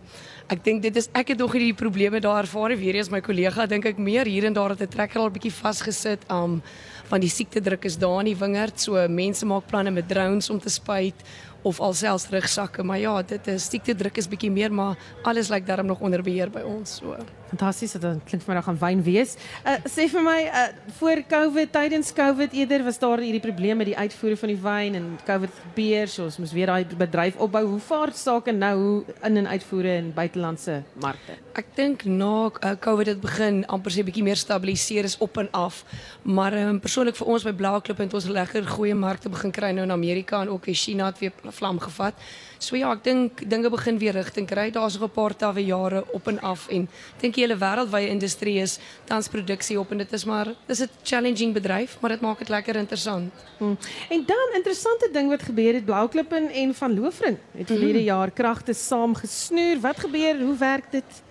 ek 0.50 0.64
dink 0.66 0.82
dit 0.82 0.96
is 0.98 1.06
ek 1.14 1.36
het 1.36 1.38
nog 1.38 1.52
hierdie 1.54 1.76
probleme 1.78 2.18
daar 2.20 2.42
ervaar 2.42 2.74
weer 2.78 2.98
eens 2.98 3.12
my 3.14 3.20
kollega 3.22 3.68
dink 3.70 3.86
ek 3.86 4.00
meer 4.02 4.26
hier 4.26 4.48
en 4.50 4.54
daar 4.54 4.74
het 4.74 4.82
'n 4.82 4.90
trekker 4.90 5.22
al 5.22 5.30
bietjie 5.30 5.54
vasgesit. 5.54 6.26
Um 6.32 6.62
van 7.10 7.20
die 7.20 7.30
siekte 7.30 7.62
druk 7.62 7.86
is 7.86 7.98
daar 7.98 8.20
in 8.20 8.34
die 8.34 8.36
wingerd. 8.36 8.80
So 8.80 9.08
mense 9.08 9.46
maak 9.46 9.68
planne 9.68 9.92
met 9.92 10.08
drones 10.08 10.50
om 10.50 10.60
te 10.60 10.70
spuit 10.70 11.16
of 11.62 11.80
alselfs 11.80 12.30
rugsakke, 12.30 12.84
maar 12.84 13.00
ja, 13.00 13.22
dit 13.22 13.48
is 13.48 13.70
siekte 13.70 13.96
druk 13.96 14.18
is 14.18 14.28
bietjie 14.28 14.52
meer, 14.52 14.74
maar 14.74 14.98
alles 15.24 15.50
lyk 15.50 15.66
darm 15.68 15.86
nog 15.86 16.00
onder 16.00 16.24
beheer 16.24 16.50
by 16.50 16.62
ons. 16.62 16.96
So 16.96 17.18
fantasties 17.50 17.96
dat 17.98 18.06
dit 18.06 18.24
klink 18.30 18.46
vir 18.46 18.56
my 18.56 18.64
gaan 18.68 18.80
wyn 18.82 19.04
wees. 19.06 19.36
Uh 19.66 19.78
sê 19.90 20.08
vir 20.12 20.24
my 20.26 20.40
uh 20.48 20.68
voor 21.00 21.24
Covid, 21.30 21.72
tydens 21.74 22.14
Covid 22.16 22.54
eerder 22.54 22.84
was 22.84 23.00
daar 23.00 23.22
hierdie 23.24 23.44
probleme 23.44 23.82
met 23.84 23.92
die 23.92 23.98
uitvoere 23.98 24.38
van 24.38 24.54
die 24.54 24.60
wyn 24.64 24.98
en 25.00 25.08
Covid 25.26 25.54
gebeur, 25.64 26.08
so 26.08 26.28
ons 26.30 26.40
moes 26.42 26.54
weer 26.56 26.72
daai 26.72 26.86
bedryf 27.00 27.38
opbou. 27.38 27.66
Hoe 27.74 27.80
vaar 27.80 28.14
sake 28.14 28.52
nou 28.56 29.04
in 29.24 29.38
en 29.38 29.48
uitvoere 29.48 29.96
in 30.02 30.12
buitelandse 30.16 30.82
markte? 31.02 31.38
Ek 31.60 31.72
dink 31.76 32.06
na 32.06 32.50
uh, 32.50 32.74
Covid 32.80 33.14
het 33.14 33.22
begin 33.22 33.64
amper 33.68 33.94
sê 33.94 34.06
bietjie 34.06 34.24
meer 34.24 34.40
stabiliseer 34.40 35.08
is 35.10 35.18
op 35.24 35.38
en 35.42 35.50
af. 35.52 35.84
Maar 36.24 36.56
um, 36.58 36.80
persoonlik 36.80 37.18
vir 37.20 37.32
ons 37.34 37.46
by 37.48 37.54
Blauklip 37.54 37.98
het 38.04 38.14
ons 38.14 38.30
lekker 38.30 38.68
goeie 38.68 38.96
markte 38.96 39.32
begin 39.32 39.54
kry 39.56 39.74
nou 39.76 39.88
in 39.88 39.96
Amerika 39.96 40.42
en 40.44 40.54
ook 40.54 40.70
in 40.72 40.78
China 40.78 41.10
het 41.12 41.20
weer 41.20 41.34
vlam 41.60 41.80
gevat. 41.80 42.14
So 42.60 42.76
ja, 42.76 42.92
ek 42.92 43.04
dink 43.06 43.44
dinge 43.48 43.70
begin 43.72 43.98
weer 44.02 44.18
rigting 44.20 44.48
kry. 44.48 44.68
Daar's 44.76 44.98
nog 45.00 45.08
'n 45.10 45.14
paar 45.16 45.36
tawwe 45.36 45.64
jare 45.64 46.04
op 46.12 46.28
en 46.28 46.40
af 46.42 46.68
en 46.68 46.90
dink 47.22 47.34
die 47.34 47.44
hele 47.44 47.56
wêreldwye 47.56 48.10
industrie 48.10 48.60
is 48.60 48.80
tans 49.06 49.28
produksie 49.28 49.80
op 49.80 49.92
en 49.92 49.98
dit 49.98 50.14
is 50.14 50.26
maar 50.26 50.54
dis 50.68 50.82
'n 50.82 50.90
challenging 51.04 51.54
bedryf, 51.54 51.98
maar 52.02 52.10
dit 52.10 52.22
maak 52.22 52.40
dit 52.40 52.50
lekker 52.50 52.76
interessant. 52.76 53.32
Hmm. 53.58 53.78
En 54.10 54.24
dan 54.26 54.56
interessante 54.56 55.10
ding 55.12 55.30
wat 55.30 55.42
gebeur 55.42 55.74
het 55.74 55.86
Blauklip 55.86 56.32
en, 56.32 56.50
en 56.52 56.76
van 56.76 57.00
Loofren 57.00 57.40
het 57.58 57.68
verlede 57.68 58.04
hmm. 58.04 58.12
jaar 58.12 58.32
kragte 58.32 58.74
saam 58.74 59.16
gesnoer. 59.16 59.80
Wat 59.80 60.00
gebeur? 60.00 60.42
Hoe 60.42 60.58
werk 60.58 60.92
dit? 60.92 61.24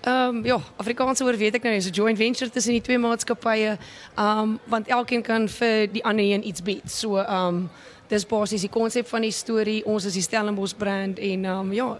Ehm 0.00 0.36
um, 0.36 0.44
ja, 0.44 0.60
Afrikaanse 0.76 1.24
woord 1.24 1.36
weet 1.36 1.54
ek 1.54 1.62
nou, 1.62 1.74
is 1.74 1.88
'n 1.88 1.92
joint 1.92 2.16
venture 2.16 2.50
tussen 2.50 2.72
die 2.72 2.80
twee 2.80 2.98
maatskappye. 2.98 3.78
Ehm 4.14 4.38
um, 4.38 4.58
want 4.64 4.86
elkeen 4.86 5.22
kan 5.22 5.48
vir 5.48 5.92
die 5.92 6.04
ander 6.04 6.24
een 6.24 6.46
iets 6.46 6.62
bied. 6.62 6.90
So 6.90 7.16
ehm 7.16 7.46
um, 7.46 7.70
dis 8.08 8.26
basies 8.26 8.64
die 8.64 8.72
konsep 8.72 9.06
van 9.06 9.22
die 9.22 9.32
storie. 9.34 9.84
Ons 9.86 10.08
is 10.08 10.14
die 10.18 10.22
Stellenbosch 10.22 10.76
brand 10.78 11.18
en 11.18 11.44
um, 11.44 11.72
ja. 11.72 11.98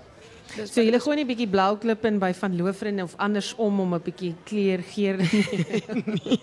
Dis 0.56 0.72
so 0.72 0.80
julle 0.80 1.00
gooi 1.00 1.16
net 1.16 1.26
'n 1.26 1.28
bietjie 1.28 1.50
blou 1.50 1.76
klip 1.76 2.04
in 2.04 2.18
by 2.18 2.32
van 2.32 2.56
Loofren 2.56 3.02
of 3.02 3.14
andersom 3.18 3.80
om 3.80 3.94
'n 3.94 4.02
bietjie 4.02 4.34
kleur 4.44 4.82
geur. 4.82 5.16
nee. 6.16 6.38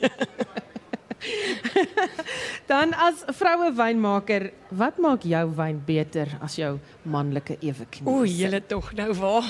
Dan 2.69 2.93
as 2.97 3.23
vroue 3.37 3.69
wynmaker, 3.75 4.49
wat 4.75 4.97
maak 5.01 5.25
jou 5.27 5.43
wyn 5.57 5.79
beter 5.85 6.31
as 6.43 6.57
jou 6.59 6.75
manlike 7.07 7.57
eweknie? 7.61 8.07
O, 8.09 8.25
julle 8.25 8.61
tog 8.67 8.91
nou 8.97 9.07
waar. 9.19 9.47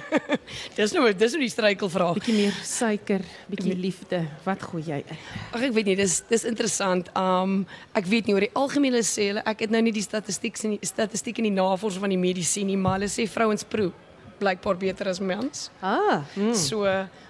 dis 0.78 0.94
nou 0.96 1.06
dis 1.12 1.36
nou 1.36 1.42
die 1.42 1.52
struikelvraag. 1.52 2.18
Bietjie 2.20 2.36
meer 2.38 2.58
suiker, 2.66 3.26
bietjie 3.50 3.76
liefde. 3.78 4.22
Wat 4.46 4.64
gooi 4.70 4.84
jy 4.86 5.02
in? 5.04 5.22
Ag 5.52 5.68
ek 5.68 5.76
weet 5.76 5.92
nie, 5.92 5.98
dis 6.00 6.20
dis 6.30 6.46
interessant. 6.48 7.12
Um 7.18 7.60
ek 7.98 8.08
weet 8.10 8.28
nie 8.28 8.36
oor 8.38 8.46
die 8.48 8.54
algemene 8.58 9.04
sê 9.06 9.32
hulle, 9.32 9.46
ek 9.48 9.66
het 9.66 9.74
nou 9.74 9.82
nie 9.84 9.94
die 9.94 10.04
statistiek 10.04 10.58
in 10.64 10.76
die 10.78 10.92
statistiek 10.92 11.42
in 11.42 11.50
die 11.50 11.56
navorsing 11.58 12.04
van 12.04 12.14
die 12.14 12.20
medisyne 12.20 12.72
nie, 12.72 12.80
maar 12.80 12.98
hulle 12.98 13.10
sê 13.12 13.28
vrouens 13.30 13.66
proe 13.66 13.92
blykbaar 14.38 14.78
beter 14.78 15.10
as 15.10 15.18
mans. 15.18 15.68
Ah, 15.82 16.22
mm. 16.36 16.54
so 16.54 16.86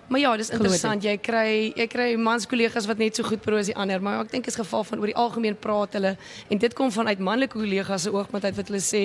Maar 0.08 0.20
ja, 0.20 0.36
dis 0.40 0.48
interessant. 0.50 1.04
Jy 1.04 1.16
kry 1.20 1.48
jy 1.76 1.86
kry 1.90 2.06
mans 2.16 2.46
kollegas 2.48 2.86
wat 2.88 3.00
net 3.00 3.18
so 3.18 3.26
goed 3.28 3.42
pro 3.44 3.58
as 3.60 3.68
die 3.68 3.76
ander, 3.76 4.00
maar 4.00 4.22
ek 4.22 4.30
dink 4.32 4.46
is 4.48 4.56
geval 4.56 4.86
van 4.88 5.02
oor 5.02 5.10
die 5.10 5.18
algemeen 5.20 5.58
praat 5.60 5.98
hulle 5.98 6.14
en 6.48 6.62
dit 6.62 6.76
kom 6.76 6.92
vanuit 6.94 7.20
manlike 7.20 7.58
kollegas 7.58 8.06
se 8.06 8.12
oogpunt 8.14 8.46
uit 8.46 8.56
wat 8.56 8.72
hulle 8.72 8.80
sê 8.80 9.02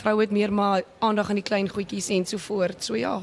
vroue 0.00 0.24
het 0.24 0.32
meer 0.32 0.54
maar 0.54 0.86
aandag 1.04 1.30
aan 1.30 1.42
die 1.42 1.44
klein 1.44 1.68
goedjies 1.68 2.08
en 2.16 2.24
so 2.24 2.40
voort. 2.40 2.80
So 2.88 2.96
ja. 2.96 3.18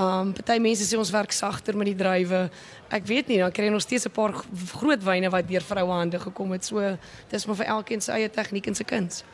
Um 0.00 0.32
party 0.32 0.56
mense 0.62 0.88
sê 0.88 0.96
ons 0.96 1.12
werk 1.12 1.36
sagter 1.36 1.76
met 1.76 1.92
die 1.92 1.98
drywe. 2.00 2.46
Ek 2.88 3.04
weet 3.12 3.28
nie, 3.28 3.42
dan 3.44 3.52
kry 3.52 3.68
jy 3.68 3.76
nog 3.76 3.84
steeds 3.84 4.08
'n 4.08 4.16
paar 4.16 4.32
groot 4.80 5.04
wyne 5.04 5.28
wat 5.28 5.48
deur 5.48 5.60
vroue 5.60 5.92
hande 5.92 6.18
gekom 6.18 6.52
het. 6.52 6.64
So 6.64 6.96
dis 7.28 7.46
maar 7.46 7.56
vir 7.56 7.66
elkeen 7.66 8.00
se 8.00 8.12
eie 8.12 8.30
tegniek 8.30 8.66
en 8.66 8.74
se 8.74 8.84
kuns. 8.84 9.24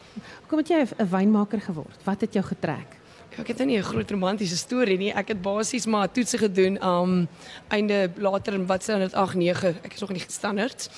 Hoekom 0.42 0.58
het 0.58 0.68
jy 0.68 0.82
'n 0.82 1.10
wynmaker 1.10 1.60
geword? 1.60 2.02
Wat 2.04 2.20
het 2.20 2.32
jou 2.32 2.44
getrek? 2.44 3.05
Ek 3.36 3.50
het 3.52 3.58
nie 3.66 3.76
'n 3.76 3.82
groot 3.82 4.10
romantiese 4.10 4.56
storie 4.56 4.96
nie. 4.96 5.12
Ek 5.12 5.28
het 5.28 5.42
basies 5.42 5.86
maar 5.86 6.08
toetse 6.08 6.38
gedoen 6.38 6.82
um 6.82 7.28
einde 7.68 8.10
later 8.16 8.54
in 8.54 8.66
wat 8.66 8.84
sou 8.84 8.98
dit 8.98 9.14
8 9.14 9.34
9. 9.34 9.76
Ek 9.82 9.92
is 9.94 10.00
nog 10.00 10.12
nie 10.12 10.24
standaard. 10.26 10.88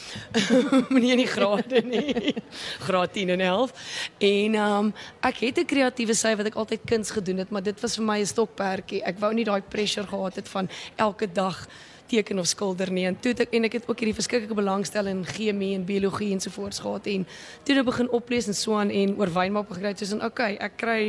nie 0.89 1.11
in 1.11 1.19
die 1.19 1.27
grade 1.27 1.83
nie. 1.83 2.35
Graad 2.87 3.13
10 3.13 3.29
en 3.29 3.41
11. 3.41 3.73
En 4.19 4.55
um 4.55 4.95
ek 5.21 5.37
het 5.37 5.59
'n 5.59 5.65
kreatiewe 5.65 6.15
sy 6.15 6.37
wat 6.37 6.47
ek 6.47 6.55
altyd 6.55 6.81
kuns 6.85 7.11
gedoen 7.11 7.39
het, 7.39 7.51
maar 7.51 7.63
dit 7.63 7.81
was 7.81 7.97
vir 7.97 8.05
my 8.05 8.21
'n 8.21 8.27
stokperdjie. 8.27 9.03
Ek 9.03 9.19
wou 9.19 9.35
nie 9.35 9.45
daai 9.45 9.63
pressure 9.63 10.07
gehad 10.07 10.37
het 10.37 10.49
van 10.49 10.69
elke 10.97 11.27
dag 11.33 11.67
teken 12.09 12.39
of 12.39 12.47
skilder 12.51 12.91
nie. 12.93 13.07
En 13.07 13.17
toe 13.21 13.33
het 13.33 13.45
ek 13.45 13.55
en 13.57 13.69
ek 13.69 13.79
het 13.79 13.89
ook 13.89 14.01
hierdie 14.03 14.17
verskriklike 14.17 14.57
belangstelling 14.57 15.21
in 15.21 15.29
chemie 15.29 15.75
en 15.77 15.85
biologie 15.89 16.31
ensovoorts 16.35 16.81
gehad 16.85 17.07
en 17.07 17.27
toe 17.63 17.75
het 17.75 17.83
ek 17.83 17.89
begin 17.91 18.11
oplees 18.19 18.49
en 18.51 18.57
so 18.57 18.79
aan 18.79 18.91
en 18.91 19.15
oor 19.21 19.33
wyn 19.35 19.55
maak 19.57 19.69
begry 19.69 19.95
soos 19.99 20.15
en 20.17 20.25
okay, 20.25 20.57
ek 20.61 20.79
kry 20.81 21.03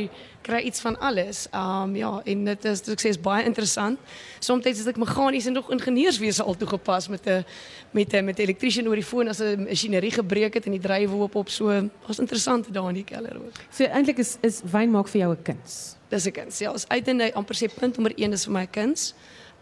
kry 0.44 0.60
iets 0.64 0.80
van 0.80 0.96
alles. 1.00 1.46
Um 1.52 1.96
ja, 1.96 2.12
en 2.24 2.44
dit 2.44 2.64
is 2.64 2.82
dit 2.86 2.92
ek 2.94 3.04
sê 3.04 3.12
is 3.12 3.20
baie 3.20 3.44
interessant. 3.44 4.00
Soms 4.40 4.66
is 4.70 4.86
ek 4.88 5.00
meganies 5.00 5.48
en 5.50 5.58
nog 5.58 5.70
ingenieurswese 5.72 6.44
al 6.44 6.56
toegepas 6.56 7.08
met 7.08 7.26
'n 7.26 7.44
met 7.92 8.14
'n 8.14 8.24
met 8.24 8.38
'n 8.38 8.42
elektriesien 8.42 8.88
oor 8.88 8.96
die 8.96 9.04
foon 9.04 9.28
as 9.28 9.40
'n 9.40 9.66
masjinerie 9.68 10.12
gebreek 10.12 10.54
het 10.54 10.66
en 10.66 10.72
die 10.72 10.80
drywe 10.80 11.12
hoop 11.12 11.34
op 11.34 11.48
so. 11.48 11.68
Was 12.06 12.18
interessant 12.18 12.72
daar 12.72 12.88
in 12.88 12.94
die 12.94 13.04
keller 13.04 13.36
ook. 13.36 13.56
So 13.70 13.84
eintlik 13.84 14.18
is 14.18 14.38
is 14.42 14.62
wyn 14.64 14.90
maak 14.90 15.08
vir 15.08 15.20
jou 15.20 15.32
'n 15.32 15.42
kuns. 15.42 15.96
Dis 16.08 16.26
'n 16.26 16.32
kuns. 16.32 16.58
Ja, 16.58 16.74
is 16.74 16.88
uiteindelik 16.88 17.34
amper 17.34 17.54
sê 17.54 17.68
punt 17.78 17.96
nommer 17.96 18.12
1 18.16 18.32
is 18.32 18.44
vir 18.44 18.52
my 18.52 18.62
'n 18.62 18.70
kuns. 18.70 19.14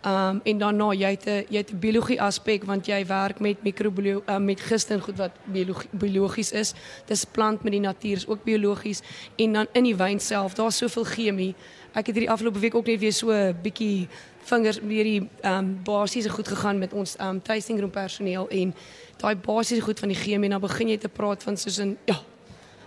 Um 0.06 0.40
en 0.44 0.58
daarna 0.58 0.92
jy 0.94 1.10
het 1.10 1.26
'n 1.26 1.44
jy 1.50 1.56
het 1.56 1.72
'n 1.72 1.78
biologie 1.78 2.22
aspek 2.22 2.64
want 2.64 2.86
jy 2.86 3.06
werk 3.06 3.40
met 3.40 3.62
mikrobiologie 3.62 4.22
uh, 4.28 4.38
met 4.38 4.60
giste 4.60 4.94
en 4.94 5.00
goed 5.00 5.16
wat 5.16 5.30
biologie 5.44 5.88
biologies 5.90 6.52
is. 6.52 6.74
Dis 7.06 7.24
plant 7.24 7.62
met 7.62 7.72
die 7.72 7.80
natuur 7.80 8.16
is 8.16 8.26
ook 8.26 8.44
biologies 8.44 9.00
en 9.36 9.52
dan 9.52 9.66
in 9.72 9.84
die 9.84 9.96
wyn 9.96 10.20
self, 10.20 10.54
daar's 10.54 10.76
soveel 10.76 11.04
chemie. 11.04 11.54
Ek 11.92 12.06
het 12.06 12.14
hierdie 12.14 12.30
afgelope 12.30 12.58
week 12.58 12.74
ook 12.74 12.86
net 12.86 13.00
weer 13.00 13.12
so 13.12 13.30
'n 13.30 13.56
bietjie 13.62 14.08
vingers 14.48 14.78
weer 14.80 15.04
die 15.04 15.28
um 15.42 15.80
basiese 15.84 16.30
goed 16.30 16.48
gegaan 16.48 16.78
met 16.78 16.92
ons 16.92 17.16
um 17.20 17.42
tasting 17.42 17.80
room 17.80 17.90
personeel 17.90 18.48
en 18.48 18.74
daai 19.16 19.36
basiese 19.36 19.82
goed 19.82 19.98
van 19.98 20.08
die 20.08 20.16
chemie 20.16 20.44
en 20.44 20.50
dan 20.50 20.60
begin 20.60 20.88
jy 20.88 20.96
te 20.96 21.08
praat 21.08 21.42
van 21.42 21.56
soos 21.56 21.78
'n 21.78 21.98
ja, 22.04 22.20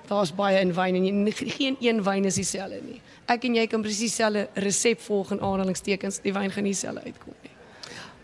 daar's 0.07 0.35
baie 0.35 0.59
in 0.59 0.73
wyn 0.73 0.95
en 0.95 1.05
jy, 1.05 1.31
geen 1.31 1.77
een 1.79 2.03
wyn 2.03 2.25
is 2.25 2.35
dieselfde 2.35 2.81
nie. 2.83 3.01
Ek 3.31 3.45
en 3.47 3.55
jy 3.55 3.63
kan 3.71 3.83
presies 3.83 4.11
dieselfde 4.11 4.47
resep 4.59 4.99
volg 5.05 5.29
in 5.31 5.39
aanhalingstekens, 5.39 6.19
die 6.23 6.33
wyn 6.35 6.51
gaan 6.51 6.67
dieselfde 6.67 7.03
uitkom 7.05 7.35
nie. 7.45 7.51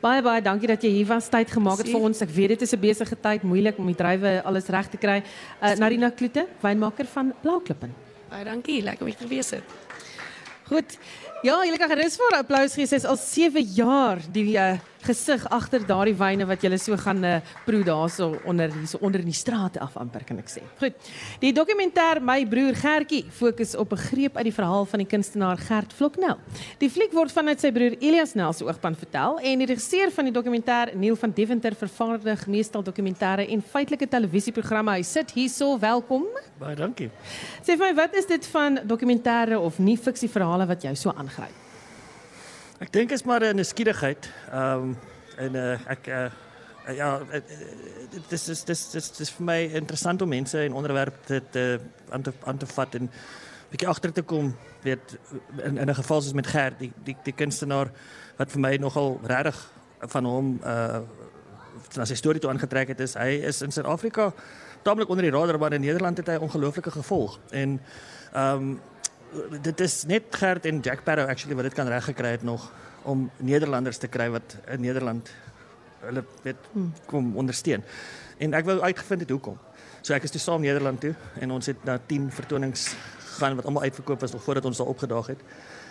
Baie 0.01 0.21
baie 0.21 0.41
dankie 0.43 0.67
dat 0.69 0.83
jy 0.83 0.91
hier 0.97 1.07
was 1.09 1.29
tyd 1.31 1.49
gemaak 1.49 1.79
het 1.81 1.89
vir 1.89 2.03
ons. 2.09 2.19
Ek 2.21 2.33
weet 2.35 2.53
dit 2.53 2.61
is 2.61 2.73
'n 2.73 2.79
besige 2.79 3.15
tyd, 3.15 3.43
moeilik 3.43 3.79
om 3.79 3.87
die 3.87 3.95
druiwe 3.95 4.43
alles 4.43 4.67
reg 4.67 4.89
te 4.89 4.97
kry. 4.97 5.23
Uh, 5.61 5.75
Narina 5.75 6.09
Kloete, 6.09 6.45
wynmaker 6.61 7.05
van 7.05 7.33
Blauklippen. 7.41 7.95
Baie 8.29 8.43
dankie, 8.43 8.81
lekker 8.83 9.05
om 9.05 9.07
hier 9.07 9.17
te 9.17 9.27
wees 9.27 9.49
het. 9.49 9.63
Goed. 10.67 10.97
Ja, 11.43 11.63
julle 11.63 11.77
kan 11.77 11.89
gerus 11.89 12.17
vir 12.17 12.37
applous 12.37 12.73
gee. 12.73 12.85
Sy's 12.85 13.05
al 13.05 13.17
7 13.17 13.61
jaar 13.61 14.19
die 14.31 14.57
uh, 14.57 14.77
gesig 15.07 15.45
agter 15.53 15.85
daardie 15.87 16.15
wyne 16.17 16.45
wat 16.49 16.63
julle 16.65 16.77
so 16.81 16.97
gaan 16.99 17.23
uh, 17.25 17.39
proe 17.65 17.83
daarso 17.87 18.29
onder 18.45 18.71
hierso 18.73 18.99
onder 19.01 19.23
in 19.23 19.31
die 19.31 19.37
strate 19.37 19.79
af 19.83 19.97
amper 19.97 20.25
kan 20.27 20.39
ek 20.41 20.51
sê. 20.51 20.63
Goed. 20.81 20.95
Die 21.41 21.53
dokumentêr 21.55 22.21
My 22.23 22.41
broer 22.49 22.75
Gertjie 22.77 23.23
fokus 23.31 23.75
op 23.75 23.93
'n 23.93 24.03
greep 24.09 24.37
uit 24.37 24.47
die 24.49 24.53
verhaal 24.53 24.85
van 24.85 24.99
die 24.99 25.07
kunstenaar 25.07 25.57
Gert 25.57 25.93
Vloknel. 25.93 26.37
Die 26.79 26.89
fliek 26.89 27.13
word 27.13 27.31
vanuit 27.31 27.59
sy 27.59 27.71
broer 27.71 27.95
Elias 27.99 28.35
Nel 28.35 28.53
se 28.53 28.65
oogpunt 28.65 28.97
vertel 28.97 29.39
en 29.39 29.59
die 29.59 29.67
regisseur 29.67 30.11
van 30.11 30.25
die 30.25 30.33
dokumentêr 30.33 30.95
Neil 30.95 31.15
van 31.15 31.31
Deventer 31.31 31.75
vervaardig 31.75 32.47
meestal 32.47 32.83
dokumentêre 32.83 33.47
en 33.47 33.61
feitelike 33.61 34.07
televisieprogramme. 34.07 34.91
Hy 34.91 35.03
sit 35.03 35.31
hierso, 35.31 35.77
welkom. 35.79 36.25
Baie 36.59 36.75
dankie. 36.75 37.09
Sê 37.61 37.77
vir 37.77 37.87
my, 37.89 37.93
wat 37.95 38.15
is 38.15 38.25
dit 38.25 38.45
van 38.47 38.79
dokumentêre 38.83 39.59
of 39.59 39.79
nie 39.79 39.97
fiksieverhale 39.97 40.67
wat 40.67 40.83
jou 40.83 40.95
so 40.95 41.13
aangryp? 41.15 41.66
Ek 42.77 42.91
dink 42.93 43.11
is 43.11 43.23
maar 43.23 43.41
'n 43.41 43.55
nuuskierigheid. 43.55 44.29
Ehm 44.51 44.81
um, 44.81 44.97
en 45.37 45.55
uh, 45.55 45.89
ek 45.89 46.07
uh, 46.07 46.29
ja, 46.95 47.19
dit 48.09 48.31
is 48.31 48.43
dis 48.43 48.63
dis 48.63 48.89
dis 48.91 49.11
dis 49.11 49.31
vir 49.31 49.45
my 49.45 49.57
interessant 49.73 50.21
om 50.21 50.29
mense 50.29 50.57
en 50.57 50.73
onderwerpe 50.73 51.17
te, 51.25 51.41
te 51.51 51.79
aan 52.09 52.21
te 52.21 52.33
aan 52.43 52.57
te 52.57 52.65
vat 52.65 52.95
en 52.95 53.09
bietjie 53.69 53.87
agter 53.87 54.11
te 54.11 54.21
kom, 54.21 54.55
weet 54.81 55.17
in 55.63 55.77
in 55.77 55.89
'n 55.89 55.95
geval 55.95 56.21
soos 56.21 56.33
met 56.33 56.47
Gert, 56.47 56.79
die 56.79 56.91
die 57.03 57.17
die 57.23 57.33
kunstenaar 57.33 57.91
wat 58.37 58.51
vir 58.51 58.59
my 58.59 58.75
nogal 58.75 59.19
regtig 59.23 59.71
van 59.99 60.25
hom 60.25 60.59
uh 60.63 61.01
na 61.95 62.05
sy 62.05 62.15
storie 62.15 62.39
toe 62.39 62.49
aangetrek 62.49 62.87
het 62.87 62.99
is 62.99 63.13
hy 63.13 63.41
is 63.47 63.61
in 63.61 63.71
Suid-Afrika 63.71 64.33
taamlik 64.81 65.09
onder 65.09 65.23
die 65.23 65.31
radar 65.31 65.59
maar 65.59 65.73
in 65.73 65.81
Nederland 65.81 66.17
het 66.17 66.27
hy 66.27 66.35
ongelooflike 66.35 66.91
gevolg 66.91 67.39
en 67.51 67.81
ehm 68.33 68.53
um, 68.55 68.79
dit 69.61 69.79
is 69.79 70.03
net 70.09 70.23
Gert 70.29 70.65
en 70.65 70.79
Jack 70.79 71.03
Barrow 71.03 71.29
actually 71.29 71.55
wat 71.55 71.63
dit 71.69 71.73
kan 71.73 71.87
reg 71.87 72.03
gekry 72.03 72.35
het 72.37 72.43
nog 72.43 72.71
om 73.03 73.29
Nederlanders 73.37 73.97
te 73.97 74.07
kry 74.07 74.29
wat 74.29 74.57
in 74.67 74.81
Nederland 74.81 75.29
hulle 75.99 76.23
weet 76.43 76.69
kom 77.05 77.35
ondersteun. 77.37 77.83
En 78.37 78.53
ek 78.53 78.65
wou 78.65 78.79
uitgevind 78.81 79.25
het 79.25 79.33
hoekom. 79.33 79.57
So 80.01 80.13
ek 80.13 80.27
is 80.27 80.33
toe 80.33 80.41
saam 80.41 80.61
Nederland 80.61 81.01
toe 81.01 81.13
en 81.41 81.51
ons 81.51 81.65
het 81.65 81.83
na 81.87 81.97
10 82.05 82.29
vertonings 82.31 82.89
gaan 83.37 83.57
wat 83.57 83.65
almal 83.65 83.87
uitverkoop 83.87 84.21
was 84.21 84.31
nog 84.31 84.43
voordat 84.43 84.65
ons 84.65 84.77
daar 84.77 84.87
opgedaag 84.87 85.27
het. 85.33 85.41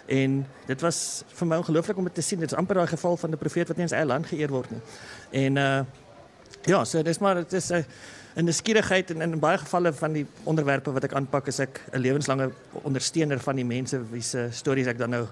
En 0.06 0.46
dit 0.66 0.80
was 0.80 0.98
vir 1.38 1.46
my 1.46 1.56
ongelooflik 1.62 1.98
om 1.98 2.04
dit 2.04 2.14
te 2.14 2.22
sien. 2.22 2.40
Dit 2.40 2.52
is 2.52 2.58
amper 2.58 2.78
daai 2.78 2.90
geval 2.90 3.16
van 3.16 3.30
'n 3.30 3.38
profeet 3.38 3.68
wat 3.68 3.76
nie 3.76 3.86
in 3.86 3.88
sy 3.88 3.96
eie 3.96 4.06
land 4.06 4.26
geëer 4.26 4.50
word 4.50 4.70
nie. 4.70 4.82
En 5.30 5.56
uh 5.56 5.84
ja, 6.66 6.84
so 6.84 7.02
dis 7.02 7.18
maar 7.18 7.34
dit 7.34 7.52
is 7.52 7.70
'n 7.70 7.74
uh, 7.74 7.84
in 8.36 8.44
nuuskierigheid 8.44 9.10
en 9.14 9.24
in 9.24 9.38
baie 9.40 9.58
gevalle 9.58 9.92
van 9.96 10.12
die 10.12 10.26
onderwerpe 10.44 10.92
wat 10.92 11.08
ek 11.08 11.16
aanpak 11.16 11.48
is 11.48 11.60
ek 11.64 11.80
'n 11.92 12.00
lewenslange 12.00 12.50
ondersteuner 12.82 13.40
van 13.40 13.56
die 13.56 13.64
mense 13.64 14.00
wie 14.12 14.22
se 14.22 14.48
stories 14.50 14.86
ek 14.86 14.98
dan 14.98 15.10
nou 15.10 15.26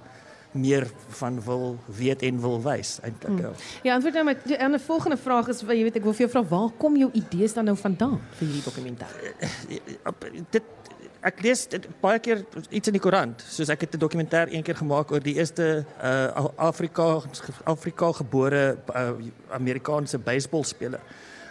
meer 0.55 0.87
van 1.09 1.41
wil 1.43 1.79
weet 1.87 2.23
en 2.23 2.41
wil 2.41 2.63
wys 2.63 2.99
eintlik. 3.03 3.43
Hmm. 3.43 3.55
Ja, 3.83 3.95
antwoord 3.95 4.15
nou 4.15 4.25
met 4.25 4.45
die 4.45 4.59
ander 4.63 4.81
volgende 4.81 5.17
vraag 5.17 5.49
is 5.49 5.61
jy 5.61 5.83
weet 5.83 5.97
ek 5.97 6.07
wil 6.07 6.15
vir 6.15 6.27
jou 6.27 6.31
vra 6.31 6.45
waar 6.49 6.71
kom 6.79 6.97
jou 6.97 7.11
idees 7.13 7.53
dan 7.53 7.65
nou 7.65 7.77
vandaan 7.77 8.21
vir 8.39 8.47
hierdie 8.47 8.63
dokumentêr? 8.63 9.13
Dit 10.51 10.63
ek 11.25 11.43
lees 11.43 11.67
dit 11.73 11.89
baie 12.01 12.21
keer 12.21 12.45
iets 12.69 12.89
in 12.89 12.97
die 12.97 13.03
koerant. 13.03 13.43
Soos 13.49 13.69
ek 13.69 13.81
het 13.81 13.95
'n 13.95 13.99
dokumentêr 13.99 14.53
een 14.53 14.63
keer 14.63 14.77
gemaak 14.77 15.11
oor 15.11 15.21
die 15.21 15.35
eerste 15.35 15.85
uh 16.03 16.49
Afrika 16.57 17.21
Afrika 17.65 18.13
gebore 18.13 18.77
uh, 18.95 19.13
Amerikaanse 19.51 20.19
baseballspeler. 20.19 21.01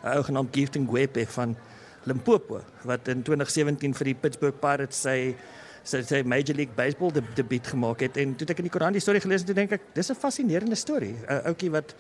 'n 0.03 0.17
ou 0.17 0.23
genaamd 0.23 0.55
Gifting 0.55 0.87
Gwebe 0.87 1.25
van 1.25 1.55
Limpopo 2.03 2.61
wat 2.83 3.07
in 3.07 3.23
2017 3.23 3.93
vir 3.93 4.05
die 4.11 4.15
Pittsburgh 4.15 4.59
Pirates 4.59 5.01
sy 5.01 5.35
sy 5.83 6.01
sy 6.07 6.21
Major 6.23 6.55
League 6.55 6.75
Baseball 6.75 7.11
de, 7.11 7.21
debuut 7.35 7.67
gemaak 7.67 8.03
het 8.05 8.17
en 8.17 8.35
toe 8.35 8.47
ek 8.47 8.59
in 8.59 8.67
die 8.69 8.71
koerant 8.71 8.95
die 8.95 9.03
storie 9.03 9.21
gelees 9.23 9.43
het, 9.43 9.55
dink 9.55 9.71
ek 9.71 9.93
dis 9.95 10.11
'n 10.11 10.15
fascinerende 10.15 10.75
storie. 10.75 11.15
'n 11.27 11.47
Ouetjie 11.47 11.71
wat 11.71 11.95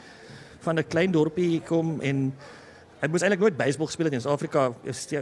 van 0.61 0.79
'n 0.79 0.87
klein 0.87 1.11
dorpie 1.11 1.61
kom 1.61 1.99
en 2.01 2.33
hy 3.01 3.07
moes 3.07 3.21
eintlik 3.21 3.39
nooit 3.39 3.57
baseball 3.57 3.87
gespeel 3.87 4.05
het 4.05 4.13
in 4.13 4.21
Suid-Afrika. 4.21 4.73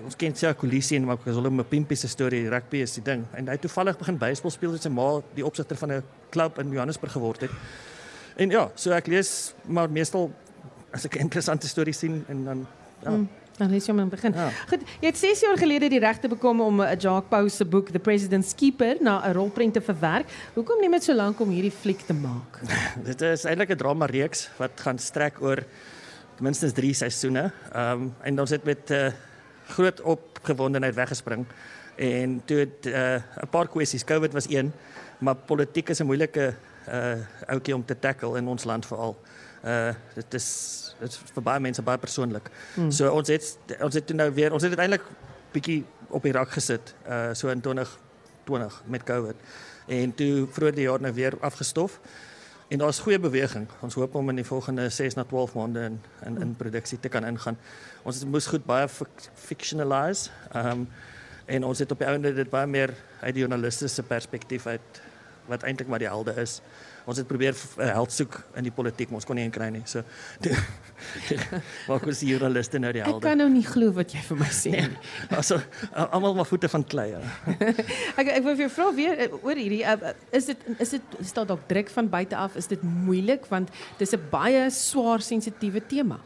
Ons 0.06 0.16
ken 0.16 0.36
Sia 0.36 0.54
Kolisi 0.54 0.96
en 0.96 1.06
maar 1.06 1.18
'n 1.18 1.66
pimpie 1.66 1.98
se 1.98 2.08
storie, 2.08 2.50
rugby 2.50 2.78
is 2.78 2.94
die 2.94 3.04
ding. 3.04 3.26
En 3.34 3.46
hy 3.46 3.52
het 3.52 3.62
toevallig 3.62 3.98
begin 3.98 4.18
baseball 4.18 4.52
speel 4.52 4.72
met 4.72 4.82
sy 4.82 4.90
ma, 4.90 5.22
die 5.34 5.46
opsigter 5.46 5.78
van 5.78 5.92
'n 5.92 6.04
klub 6.30 6.60
in 6.60 6.72
Johannesburg 6.72 7.12
geword 7.12 7.42
het. 7.42 7.52
En 8.38 8.50
ja, 8.50 8.72
so 8.76 8.92
ek 8.92 9.08
lees 9.08 9.54
maar 9.66 9.90
meestal 9.90 10.32
as 10.94 11.06
ek 11.06 11.16
'n 11.16 11.20
interessante 11.20 11.68
storie 11.68 11.94
sien 11.94 12.26
en 12.28 12.44
dan 12.46 12.68
ja. 13.04 13.10
Hmm. 13.10 13.30
Dan 13.58 13.70
lees 13.70 13.86
jy 13.86 13.94
hom 13.94 14.00
in 14.02 14.10
die 14.10 14.16
begin. 14.16 14.34
Ja. 14.34 14.50
Goed, 14.72 14.84
jy 15.04 15.10
het 15.12 15.18
6 15.18 15.42
jaar 15.46 15.58
gelede 15.60 15.90
die 15.90 16.00
regte 16.02 16.30
bekom 16.32 16.62
om 16.62 16.82
'n 16.82 16.98
Jacques 16.98 17.30
Pau 17.30 17.50
se 17.50 17.66
boek 17.66 17.92
The 17.92 18.00
President's 18.00 18.56
Keeper 18.56 18.98
na 19.02 19.22
'n 19.28 19.34
rolprent 19.34 19.74
te 19.74 19.82
verwerk. 19.82 20.26
Hoekom 20.56 20.80
neem 20.82 20.92
dit 20.92 21.04
so 21.04 21.14
lank 21.14 21.40
om 21.40 21.50
hierdie 21.50 21.72
fliek 21.72 22.02
te 22.06 22.14
maak? 22.14 22.62
dit 23.10 23.22
is 23.22 23.46
eintlik 23.46 23.70
'n 23.70 23.78
drama 23.78 24.06
reeks 24.06 24.50
wat 24.58 24.72
gaan 24.80 24.98
strek 24.98 25.42
oor 25.42 25.64
minstens 26.40 26.74
3 26.74 26.94
seisoene. 26.94 27.52
Ehm 27.74 28.02
um, 28.02 28.14
en 28.24 28.40
ons 28.40 28.50
het 28.50 28.64
met 28.64 28.90
'n 28.90 28.94
uh, 28.94 29.12
groot 29.68 30.02
opgewondenheid 30.02 30.96
weggespring 30.96 31.46
en 31.96 32.42
toe 32.46 32.58
het 32.58 32.86
'n 32.86 32.90
uh, 32.90 33.50
paar 33.50 33.68
kwessies. 33.68 34.04
COVID 34.04 34.34
was 34.34 34.50
een, 34.50 34.72
maar 35.20 35.36
politiek 35.36 35.90
is 35.90 36.00
'n 36.00 36.06
moeilike 36.06 36.54
uh 36.90 37.14
ouetjie 37.48 37.76
om 37.76 37.86
te 37.86 38.00
tackle 38.00 38.38
in 38.38 38.48
ons 38.48 38.64
land 38.64 38.86
veral. 38.86 39.16
Uh 39.64 39.94
dit 40.16 40.34
is 40.34 40.48
dit 41.00 41.10
is 41.10 41.34
vir 41.34 41.44
baie 41.44 41.60
mense 41.60 41.82
baie 41.82 41.98
persoonlik. 41.98 42.50
Hmm. 42.76 42.92
So 42.92 43.10
ons 43.14 43.30
het 43.30 43.76
ons 43.80 43.94
het 43.94 44.14
nou 44.14 44.32
weer 44.34 44.54
ons 44.54 44.64
het 44.64 44.74
uiteindelik 44.74 45.06
bietjie 45.54 45.84
op 46.10 46.24
die 46.24 46.34
rak 46.34 46.50
gesit 46.56 46.96
uh 47.06 47.34
so 47.34 47.50
in 47.54 47.62
2020 47.62 48.82
met 48.86 49.04
COVID. 49.04 49.36
En 49.88 50.16
toe 50.16 50.48
vroeër 50.50 50.76
die 50.76 50.88
jaar 50.90 51.02
nou 51.02 51.14
weer 51.14 51.38
afgestof. 51.40 52.00
En 52.72 52.78
daar's 52.78 53.00
goeie 53.00 53.20
beweging. 53.20 53.68
Ons 53.80 53.94
hoop 54.00 54.16
om 54.16 54.30
in 54.30 54.36
die 54.40 54.46
volgende 54.48 54.90
6 54.90 55.14
na 55.14 55.24
12 55.24 55.54
maande 55.54 55.82
in 55.84 56.02
in, 56.26 56.42
in 56.42 56.56
produksie 56.56 57.00
te 57.00 57.10
kan 57.10 57.26
ingaan. 57.26 57.58
Ons 58.04 58.26
moes 58.26 58.48
goed 58.48 58.66
baie 58.66 58.88
fictionalize. 59.34 60.30
Ehm 60.52 60.68
um, 60.72 60.88
en 61.46 61.64
ons 61.64 61.80
het 61.80 61.92
op 61.92 62.00
die 62.00 62.08
einde 62.08 62.34
dit 62.34 62.50
baie 62.50 62.68
meer 62.68 62.94
uit 63.20 63.34
die 63.34 63.42
journalistiese 63.44 64.04
perspektief 64.04 64.66
uit 64.66 65.02
wat 65.50 65.64
eintlik 65.68 65.88
maar 65.88 66.00
die 66.00 66.08
helde 66.08 66.34
is 66.40 66.62
ons 67.12 67.20
het 67.20 67.28
probeer 67.28 67.56
uh, 67.56 67.90
held 67.98 68.14
soek 68.16 68.38
in 68.60 68.66
die 68.68 68.74
politiek, 68.74 69.12
maar 69.12 69.22
ons 69.22 69.28
kon 69.28 69.38
nie 69.38 69.46
een 69.46 69.54
kry 69.54 69.68
nie. 69.74 69.84
So 69.90 70.04
waar 71.88 72.02
kon 72.02 72.14
die 72.14 72.30
journaliste 72.30 72.80
nou 72.82 72.92
die 72.96 73.04
helde? 73.04 73.20
Ek 73.20 73.26
kan 73.26 73.42
nou 73.42 73.50
nie 73.52 73.64
glo 73.68 73.94
wat 73.96 74.14
jy 74.16 74.22
vir 74.30 74.40
my 74.42 74.50
sê 74.56 74.74
nie. 74.76 74.88
Nee, 74.94 75.30
also 75.40 75.60
almal 76.08 76.38
maar 76.40 76.50
voete 76.50 76.70
van 76.72 76.86
klei. 76.88 77.10
Ja. 77.14 77.22
ek 78.22 78.34
ek 78.38 78.44
wil 78.48 78.56
vir 78.56 78.66
jou 78.68 78.72
vra 78.78 78.90
weer 78.98 79.24
uh, 79.28 79.40
oor 79.42 79.60
hierdie 79.60 79.82
uh, 79.88 80.14
is 80.38 80.52
dit 80.52 80.68
is 80.78 80.96
dit 80.98 81.18
staan 81.32 81.50
dalk 81.52 81.66
druk 81.72 81.92
van 81.94 82.12
buite 82.12 82.38
af, 82.38 82.58
is 82.60 82.70
dit 82.72 82.84
moeilik 82.84 83.48
want 83.52 83.74
dis 84.00 84.16
'n 84.16 84.30
baie 84.32 84.70
swaar 84.72 85.22
sensitiewe 85.26 85.84
tema. 85.88 86.22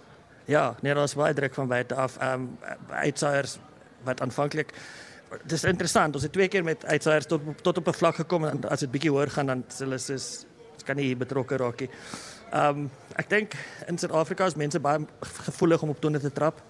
Ja, 0.46 0.76
nee, 0.82 0.94
daar's 0.94 1.16
baie 1.18 1.34
druk 1.34 1.54
van 1.58 1.68
buite 1.68 1.96
af. 1.96 2.18
Ehm 2.22 2.46
um, 2.46 2.76
uitsaaiers 2.90 3.58
wat 4.06 4.22
aanvanklik 4.22 4.74
Dis 5.50 5.64
interessant. 5.68 6.16
Ons 6.16 6.24
het 6.24 6.32
twee 6.32 6.48
keer 6.48 6.64
met 6.64 6.86
uitsaaiers 6.86 7.26
tot 7.26 7.42
tot 7.66 7.78
op 7.78 7.88
'n 7.88 7.94
vlak 7.94 8.16
gekom 8.16 8.46
en 8.46 8.70
as 8.70 8.80
dit 8.80 8.92
bietjie 8.92 9.12
hoër 9.12 9.30
gaan 9.30 9.46
dan 9.46 9.64
hulle 9.78 9.96
is 9.96 10.46
kan 10.86 11.00
nie 11.00 11.16
betrokke 11.16 11.58
raak 11.58 11.86
nie. 11.86 11.90
Ehm 12.52 12.86
um, 12.86 12.90
ek 13.16 13.30
dink 13.30 13.56
in 13.88 13.98
Suid-Afrika 13.98 14.46
is 14.46 14.58
mense 14.60 14.80
baie 14.80 15.06
gevoelig 15.48 15.82
om 15.82 15.90
op 15.90 16.02
tone 16.02 16.20
te 16.20 16.32
trap. 16.32 16.62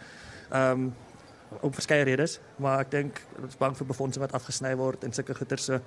Ehm 0.52 0.72
um, 0.72 0.94
om 1.62 1.72
verskeie 1.74 2.04
redes, 2.04 2.40
maar 2.60 2.82
ek 2.84 2.92
dink 2.92 3.20
ons 3.40 3.54
is 3.54 3.60
bang 3.60 3.76
vir 3.78 3.88
befondse 3.88 4.20
wat 4.20 4.34
afgesny 4.36 4.74
word 4.76 5.06
en 5.08 5.14
sulke 5.16 5.36
goeder 5.38 5.62
so 5.62 5.80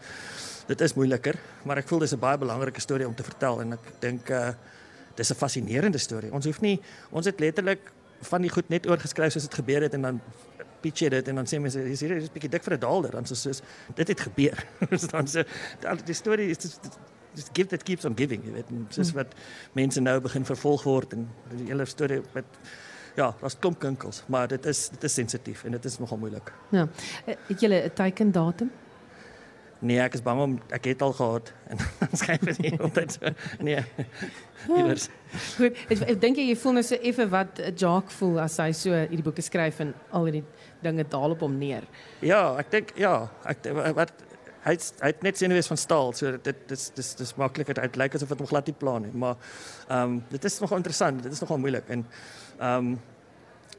dit 0.68 0.84
is 0.86 0.94
moeiliker, 0.96 1.36
maar 1.68 1.80
ek 1.82 1.88
voel 1.90 2.04
dis 2.04 2.14
'n 2.14 2.20
baie 2.20 2.38
belangrike 2.38 2.80
storie 2.80 3.06
om 3.06 3.14
te 3.14 3.26
vertel 3.26 3.60
en 3.60 3.72
ek 3.72 4.00
dink 4.00 4.30
uh 4.30 4.52
dis 5.16 5.30
'n 5.30 5.34
fascinerende 5.34 5.98
storie. 5.98 6.32
Ons 6.32 6.46
hoef 6.46 6.60
nie 6.60 6.80
ons 7.10 7.26
het 7.26 7.40
letterlik 7.40 7.92
van 8.30 8.42
die 8.42 8.50
goed 8.50 8.68
net 8.68 8.86
oorgeskryf 8.86 9.32
soos 9.32 9.46
dit 9.48 9.54
gebeur 9.54 9.82
het 9.82 9.94
en 9.94 10.02
dan 10.02 10.20
pitch 10.80 11.02
jy 11.02 11.08
dit 11.08 11.28
en 11.28 11.34
dan 11.34 11.46
sê 11.46 11.58
mense 11.60 11.80
is 11.80 12.00
hier 12.00 12.16
is 12.16 12.28
'n 12.28 12.32
bietjie 12.32 12.50
dik 12.50 12.62
vir 12.62 12.74
'n 12.74 12.80
daalder 12.80 13.10
dan 13.10 13.26
soos 13.26 13.42
soos 13.42 13.62
dit 13.94 14.08
het 14.08 14.20
gebeur. 14.20 14.64
dan 15.12 15.26
so 15.26 15.42
die 16.04 16.14
storie 16.14 16.50
is 16.50 16.78
dis 17.39 17.49
gift 17.57 17.72
that 17.74 17.86
keeps 17.86 18.09
on 18.09 18.16
giving, 18.18 18.45
jy 18.47 18.59
weet, 18.59 18.74
soos 18.95 19.14
wat 19.16 19.34
mense 19.78 20.03
nou 20.03 20.18
begin 20.24 20.47
vervolg 20.49 20.84
word 20.89 21.16
en 21.16 21.28
die 21.55 21.70
hele 21.70 21.86
storie 21.89 22.20
met 22.34 22.61
ja, 23.18 23.32
daar's 23.41 23.57
klomp 23.59 23.80
kinkels, 23.82 24.22
maar 24.30 24.51
dit 24.51 24.66
is 24.70 24.89
dit 24.95 25.09
is 25.09 25.16
sensitief 25.20 25.64
en 25.66 25.74
dit 25.74 25.89
is 25.91 25.99
nogal 25.99 26.20
moeilik. 26.22 26.53
Ja. 26.74 26.86
Het 27.26 27.64
jy 27.64 27.72
'n 27.74 27.91
teiken 27.95 28.32
datum? 28.32 28.70
Nee, 29.78 30.01
ek 30.03 30.16
is 30.18 30.22
bang 30.26 30.41
om 30.43 30.55
ek 30.74 30.89
het 30.91 31.03
al 31.07 31.12
gehad 31.14 31.53
en 31.70 31.78
skryf 32.20 32.43
dit 32.51 32.59
nie 32.59 32.72
altyd 32.82 33.12
so. 33.14 33.30
Nee. 33.62 33.84
Iewers. 34.66 35.07
Goed, 35.55 35.78
ek, 35.86 36.01
ek 36.03 36.20
dink 36.20 36.41
jy 36.41 36.57
voel 36.59 36.78
nou 36.78 36.82
so 36.82 36.99
effe 36.99 37.28
wat 37.30 37.61
Jacques 37.78 38.16
voel 38.18 38.41
as 38.43 38.59
hy 38.59 38.72
so 38.74 38.91
hierdie 38.91 39.22
boeke 39.22 39.45
skryf 39.45 39.78
en 39.84 39.93
al 40.11 40.26
hierdie 40.26 40.45
dinge 40.82 41.07
daal 41.07 41.36
op 41.36 41.45
hom 41.47 41.55
neer. 41.61 41.86
Ja, 42.26 42.57
ek 42.59 42.74
dink 42.74 42.91
ja, 42.99 43.28
ek 43.47 43.70
wat 43.95 44.11
hy 44.68 44.76
hy 45.02 45.10
het 45.12 45.22
net 45.26 45.40
senuwees 45.40 45.70
van 45.70 45.80
staal, 45.80 46.12
so 46.16 46.32
dit 46.44 46.64
dis 46.70 46.88
dis 46.96 47.12
dis 47.20 47.34
makliker 47.40 47.78
dit 47.80 48.00
lyk 48.00 48.16
asof 48.18 48.32
dit 48.34 48.42
hom 48.44 48.50
glad 48.50 48.68
nie 48.70 48.76
plan 48.78 49.04
nie, 49.06 49.12
maar 49.12 49.36
ehm 49.88 50.16
um, 50.16 50.18
dit 50.32 50.48
is 50.50 50.58
nogal 50.64 50.82
interessant, 50.82 51.22
dit 51.24 51.32
is 51.32 51.44
nogal 51.44 51.62
moeilik 51.64 51.94
en 51.96 52.04
ehm 52.58 52.90
um, 52.92 52.98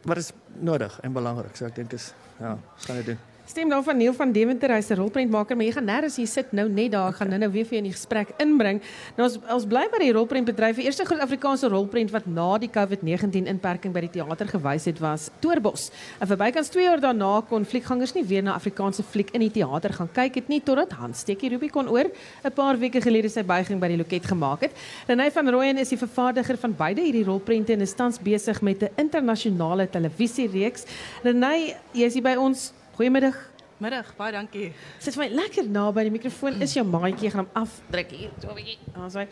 dit 0.05 0.17
is 0.23 0.31
nodig 0.63 0.99
en 1.03 1.13
belangrik, 1.13 1.55
so 1.55 1.67
ek 1.67 1.75
dink 1.75 1.93
is 1.93 2.13
ja, 2.39 2.57
gaan 2.85 3.01
dit 3.01 3.13
doen. 3.13 3.19
Stem 3.49 3.69
dan 3.69 3.83
van 3.83 3.97
Neil 3.97 4.13
van 4.13 4.31
Deventer, 4.31 4.69
hy's 4.69 4.89
'n 4.89 4.93
rolprentmaker, 4.93 5.55
maar 5.55 5.65
jy 5.65 5.71
gaan 5.71 5.85
nêrens 5.85 6.15
hier 6.15 6.27
sit 6.27 6.51
nou 6.51 6.69
net 6.69 6.91
daar, 6.91 7.13
gaan 7.13 7.29
nou-nou 7.29 7.51
weer 7.51 7.65
vir 7.65 7.77
in 7.77 7.83
die 7.83 7.91
gesprek 7.91 8.29
inbring. 8.37 8.81
Nou 9.17 9.27
ons 9.27 9.39
ons 9.49 9.65
bly 9.65 9.87
by 9.91 9.97
die 9.97 10.11
rolprentbedryf. 10.11 10.75
Die 10.75 10.85
eerste 10.85 11.05
groot 11.05 11.19
Afrikaanse 11.19 11.67
rolprent 11.67 12.11
wat 12.11 12.27
na 12.27 12.57
die 12.57 12.69
COVID-19 12.69 13.47
inperking 13.47 13.93
by 13.93 14.01
die 14.01 14.09
teater 14.09 14.47
gewys 14.47 14.85
het 14.85 14.99
was 14.99 15.31
Toerbos. 15.39 15.89
En 16.19 16.27
verbykans 16.27 16.69
2 16.69 16.83
jaar 16.83 16.99
daarna 16.99 17.41
kon 17.49 17.65
fliekgangers 17.65 18.13
nie 18.13 18.23
weer 18.23 18.43
na 18.43 18.53
Afrikaanse 18.53 19.03
fliek 19.03 19.31
in 19.31 19.39
die 19.39 19.51
teater 19.51 19.93
gaan 19.93 20.11
kyk 20.13 20.35
het 20.35 20.47
nie 20.47 20.61
totdat 20.61 20.91
Hans 20.91 21.19
Stekie 21.19 21.49
Rubicon 21.49 21.89
oor 21.89 22.05
'n 22.43 22.51
paar 22.53 22.77
weke 22.77 23.01
gelede 23.01 23.29
sy 23.29 23.41
buiging 23.41 23.79
by 23.79 23.87
die 23.87 23.97
loket 23.97 24.25
gemaak 24.25 24.61
het. 24.61 24.71
Renée 25.07 25.31
van 25.31 25.49
Rooyen 25.49 25.77
is 25.77 25.89
die 25.89 25.97
vervaardiger 25.97 26.57
van 26.57 26.75
beide 26.77 27.01
hierdie 27.01 27.25
rolprente 27.25 27.73
en 27.73 27.81
is 27.81 27.93
tans 27.93 28.19
besig 28.19 28.61
met 28.61 28.83
'n 28.83 28.89
internasionale 28.95 29.89
televisiereeks. 29.89 30.85
Renée, 31.23 31.75
jy 31.93 32.05
is 32.05 32.13
hier 32.13 32.23
by 32.23 32.35
ons 32.35 32.73
Goeiemiddag. 32.99 33.35
Middag, 33.79 34.07
baie 34.17 34.33
dankie. 34.35 34.65
Sit 34.99 35.15
vir 35.15 35.21
my 35.21 35.27
lekker 35.31 35.67
naby 35.71 36.03
die 36.03 36.11
mikrofoon. 36.11 36.57
Is 36.65 36.73
jou 36.75 36.81
maatjie 36.83 37.29
gaan 37.31 37.45
hom 37.45 37.61
afdruk 37.61 38.09
hier 38.11 38.33
so 38.41 38.51
'n 38.51 38.57
bietjie. 38.57 38.75
Ons 38.91 39.15
wy. 39.15 39.23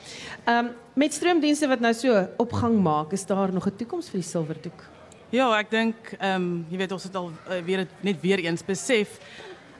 Ehm 0.47 0.69
met 0.95 1.11
stroomdienste 1.11 1.67
wat 1.67 1.81
nou 1.81 1.93
so 1.93 2.15
opgang 2.39 2.79
maak, 2.79 3.11
is 3.11 3.25
daar 3.25 3.51
nog 3.51 3.67
'n 3.67 3.75
toekoms 3.75 4.07
vir 4.09 4.21
die 4.21 4.29
silwerdoek? 4.29 4.85
Ja, 5.31 5.51
ek 5.59 5.69
dink 5.69 6.15
ehm 6.17 6.35
um, 6.35 6.65
jy 6.69 6.77
weet 6.77 6.91
ons 6.91 7.03
het 7.03 7.15
al 7.15 7.29
uh, 7.29 7.61
weer 7.61 7.87
net 8.01 8.21
weer 8.21 8.39
eens 8.39 8.63
besef. 8.63 9.19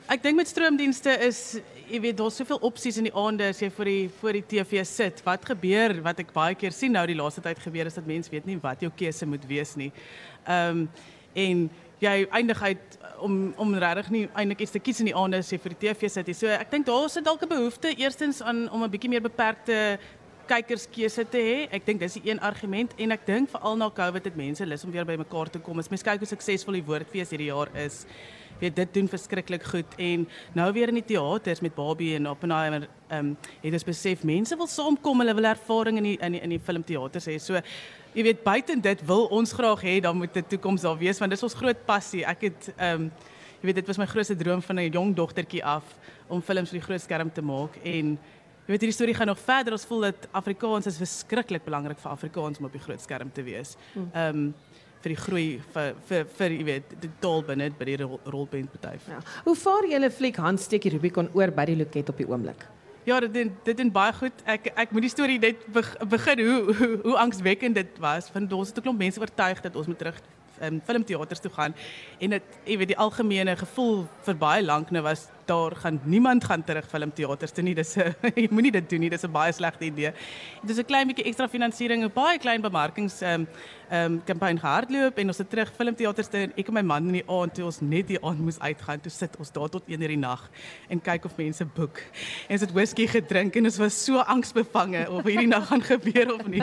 Ek 0.06 0.22
dink 0.22 0.36
met 0.36 0.48
stroomdienste 0.48 1.10
is 1.26 1.58
jy 1.88 2.00
weet 2.00 2.16
daar's 2.18 2.36
soveel 2.36 2.58
opsies 2.60 2.98
in 2.98 3.04
die 3.04 3.14
aande 3.14 3.48
as 3.48 3.60
jy 3.60 3.70
voor 3.70 3.84
die 3.84 4.10
voor 4.20 4.32
die 4.32 4.46
TV 4.46 4.84
sit. 4.84 5.22
Wat 5.24 5.44
gebeur? 5.44 6.02
Wat 6.02 6.18
ek 6.18 6.32
baie 6.32 6.54
keer 6.54 6.72
sien 6.72 6.92
nou 6.92 7.06
die 7.06 7.16
laaste 7.16 7.40
tyd 7.40 7.58
gebeur 7.58 7.86
is 7.86 7.94
dat 7.94 8.06
mense 8.06 8.30
weet 8.30 8.44
nie 8.44 8.58
wat 8.60 8.80
jou 8.80 8.92
keuse 8.94 9.26
moet 9.26 9.46
wees 9.46 9.76
nie. 9.76 9.92
Ehm 10.44 10.76
um, 10.76 10.88
en 11.34 11.70
jy 12.00 12.26
eindig 12.30 12.62
uit 12.62 12.98
om 13.18 13.54
om 13.56 13.74
regtig 13.74 14.10
nie 14.10 14.28
eintlik 14.34 14.60
iets 14.60 14.74
te 14.76 14.82
kies 14.82 15.00
in 15.02 15.10
die 15.10 15.16
aande 15.16 15.40
as 15.42 15.50
jy 15.52 15.58
vir 15.58 15.74
die 15.74 15.80
TV 15.88 16.10
sit 16.10 16.26
nie. 16.26 16.34
So 16.34 16.46
ek 16.46 16.70
dink 16.70 16.86
daar 16.86 17.04
is 17.06 17.18
dalk 17.22 17.42
'n 17.42 17.48
behoefte 17.48 17.94
eerstens 17.96 18.42
aan 18.42 18.68
om 18.70 18.82
'n 18.82 18.90
bietjie 18.90 19.10
meer 19.10 19.22
beperkte 19.22 19.98
kykerskeuse 20.48 21.24
te 21.28 21.38
hê. 21.38 21.68
Ek 21.70 21.84
dink 21.84 22.00
dis 22.00 22.14
die 22.14 22.30
een 22.30 22.40
argument 22.40 22.94
en 22.98 23.12
ek 23.12 23.26
dink 23.26 23.50
veral 23.50 23.76
na 23.76 23.90
COVID 23.90 24.24
het 24.24 24.36
mense 24.36 24.66
lus 24.66 24.84
om 24.84 24.90
weer 24.90 25.04
by 25.04 25.16
mekaar 25.16 25.50
te 25.50 25.58
kom. 25.58 25.78
As 25.78 25.90
mens 25.90 26.02
kyk 26.02 26.18
hoe 26.18 26.26
suksesvol 26.26 26.72
die 26.72 26.84
woordfees 26.84 27.30
hierdie 27.30 27.50
jaar 27.50 27.68
is, 27.76 28.06
weet 28.60 28.76
dit 28.76 28.94
doen 28.94 29.08
verskriklik 29.08 29.62
goed 29.62 29.94
en 29.96 30.28
nou 30.52 30.72
weer 30.72 30.88
in 30.88 31.00
die 31.00 31.04
teaters 31.04 31.60
met 31.60 31.74
Barbie 31.74 32.14
en 32.16 32.28
Oppenheimer, 32.30 32.88
ehm 33.08 33.30
um, 33.32 33.36
het 33.62 33.72
ons 33.72 33.84
besef 33.84 34.22
mense 34.22 34.56
wil 34.56 34.66
saamkom, 34.66 35.18
hulle 35.22 35.34
wil 35.34 35.50
ervaring 35.50 35.96
in 35.96 36.02
die 36.02 36.18
in 36.18 36.32
die, 36.32 36.40
in 36.40 36.50
die 36.56 36.60
filmteaters 36.60 37.26
hê. 37.26 37.38
So 37.38 37.60
jy 38.14 38.22
weet 38.22 38.42
buiten 38.44 38.80
dit 38.80 39.04
wil 39.06 39.26
ons 39.34 39.52
graag 39.52 39.82
hê 39.82 40.00
dan 40.00 40.16
moet 40.16 40.36
'n 40.36 40.48
toekoms 40.48 40.82
daar 40.82 40.98
wees 40.98 41.18
want 41.18 41.30
dis 41.30 41.42
ons 41.42 41.54
groot 41.54 41.86
passie. 41.86 42.24
Ek 42.24 42.40
het 42.40 42.72
ehm 42.76 42.94
um, 42.94 43.10
jy 43.60 43.66
weet 43.66 43.80
dit 43.80 43.86
was 43.86 43.98
my 43.98 44.06
grootste 44.06 44.36
droom 44.36 44.62
van 44.62 44.78
'n 44.78 44.90
jong 44.92 45.14
dogtertjie 45.14 45.64
af 45.64 45.84
om 46.28 46.42
films 46.42 46.70
vir 46.70 46.78
die 46.78 46.86
groot 46.86 47.00
skerm 47.00 47.32
te 47.32 47.42
maak 47.42 47.76
en 47.82 48.18
jy 48.66 48.74
weet 48.74 48.80
hierdie 48.80 48.96
storie 48.96 49.14
gaan 49.14 49.26
nog 49.26 49.38
verder. 49.40 49.72
Ons 49.72 49.86
voel 49.88 50.00
dat 50.00 50.28
Afrikaans 50.30 50.86
is 50.86 50.98
verskriklik 51.00 51.64
belangrik 51.64 51.98
vir 51.98 52.10
Afrikaans 52.10 52.58
om 52.58 52.64
op 52.64 52.72
die 52.72 52.82
groot 52.82 53.00
skerm 53.00 53.32
te 53.32 53.42
wees. 53.42 53.76
Hmm. 53.94 54.10
Ehm 54.12 54.36
um, 54.36 54.54
vir 55.02 55.14
die 55.14 55.20
groei 55.20 55.46
vir 55.74 55.94
vir 56.08 56.24
vir 56.38 56.56
jy 56.56 56.64
weet 56.64 56.96
die 57.02 57.10
taal 57.20 57.44
binne 57.46 57.70
by 57.78 57.84
die 57.84 57.98
rolprentbedryf. 58.06 59.06
Ja. 59.08 59.20
Hoe 59.44 59.56
vaar 59.56 59.86
julle 59.90 60.10
fliek 60.10 60.36
handsteekie 60.36 60.92
Rubicon 60.96 61.30
oor 61.34 61.54
by 61.54 61.68
die 61.70 61.78
loket 61.78 62.08
op 62.08 62.16
die 62.16 62.28
oomblik? 62.28 62.66
Ja, 63.08 63.20
dit 63.24 63.32
doen, 63.32 63.52
dit 63.64 63.76
doen 63.76 63.92
baie 63.92 64.12
goed. 64.12 64.42
Ek 64.44 64.72
ek 64.74 64.90
moet 64.92 65.06
die 65.06 65.12
storie 65.12 65.38
net 65.40 65.62
begin 65.72 66.42
hoe 66.44 66.74
hoe, 66.80 66.90
hoe 67.04 67.16
angswekkend 67.24 67.78
dit 67.78 68.02
was. 68.04 68.28
Van 68.34 68.50
ons 68.52 68.68
het 68.68 68.78
'n 68.78 68.82
klomp 68.82 68.98
mense 68.98 69.20
oortuig 69.20 69.62
dat 69.64 69.76
ons 69.76 69.86
moet 69.86 69.98
terug 69.98 70.20
um, 70.62 70.80
filmteaters 70.84 71.40
toe 71.40 71.50
gaan 71.50 71.74
en 72.18 72.36
dit 72.36 72.58
jy 72.64 72.78
weet 72.78 72.92
die 72.92 72.98
algemene 72.98 73.56
gevoel 73.56 74.06
vir 74.26 74.38
baie 74.38 74.64
lank 74.64 74.90
nou 74.90 75.02
was 75.06 75.28
daar 75.48 75.76
gaan 75.76 76.00
niemand 76.04 76.44
gaan 76.44 76.64
terug 76.64 76.86
filmteaters 76.88 77.52
toe 77.56 77.64
nie. 77.64 77.74
Dis 77.74 77.96
'n 77.96 78.14
jy 78.36 78.48
moenie 78.50 78.72
dit 78.72 78.90
doen 78.90 79.00
nie. 79.00 79.10
Dis 79.10 79.24
'n 79.24 79.32
baie 79.32 79.52
slegte 79.52 79.84
idee. 79.84 80.12
Dit 80.62 80.70
is 80.70 80.78
'n 80.78 80.84
klein 80.84 81.06
bietjie 81.08 81.24
ekstra 81.24 81.48
finansiering, 81.48 82.04
'n 82.04 82.12
baie 82.14 82.38
klein 82.38 82.60
bemarkings 82.60 83.20
ehm 83.22 83.40
um, 83.40 83.48
ehm 83.88 84.12
um, 84.12 84.24
kampanje 84.24 84.60
gehardloop 84.60 85.16
en 85.16 85.26
ons 85.26 85.38
het 85.38 85.50
terug 85.50 85.70
filmteaters 85.76 86.28
toe 86.28 86.50
ek 86.56 86.68
en 86.68 86.74
my 86.74 86.82
man 86.82 87.06
in 87.06 87.12
die 87.12 87.24
aand 87.26 87.54
toe 87.54 87.64
ons 87.64 87.80
net 87.80 88.06
die 88.06 88.20
aand 88.20 88.40
moes 88.40 88.58
uitgaan. 88.60 89.00
Toe 89.00 89.10
sit 89.10 89.36
ons 89.38 89.50
daar 89.52 89.68
tot 89.68 89.82
1 89.88 90.02
uur 90.02 90.08
die 90.08 90.18
nag 90.18 90.50
en 90.88 91.00
kyk 91.00 91.24
of 91.24 91.36
mense 91.36 91.64
boek. 91.64 92.02
En 92.48 92.58
ons 92.58 92.60
het 92.60 92.72
whisky 92.72 93.06
gedrink 93.06 93.56
en 93.56 93.64
ons 93.64 93.78
was 93.78 94.04
so 94.04 94.18
angsbevange 94.18 95.08
of 95.10 95.24
hierdie 95.24 95.48
nag 95.48 95.66
gaan 95.68 95.82
gebeur 95.92 96.34
of 96.34 96.46
nie. 96.46 96.62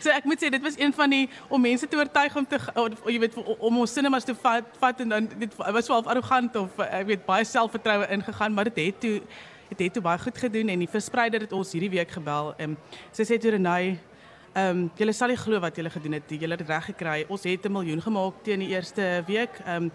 So 0.00 0.10
ek 0.10 0.24
moet 0.24 0.40
sê 0.42 0.48
dit 0.48 0.62
was 0.62 0.78
een 0.78 0.92
van 0.92 1.10
die 1.10 1.28
om 1.48 1.60
mense 1.60 1.88
te 1.88 1.96
oortuig 1.96 2.36
om 2.36 2.46
te 2.46 2.58
jy 3.06 3.18
weet 3.20 3.36
om 3.58 3.78
ons 3.78 3.92
sinemas 3.92 4.24
te 4.24 4.34
vat, 4.34 4.64
vat 4.80 5.00
en 5.04 5.08
dan 5.08 5.28
dit 5.38 5.56
was 5.56 5.88
half 5.92 6.06
arrogant 6.06 6.56
of 6.56 6.78
ek 6.88 7.06
weet 7.06 7.26
baie 7.26 7.44
selfvertroue 7.44 8.08
in 8.08 8.21
ingegaan, 8.22 8.54
maar 8.54 8.70
dit 8.70 8.80
het 8.86 9.00
toe 9.00 9.20
dit 9.72 9.86
het 9.86 9.92
toe 9.92 10.02
baie 10.04 10.20
goed 10.20 10.38
gedoen 10.38 10.68
en 10.68 10.78
die 10.84 10.88
verspreider 10.88 11.40
het 11.46 11.52
ons 11.56 11.72
hierdie 11.72 11.90
week 11.90 12.10
gebel. 12.10 12.54
Ehm 12.58 12.74
sy 13.12 13.24
sê 13.28 13.38
toe 13.40 13.54
Renay, 13.56 13.98
ehm 14.52 14.90
um, 14.98 15.12
sal 15.12 15.32
nie 15.32 15.36
glo 15.36 15.60
wat 15.60 15.76
julle 15.76 15.90
gedoen 15.90 16.18
het. 16.18 16.28
Julle 16.28 16.56
het 16.56 16.68
reg 16.68 16.84
gekry. 16.90 17.24
Ons 17.28 17.44
het 17.44 17.64
'n 17.66 17.72
miljoen 17.72 18.02
gemaak 18.02 18.42
teen 18.42 18.58
die 18.58 18.68
eerste 18.68 19.24
week. 19.26 19.60
Ehm 19.64 19.82
um, 19.82 19.92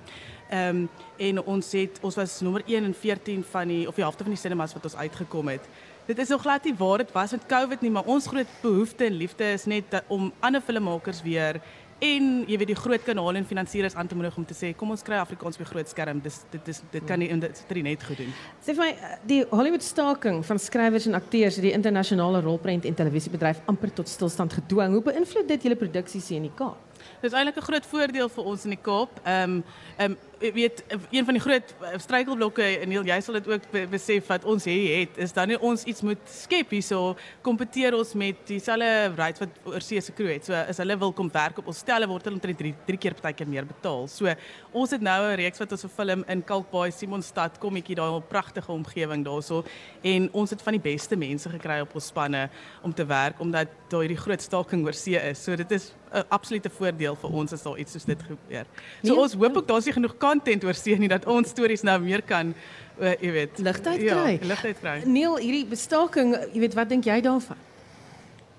ehm 0.50 0.76
um, 0.76 0.90
en 1.18 1.44
ons 1.44 1.72
het 1.72 2.00
ons 2.02 2.16
was 2.16 2.42
nommer 2.42 2.64
1 2.66 2.84
en 2.84 2.94
14 2.94 3.44
van 3.44 3.68
die 3.68 3.88
of 3.88 3.96
die 3.96 4.04
helfte 4.04 4.24
van 4.24 4.34
die 4.34 4.42
sinemas 4.42 4.74
wat 4.74 4.84
ons 4.84 4.96
uitgekom 4.96 5.48
het. 5.48 5.68
Dit 6.08 6.18
is 6.18 6.28
nog 6.28 6.42
glad 6.42 6.64
nie 6.64 6.76
waar 6.78 6.98
dit 6.98 7.12
was 7.12 7.32
met 7.32 7.46
COVID 7.46 7.82
nie, 7.82 7.92
maar 7.92 8.06
ons 8.06 8.28
groot 8.28 8.48
behoefte 8.62 9.06
en 9.06 9.14
liefde 9.14 9.44
is 9.52 9.66
net 9.66 9.84
dat, 9.90 10.04
om 10.08 10.34
ander 10.40 10.62
filmmakers 10.62 11.22
weer 11.22 11.62
en 12.00 12.26
jy 12.48 12.58
weet 12.62 12.72
die 12.72 12.78
groot 12.78 13.04
kanale 13.04 13.42
en 13.42 13.48
finansiëerders 13.48 13.96
aan 13.98 14.08
te 14.08 14.16
moedig 14.16 14.38
om 14.38 14.46
te 14.46 14.56
sê 14.58 14.74
kom 14.78 14.92
ons 14.94 15.04
kry 15.06 15.18
Afrikaans 15.22 15.58
op 15.58 15.64
die 15.66 15.70
groot 15.72 15.90
skerm. 15.90 16.22
Dis 16.24 16.42
dit 16.52 16.72
dit 16.92 17.06
kan 17.08 17.20
nie 17.20 17.30
is 17.30 17.64
net 17.84 18.04
goed 18.04 18.18
doen. 18.18 18.34
Sê 18.62 18.76
vir 18.78 18.94
die 19.26 19.44
Hollywood 19.50 19.84
staking 19.84 20.44
van 20.46 20.60
skrywers 20.60 21.08
en 21.10 21.18
akteurs 21.18 21.56
het 21.56 21.66
die 21.66 21.74
internasionale 21.74 22.42
rolprent 22.42 22.86
en 22.86 22.94
televisiebedryf 22.94 23.62
amper 23.66 23.94
tot 23.94 24.10
stilstand 24.10 24.54
gedwing. 24.54 24.94
Hoe 24.94 25.04
beïnvloed 25.10 25.48
dit 25.48 25.64
julle 25.64 25.80
produksies 25.80 26.30
hier 26.30 26.38
in 26.38 26.50
die 26.50 26.56
Kaap? 26.56 26.87
Dit 27.22 27.32
is 27.32 27.38
eintlik 27.38 27.58
'n 27.58 27.68
groot 27.70 27.86
voordeel 27.86 28.30
vir 28.30 28.44
ons 28.44 28.64
in 28.64 28.70
die 28.70 28.82
Kaap. 28.82 29.20
Ehm 29.24 29.44
um, 29.44 29.64
ehm 29.98 30.12
um, 30.12 30.18
weet 30.40 30.84
een 31.10 31.26
van 31.26 31.34
die 31.34 31.42
groot 31.42 31.74
eh, 31.82 31.98
struikelblokke 31.98 32.64
en 32.64 32.92
jy 32.92 33.18
sal 33.22 33.38
dit 33.40 33.48
ook 33.50 33.66
besef 33.90 34.28
wat 34.30 34.46
ons 34.46 34.68
hier 34.70 35.00
het 35.00 35.18
is 35.24 35.34
dan 35.34 35.50
nie 35.52 35.58
ons 35.60 35.84
iets 35.90 36.04
moet 36.06 36.22
skep 36.30 36.76
hierso 36.76 37.16
kompeteer 37.46 37.96
ons 37.98 38.14
met 38.18 38.38
dieselfde 38.50 39.14
rights 39.18 39.42
wat 39.42 39.50
oorsee 39.66 40.02
se 40.02 40.14
crew 40.14 40.30
het. 40.32 40.46
So 40.46 40.54
as 40.54 40.78
hulle 40.82 40.98
wil 41.00 41.14
kom 41.14 41.30
werk 41.34 41.58
op 41.58 41.72
ons 41.72 41.82
stelle 41.82 42.08
word 42.10 42.28
hulle 42.28 42.38
omtrent 42.38 42.60
3 42.62 42.74
3 42.86 43.02
keer 43.02 43.18
partykeer 43.18 43.50
meer 43.50 43.66
betaal. 43.66 44.08
So 44.12 44.34
ons 44.72 44.92
het 44.94 45.02
nou 45.02 45.20
'n 45.32 45.38
reeks 45.42 45.60
wat 45.60 45.72
ons 45.72 45.86
verfilm 45.88 46.24
in 46.28 46.44
Kalkbaai, 46.44 46.92
Simonstad, 46.92 47.58
kommetjie 47.60 47.96
daar 47.96 48.14
'n 48.14 48.28
pragtige 48.28 48.72
omgewing 48.72 49.26
daarso 49.26 49.64
en 50.04 50.30
ons 50.34 50.50
het 50.50 50.62
van 50.62 50.74
die 50.74 50.82
beste 50.92 51.16
mense 51.16 51.50
gekry 51.50 51.80
op 51.82 51.96
ons 51.96 52.08
spanne 52.08 52.50
om 52.84 52.94
te 52.94 53.06
werk 53.06 53.40
omdat 53.40 53.68
daar 53.90 54.02
hierdie 54.02 54.24
groot 54.24 54.42
staking 54.42 54.86
oorsee 54.86 55.18
is. 55.30 55.44
So 55.44 55.56
dit 55.56 55.72
is 55.72 55.94
'n 56.14 56.24
absolute 56.30 56.70
voordeel 56.70 57.16
vir 57.16 57.30
ons 57.30 57.54
as 57.54 57.64
daar 57.64 57.78
iets 57.78 57.92
soos 57.92 58.06
dit 58.06 58.22
gebeur. 58.22 58.66
So 59.04 59.14
nee, 59.14 59.16
ons 59.20 59.34
hoop 59.34 59.58
ook 59.58 59.68
daar's 59.68 59.86
nie 59.86 59.94
genoeg 59.94 60.18
content 60.18 60.64
oor 60.64 60.74
see 60.74 60.98
nie 60.98 61.08
dat 61.08 61.26
ons 61.26 61.50
stories 61.50 61.82
nou 61.84 62.00
meer 62.00 62.22
kan 62.22 62.54
uh, 63.00 63.14
jy 63.22 63.32
weet 63.32 63.60
ligtheid 63.60 64.00
kry. 64.00 64.40
Ja, 64.42 64.48
ligtheid 64.48 64.80
kry. 64.80 65.02
Neil, 65.06 65.38
hierdie 65.38 65.66
bestaking, 65.66 66.36
jy 66.54 66.60
weet 66.60 66.74
wat 66.74 66.90
dink 66.90 67.06
jy 67.06 67.22
daarvan? 67.22 67.58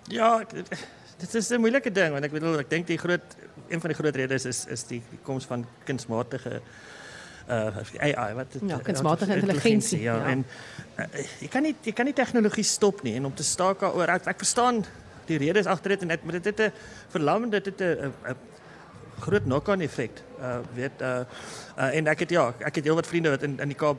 Ja, 0.09 0.45
dit 1.19 1.35
is 1.35 1.51
'n 1.51 1.61
moeilike 1.61 1.91
ding 1.93 2.13
want 2.13 2.25
ek 2.25 2.33
bedoel 2.33 2.59
ek 2.59 2.71
dink 2.71 2.87
die 2.87 2.99
groot 2.99 3.37
een 3.69 3.81
van 3.81 3.91
die 3.91 3.99
groot 3.99 4.17
redes 4.17 4.45
is 4.45 4.67
is 4.67 4.85
die, 4.85 5.03
die 5.11 5.19
koms 5.23 5.45
van 5.45 5.67
kunsmatige 5.85 6.61
uh 7.49 7.77
AI 8.01 8.35
wat 8.35 8.53
het, 8.53 8.63
Ja, 8.67 8.79
kunsmatige 8.79 9.35
intelligensie, 9.35 10.01
Ja, 10.03 10.17
ja. 10.17 10.27
en 10.27 10.45
uh, 10.99 11.05
jy 11.41 11.49
kan 11.49 11.63
nie 11.63 11.75
jy 11.83 11.93
kan 11.93 12.05
nie 12.05 12.15
tegnologie 12.15 12.65
stop 12.65 13.03
nie 13.03 13.15
en 13.15 13.25
om 13.25 13.35
te 13.35 13.43
staak 13.43 13.81
daaroor 13.81 14.09
ek, 14.09 14.27
ek 14.27 14.37
verstaan 14.37 14.85
die 15.29 15.39
redes 15.39 15.67
agter 15.67 15.97
dit 15.97 16.03
en 16.07 16.15
dit 16.15 16.29
dit 16.33 16.45
het 16.45 16.61
'n 16.61 16.73
verlammende 17.15 17.61
dit 17.61 17.67
het 17.73 17.81
'n 17.81 18.07
'n- 18.07 18.33
'n 18.33 18.37
groot 19.21 19.43
knock-on 19.43 19.81
effek. 19.81 20.23
Uh 20.41 20.59
weet 20.75 21.01
uh, 21.03 21.21
uh 21.79 21.97
en 21.97 22.07
ek 22.07 22.19
het 22.19 22.31
ja, 22.31 22.55
ek 22.59 22.75
het 22.75 22.85
heelwat 22.85 23.07
vriende 23.07 23.31
wat 23.31 23.43
in 23.43 23.59
in 23.61 23.69
die 23.69 23.77
Kaap 23.77 23.99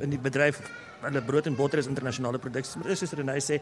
in 0.00 0.10
die 0.10 0.18
bedryf 0.18 0.60
hulle 1.00 1.22
brood 1.22 1.46
en 1.46 1.56
botter 1.56 1.78
is 1.78 1.86
internasionale 1.86 2.38
produksies. 2.38 2.76
Maar 2.76 2.90
is 2.90 2.98
soos 2.98 3.12
Renée 3.12 3.40
sê, 3.40 3.60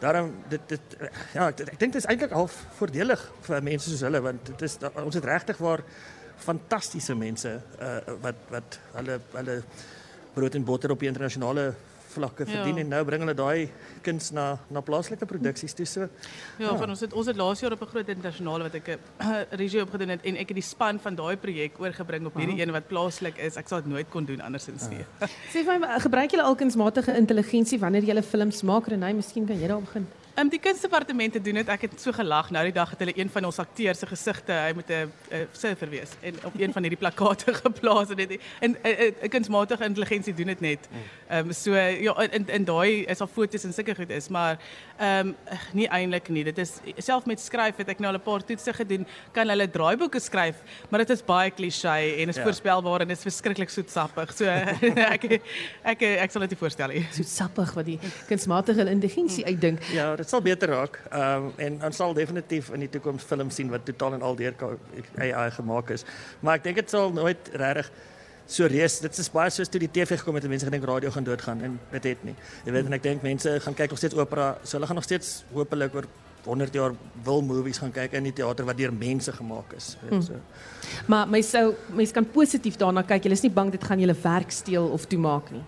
daarom 0.00 0.32
dit 0.48 0.60
dit 0.68 0.96
ja, 1.34 1.48
ek, 1.48 1.60
ek 1.60 1.78
dink 1.80 1.92
dit 1.92 2.02
is 2.02 2.08
eintlik 2.08 2.34
half 2.36 2.56
voordelig 2.78 3.22
vir 3.48 3.62
mense 3.62 3.90
soos 3.90 4.04
hulle 4.04 4.20
want 4.20 4.46
dit 4.46 4.62
is 4.62 4.78
ons 4.94 5.14
het 5.14 5.24
regtig 5.24 5.60
waar 5.62 5.82
fantastiese 6.36 7.14
mense 7.16 7.52
uh 7.80 8.16
wat 8.24 8.34
wat 8.52 8.78
hulle 8.98 9.20
hulle 9.32 9.62
brood 10.34 10.54
en 10.54 10.64
botter 10.64 10.92
op 10.92 11.00
die 11.00 11.08
internasionale 11.08 11.70
vlakke 12.16 12.44
Ja. 12.46 12.52
verdien 12.52 12.78
en 12.82 12.88
nou 12.94 13.02
bring 13.04 13.22
hulle 13.24 13.34
daai 13.38 13.68
kuns 14.06 14.30
na 14.32 14.46
na 14.70 14.80
plaaslike 14.80 15.26
produksies 15.28 15.74
toe 15.76 15.86
so. 15.86 16.08
Ja, 16.58 16.74
van 16.76 16.90
ons 16.90 17.00
het 17.04 17.12
ons 17.12 17.26
het 17.30 17.36
laas 17.36 17.60
jaar 17.60 17.72
op 17.76 17.82
'n 17.82 17.92
groot 17.94 18.08
internasionale 18.08 18.62
wat 18.68 18.74
ek 18.74 18.88
'n 18.88 19.46
regie 19.62 19.82
opgedoen 19.82 20.08
het 20.16 20.24
en 20.24 20.36
ek 20.36 20.48
het 20.48 20.56
die 20.56 20.62
span 20.74 20.98
van 20.98 21.14
daai 21.14 21.36
projek 21.36 21.78
oorgebring 21.80 22.26
op 22.26 22.34
hierdie 22.34 22.60
een 22.62 22.72
wat 22.72 22.88
plaaslik 22.88 23.38
is. 23.38 23.56
Ek 23.56 23.68
sou 23.68 23.80
dit 23.82 23.90
nooit 23.90 24.06
kon 24.10 24.24
doen 24.24 24.40
andersins 24.40 24.88
nie. 24.88 25.04
Sê 25.52 25.64
vir 25.64 25.78
my, 25.78 25.98
gebruik 26.00 26.30
julle 26.30 26.42
al 26.42 26.54
kunsmatige 26.56 27.16
intelligensie 27.16 27.78
wanneer 27.78 28.02
julle 28.04 28.22
films 28.22 28.62
maak? 28.62 28.86
Renée, 28.88 29.12
miskien 29.14 29.46
kan 29.46 29.58
jy 29.60 29.68
daar 29.68 29.80
begin. 29.80 30.06
Ehm 30.36 30.44
um, 30.44 30.50
die 30.52 30.58
kunstdepartemente 30.60 31.40
doen 31.40 31.54
dit. 31.56 31.68
Ek 31.72 31.86
het 31.86 31.94
so 32.00 32.12
gelag 32.12 32.50
nou 32.52 32.60
die 32.68 32.72
dag 32.76 32.90
het 32.92 33.00
hulle 33.00 33.12
een 33.16 33.30
van 33.32 33.46
ons 33.48 33.56
akteurs 33.62 34.02
se 34.02 34.06
gesigte, 34.06 34.52
hy 34.52 34.72
moet 34.76 34.90
'n 34.92 35.46
surfer 35.56 35.88
wees 35.88 36.10
en 36.20 36.34
op 36.44 36.52
een 36.60 36.72
van 36.72 36.82
hierdie 36.84 36.98
plakate 37.00 37.54
geplaas 37.64 38.10
en 38.12 38.16
dit 38.20 38.34
en 38.60 38.76
'n 38.84 39.28
kunsmatige 39.32 39.84
intelligensie 39.84 40.34
doen 40.34 40.46
dit 40.52 40.60
net. 40.60 40.88
Ehm 41.30 41.46
um, 41.46 41.52
so 41.52 41.72
ja 41.74 42.12
in 42.36 42.44
in 42.48 42.64
daai 42.64 43.06
is 43.08 43.20
al 43.20 43.26
foto's 43.26 43.64
en 43.64 43.72
sulke 43.72 43.94
goed 43.94 44.10
is, 44.10 44.28
maar 44.28 44.58
ehm 44.98 45.28
um, 45.28 45.34
nie 45.72 45.88
eintlik 45.88 46.28
nie. 46.28 46.44
Dit 46.44 46.58
is 46.58 46.72
self 46.98 47.24
met 47.26 47.40
skryf 47.40 47.76
het 47.76 47.88
ek 47.88 47.98
nou 47.98 48.12
al 48.12 48.18
'n 48.18 48.22
paar 48.22 48.44
toetse 48.44 48.72
gedoen, 48.72 49.06
kan 49.32 49.48
hulle 49.48 49.70
draaiboeke 49.70 50.20
skryf, 50.20 50.56
maar 50.90 51.00
dit 51.00 51.10
is 51.10 51.24
baie 51.24 51.50
klise 51.50 51.88
en 51.88 52.28
is 52.28 52.36
Ja. 52.36 52.42
voorspelbaar 52.42 53.00
en 53.00 53.10
is 53.10 53.22
verskriklik 53.22 53.68
soetsappig. 53.70 54.36
So 54.36 54.44
ek 55.14 55.40
ek 55.82 56.02
ek 56.02 56.30
sal 56.30 56.40
dit 56.40 56.50
nie 56.50 56.58
voorstel 56.58 56.88
nie. 56.88 57.06
Soetsappig 57.12 57.74
wat 57.74 57.84
die 57.86 57.98
kunsmatige 58.28 58.84
intelligensie 58.90 59.44
uitdink. 59.46 59.80
Ja, 59.92 60.16
dit 60.26 60.34
sal 60.34 60.42
beter 60.42 60.74
raak. 60.74 60.98
Ehm 61.10 61.46
um, 61.46 61.52
en 61.62 61.78
ons 61.86 62.02
sal 62.02 62.14
definitief 62.14 62.72
in 62.74 62.82
die 62.82 62.90
toekoms 62.90 63.24
films 63.30 63.54
sien 63.54 63.70
wat 63.70 63.86
totaal 63.86 64.18
en 64.18 64.26
al 64.26 64.36
deur 64.36 64.54
AI 65.22 65.48
gemaak 65.54 65.94
is. 65.94 66.04
Maar 66.40 66.58
ek 66.58 66.66
dink 66.66 66.82
dit 66.82 66.90
sal 66.90 67.12
nooit 67.14 67.50
regtig 67.54 67.90
so 68.46 68.66
reus. 68.70 68.98
Dit 69.02 69.18
is 69.18 69.30
baie 69.30 69.50
soos 69.50 69.70
toe 69.70 69.80
die 69.82 69.90
TV 69.90 70.18
gekom 70.18 70.38
het 70.38 70.46
en 70.46 70.50
mense 70.50 70.66
gedink 70.66 70.86
radio 70.86 71.10
gaan 71.14 71.26
doodgaan 71.26 71.62
en 71.62 71.78
dit 71.92 72.10
het 72.10 72.24
nie. 72.26 72.34
Jy 72.66 72.74
weet 72.74 72.90
en 72.90 72.98
ek 72.98 73.04
dink 73.06 73.26
mense 73.26 73.58
gaan 73.62 73.78
kyk 73.78 73.94
nog 73.94 74.02
steeds 74.02 74.18
opera. 74.18 74.56
So 74.62 74.78
hulle 74.78 74.90
gaan 74.90 74.98
nog 74.98 75.06
steeds 75.06 75.44
hopelik 75.54 75.94
oor 75.94 76.10
100 76.46 76.74
jaar 76.78 76.92
wil 77.26 77.40
movies 77.42 77.78
gaan 77.82 77.90
kyk 77.94 78.12
in 78.14 78.28
die 78.28 78.34
teater 78.34 78.66
wat 78.66 78.78
deur 78.78 78.92
mense 78.94 79.32
gemaak 79.32 79.72
is. 79.78 79.94
Weet, 80.02 80.28
Hmm. 80.28 80.42
Maar 81.06 81.28
mens 81.28 81.50
sou 81.50 81.74
mens 81.94 82.10
kan 82.12 82.26
positief 82.26 82.76
daarna 82.76 83.02
kyk. 83.02 83.24
Jy 83.24 83.30
is 83.32 83.42
nie 83.42 83.50
bang 83.50 83.70
dit 83.70 83.84
gaan 83.84 83.98
julle 83.98 84.14
werk 84.22 84.50
steel 84.50 84.86
of 84.86 85.06
toemaak 85.06 85.50
nie. 85.50 85.64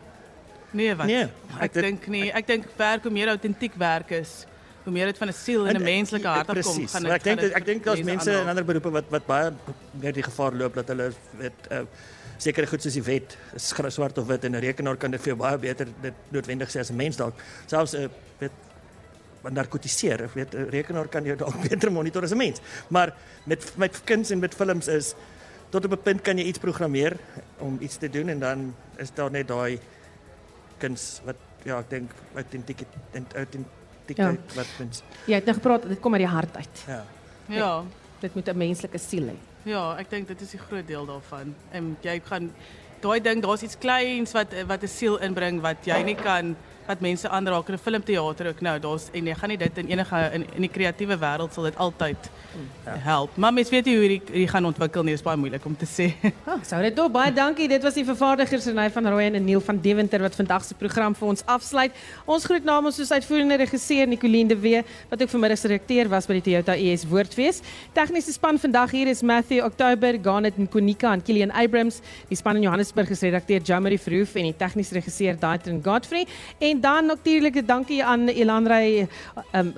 Nee, 0.70 0.94
wat? 0.94 1.06
Nee, 1.06 1.28
ek 1.56 1.62
ek 1.62 1.72
dink 1.72 2.06
nie. 2.12 2.28
Ek 2.32 2.46
dink 2.46 2.66
werk 2.76 3.02
hoe 3.02 3.12
meer 3.12 3.28
autentiek 3.32 3.74
werk 3.80 4.10
is, 4.10 4.44
hoe 4.88 4.96
meer 4.96 5.06
dit 5.12 5.18
van 5.20 5.28
'n 5.28 5.32
siel 5.36 5.66
en 5.68 5.76
'n 5.76 5.82
menslike 5.84 6.26
hart 6.26 6.48
afkom, 6.48 6.62
Precies. 6.74 6.90
gaan 6.92 7.02
Maar 7.02 7.12
ek 7.20 7.24
dink 7.24 7.40
gaan 7.40 7.52
ek 7.60 7.64
dink 7.66 7.84
daar's 7.84 8.02
mense 8.02 8.28
aanhaal. 8.30 8.42
in 8.42 8.48
ander 8.48 8.64
beroepe 8.64 8.90
wat 8.90 9.04
wat 9.10 9.26
baie 9.26 9.52
meer 10.00 10.12
die 10.12 10.22
gevaar 10.22 10.52
loop 10.54 10.74
dat 10.74 10.88
hulle 10.88 11.12
weet 11.38 11.58
uh, 11.72 11.80
sekere 12.38 12.66
goed 12.66 12.82
soos 12.82 12.92
die 12.94 13.02
wet 13.02 13.36
is 13.54 13.72
gra- 13.72 13.90
swart 13.90 14.18
of 14.18 14.26
wit 14.26 14.44
en 14.44 14.52
'n 14.56 14.60
rekenaar 14.60 14.96
kan 14.96 15.10
dit 15.10 15.20
vir 15.20 15.34
jou 15.34 15.38
baie 15.38 15.58
beter 15.58 15.86
dit 16.02 16.14
noodwendig 16.28 16.68
sê 16.70 16.78
as 16.80 16.90
'n 16.90 16.96
mens 16.96 17.16
dalk. 17.16 17.34
Selfs 17.66 17.92
'n 17.94 18.02
uh, 18.02 18.08
weet 18.38 18.50
wat 19.42 19.52
narkotiseer, 19.52 20.24
of 20.24 20.32
weet 20.32 20.54
'n 20.54 20.68
rekenaar 20.70 21.08
kan 21.08 21.24
jou 21.24 21.36
dalk 21.36 21.60
beter 21.68 21.92
monitor 21.92 22.22
as 22.22 22.30
'n 22.32 22.36
mens. 22.36 22.60
Maar 22.88 23.12
met 23.44 23.72
met 23.76 24.00
kuns 24.04 24.30
en 24.30 24.38
met 24.38 24.54
films 24.54 24.88
is 24.88 25.14
tot 25.70 25.84
op 25.84 25.92
'n 25.92 26.02
punt 26.02 26.20
kan 26.22 26.38
jy 26.38 26.44
iets 26.44 26.58
programmeer 26.58 27.16
om 27.58 27.76
iets 27.80 27.96
te 27.96 28.08
doen 28.10 28.28
en 28.28 28.38
dan 28.38 28.74
is 28.96 29.10
daar 29.14 29.30
net 29.30 29.48
daai 29.48 29.78
kuns 30.78 31.20
wat 31.24 31.36
ja, 31.64 31.78
ek 31.78 31.90
dink 31.90 32.10
autentiek 32.34 32.78
en 34.16 34.24
autentiekheid 34.24 34.52
Ja. 34.54 34.54
wat 34.54 34.66
mens 34.78 35.02
Jy 35.26 35.34
het 35.34 35.44
nou 35.44 35.54
gepraat 35.54 35.88
dit 35.88 36.00
kom 36.00 36.12
uit 36.14 36.20
die 36.22 36.28
hart 36.30 36.56
uit. 36.56 36.84
ja. 36.86 37.04
Ja. 37.48 37.82
Dit 38.20 38.34
moet 38.34 38.48
'n 38.48 38.56
menslike 38.58 38.98
siel 38.98 39.26
hê. 39.28 39.36
Ja, 39.64 39.96
ek 39.98 40.10
dink 40.10 40.28
dit 40.28 40.40
is 40.40 40.54
'n 40.54 40.58
groot 40.58 40.86
deel 40.86 41.06
daarvan. 41.06 41.54
En 41.70 41.96
jy 42.00 42.20
gaan 42.24 42.52
daai 43.00 43.20
ding, 43.20 43.42
daar's 43.42 43.62
iets 43.62 43.78
kleins 43.78 44.32
wat 44.32 44.54
wat 44.66 44.82
'n 44.82 44.86
siel 44.88 45.18
inbring 45.18 45.60
wat 45.60 45.76
jy 45.84 46.02
nie 46.02 46.14
kan 46.14 46.56
wat 46.88 47.04
mense 47.04 47.28
aanraak 47.28 47.68
in 47.68 47.74
'n 47.74 47.78
filmteater 47.78 48.48
ook 48.48 48.60
nou. 48.60 48.78
Daar's 48.80 49.08
en 49.12 49.26
jy 49.26 49.34
gaan 49.34 49.48
nie 49.48 49.58
dit 49.58 49.78
in 49.78 49.88
enige 49.88 50.30
in, 50.32 50.46
in 50.54 50.62
die 50.66 50.70
kreatiewe 50.70 51.16
wêreld 51.18 51.52
sal 51.52 51.64
dit 51.64 51.76
altyd 51.76 52.30
ja. 52.84 52.94
help. 52.96 53.36
Maar 53.36 53.52
mens 53.52 53.70
weet 53.70 53.84
nie 53.84 53.94
hoe 53.94 54.02
hierdie 54.02 54.22
hierdie 54.26 54.48
gaan 54.48 54.64
ontwikkel 54.64 55.02
nie. 55.02 55.12
Dit 55.12 55.20
is 55.20 55.26
baie 55.26 55.36
moeilik 55.36 55.64
om 55.64 55.76
te 55.76 55.86
sê. 55.86 56.08
Oh, 56.48 56.56
sou 56.64 56.80
dit 56.82 56.96
dop. 56.96 57.12
Baie 57.12 57.32
dankie. 57.32 57.68
Dit 57.68 57.82
was 57.82 57.94
die 57.94 58.04
vervaardigers 58.04 58.64
Renée 58.70 58.90
van 58.90 59.06
Rooyen 59.06 59.34
en 59.34 59.44
Neil 59.44 59.60
van 59.60 59.80
Deventer 59.80 60.22
wat 60.24 60.34
vandag 60.34 60.64
se 60.64 60.74
program 60.74 61.14
vir 61.14 61.28
ons 61.28 61.42
afsluit. 61.44 61.92
Ons 62.24 62.46
groet 62.48 62.64
namens 62.64 62.96
soos 62.96 63.12
uitvoerende 63.12 63.58
regisseur 63.60 64.08
Nicoline 64.08 64.48
de 64.48 64.56
Wee 64.56 64.82
wat 65.10 65.22
ook 65.22 65.28
vanmiddag 65.28 65.58
se 65.58 65.68
redakteur 65.68 66.08
was 66.08 66.26
by 66.26 66.38
die 66.38 66.44
Toyota 66.48 66.76
ES 66.76 67.04
Woordfees. 67.10 67.60
Tegniese 67.92 68.32
span 68.32 68.58
vandag 68.58 68.94
hier 68.96 69.10
is 69.12 69.22
Matthew 69.22 69.64
October, 69.64 70.18
Garnet 70.22 70.56
en 70.56 70.68
Konika 70.68 71.12
en 71.12 71.22
Kilian 71.22 71.52
Abrams. 71.52 72.00
Die 72.28 72.36
span 72.36 72.56
in 72.56 72.62
Johannesburg 72.62 73.10
is 73.10 73.20
redakteur 73.20 73.60
Jamari 73.60 73.98
Verhoef 73.98 74.34
en 74.34 74.48
die 74.48 74.56
tegniese 74.56 74.94
regisseur 74.94 75.36
Daitrin 75.38 75.82
Godfrey. 75.84 76.24
En 76.58 76.77
dan 76.80 77.06
natuurlik 77.06 77.66
dankie 77.66 78.04
aan 78.04 78.28
Elanrey 78.28 79.08
um, 79.52 79.72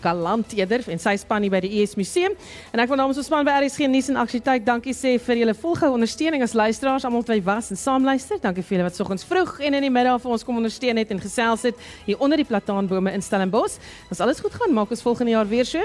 Galant 0.00 0.52
eerder 0.52 0.84
en 0.86 1.00
sy 1.02 1.16
span 1.16 1.42
hier 1.42 1.52
by 1.52 1.60
die 1.64 1.80
ES 1.80 1.96
Museum. 1.98 2.36
En 2.72 2.82
ek 2.82 2.90
wil 2.90 3.00
namens 3.00 3.18
ons 3.20 3.26
span 3.30 3.46
by 3.46 3.56
RSG 3.64 3.88
nuus 3.90 4.10
en 4.12 4.20
aktualiteit 4.22 4.66
dankie 4.66 4.94
sê 4.96 5.16
vir 5.22 5.42
julle 5.42 5.56
volgehoue 5.58 5.98
ondersteuning 5.98 6.44
as 6.44 6.54
luisteraars, 6.58 7.08
almal 7.08 7.26
wat 7.26 7.44
was 7.48 7.72
en 7.74 7.80
saam 7.80 8.06
luister. 8.06 8.38
Dankie 8.42 8.62
vir 8.62 8.78
julle 8.78 8.88
wat 8.90 9.00
soggens 9.00 9.26
vroeg 9.28 9.58
en 9.66 9.80
in 9.80 9.88
die 9.88 9.92
middag 9.92 10.22
vir 10.22 10.36
ons 10.36 10.46
kom 10.46 10.60
ondersteun 10.60 11.00
het 11.00 11.10
en 11.14 11.20
gesels 11.22 11.66
het 11.70 11.88
hier 12.06 12.20
onder 12.22 12.38
die 12.38 12.46
plataanbome 12.48 13.12
in 13.16 13.24
Stellenbosch. 13.24 13.80
As 14.10 14.20
alles 14.20 14.40
goed 14.44 14.54
gaan, 14.54 14.74
maak 14.74 14.94
ons 14.94 15.02
volgende 15.02 15.36
jaar 15.36 15.48
weer 15.48 15.66
so. 15.66 15.82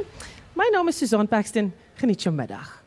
My 0.53 0.69
naam 0.73 0.87
is 0.87 0.97
Susan 1.01 1.27
Paxton. 1.27 1.73
Geniet 1.97 2.21
jou 2.21 2.33
middag. 2.35 2.82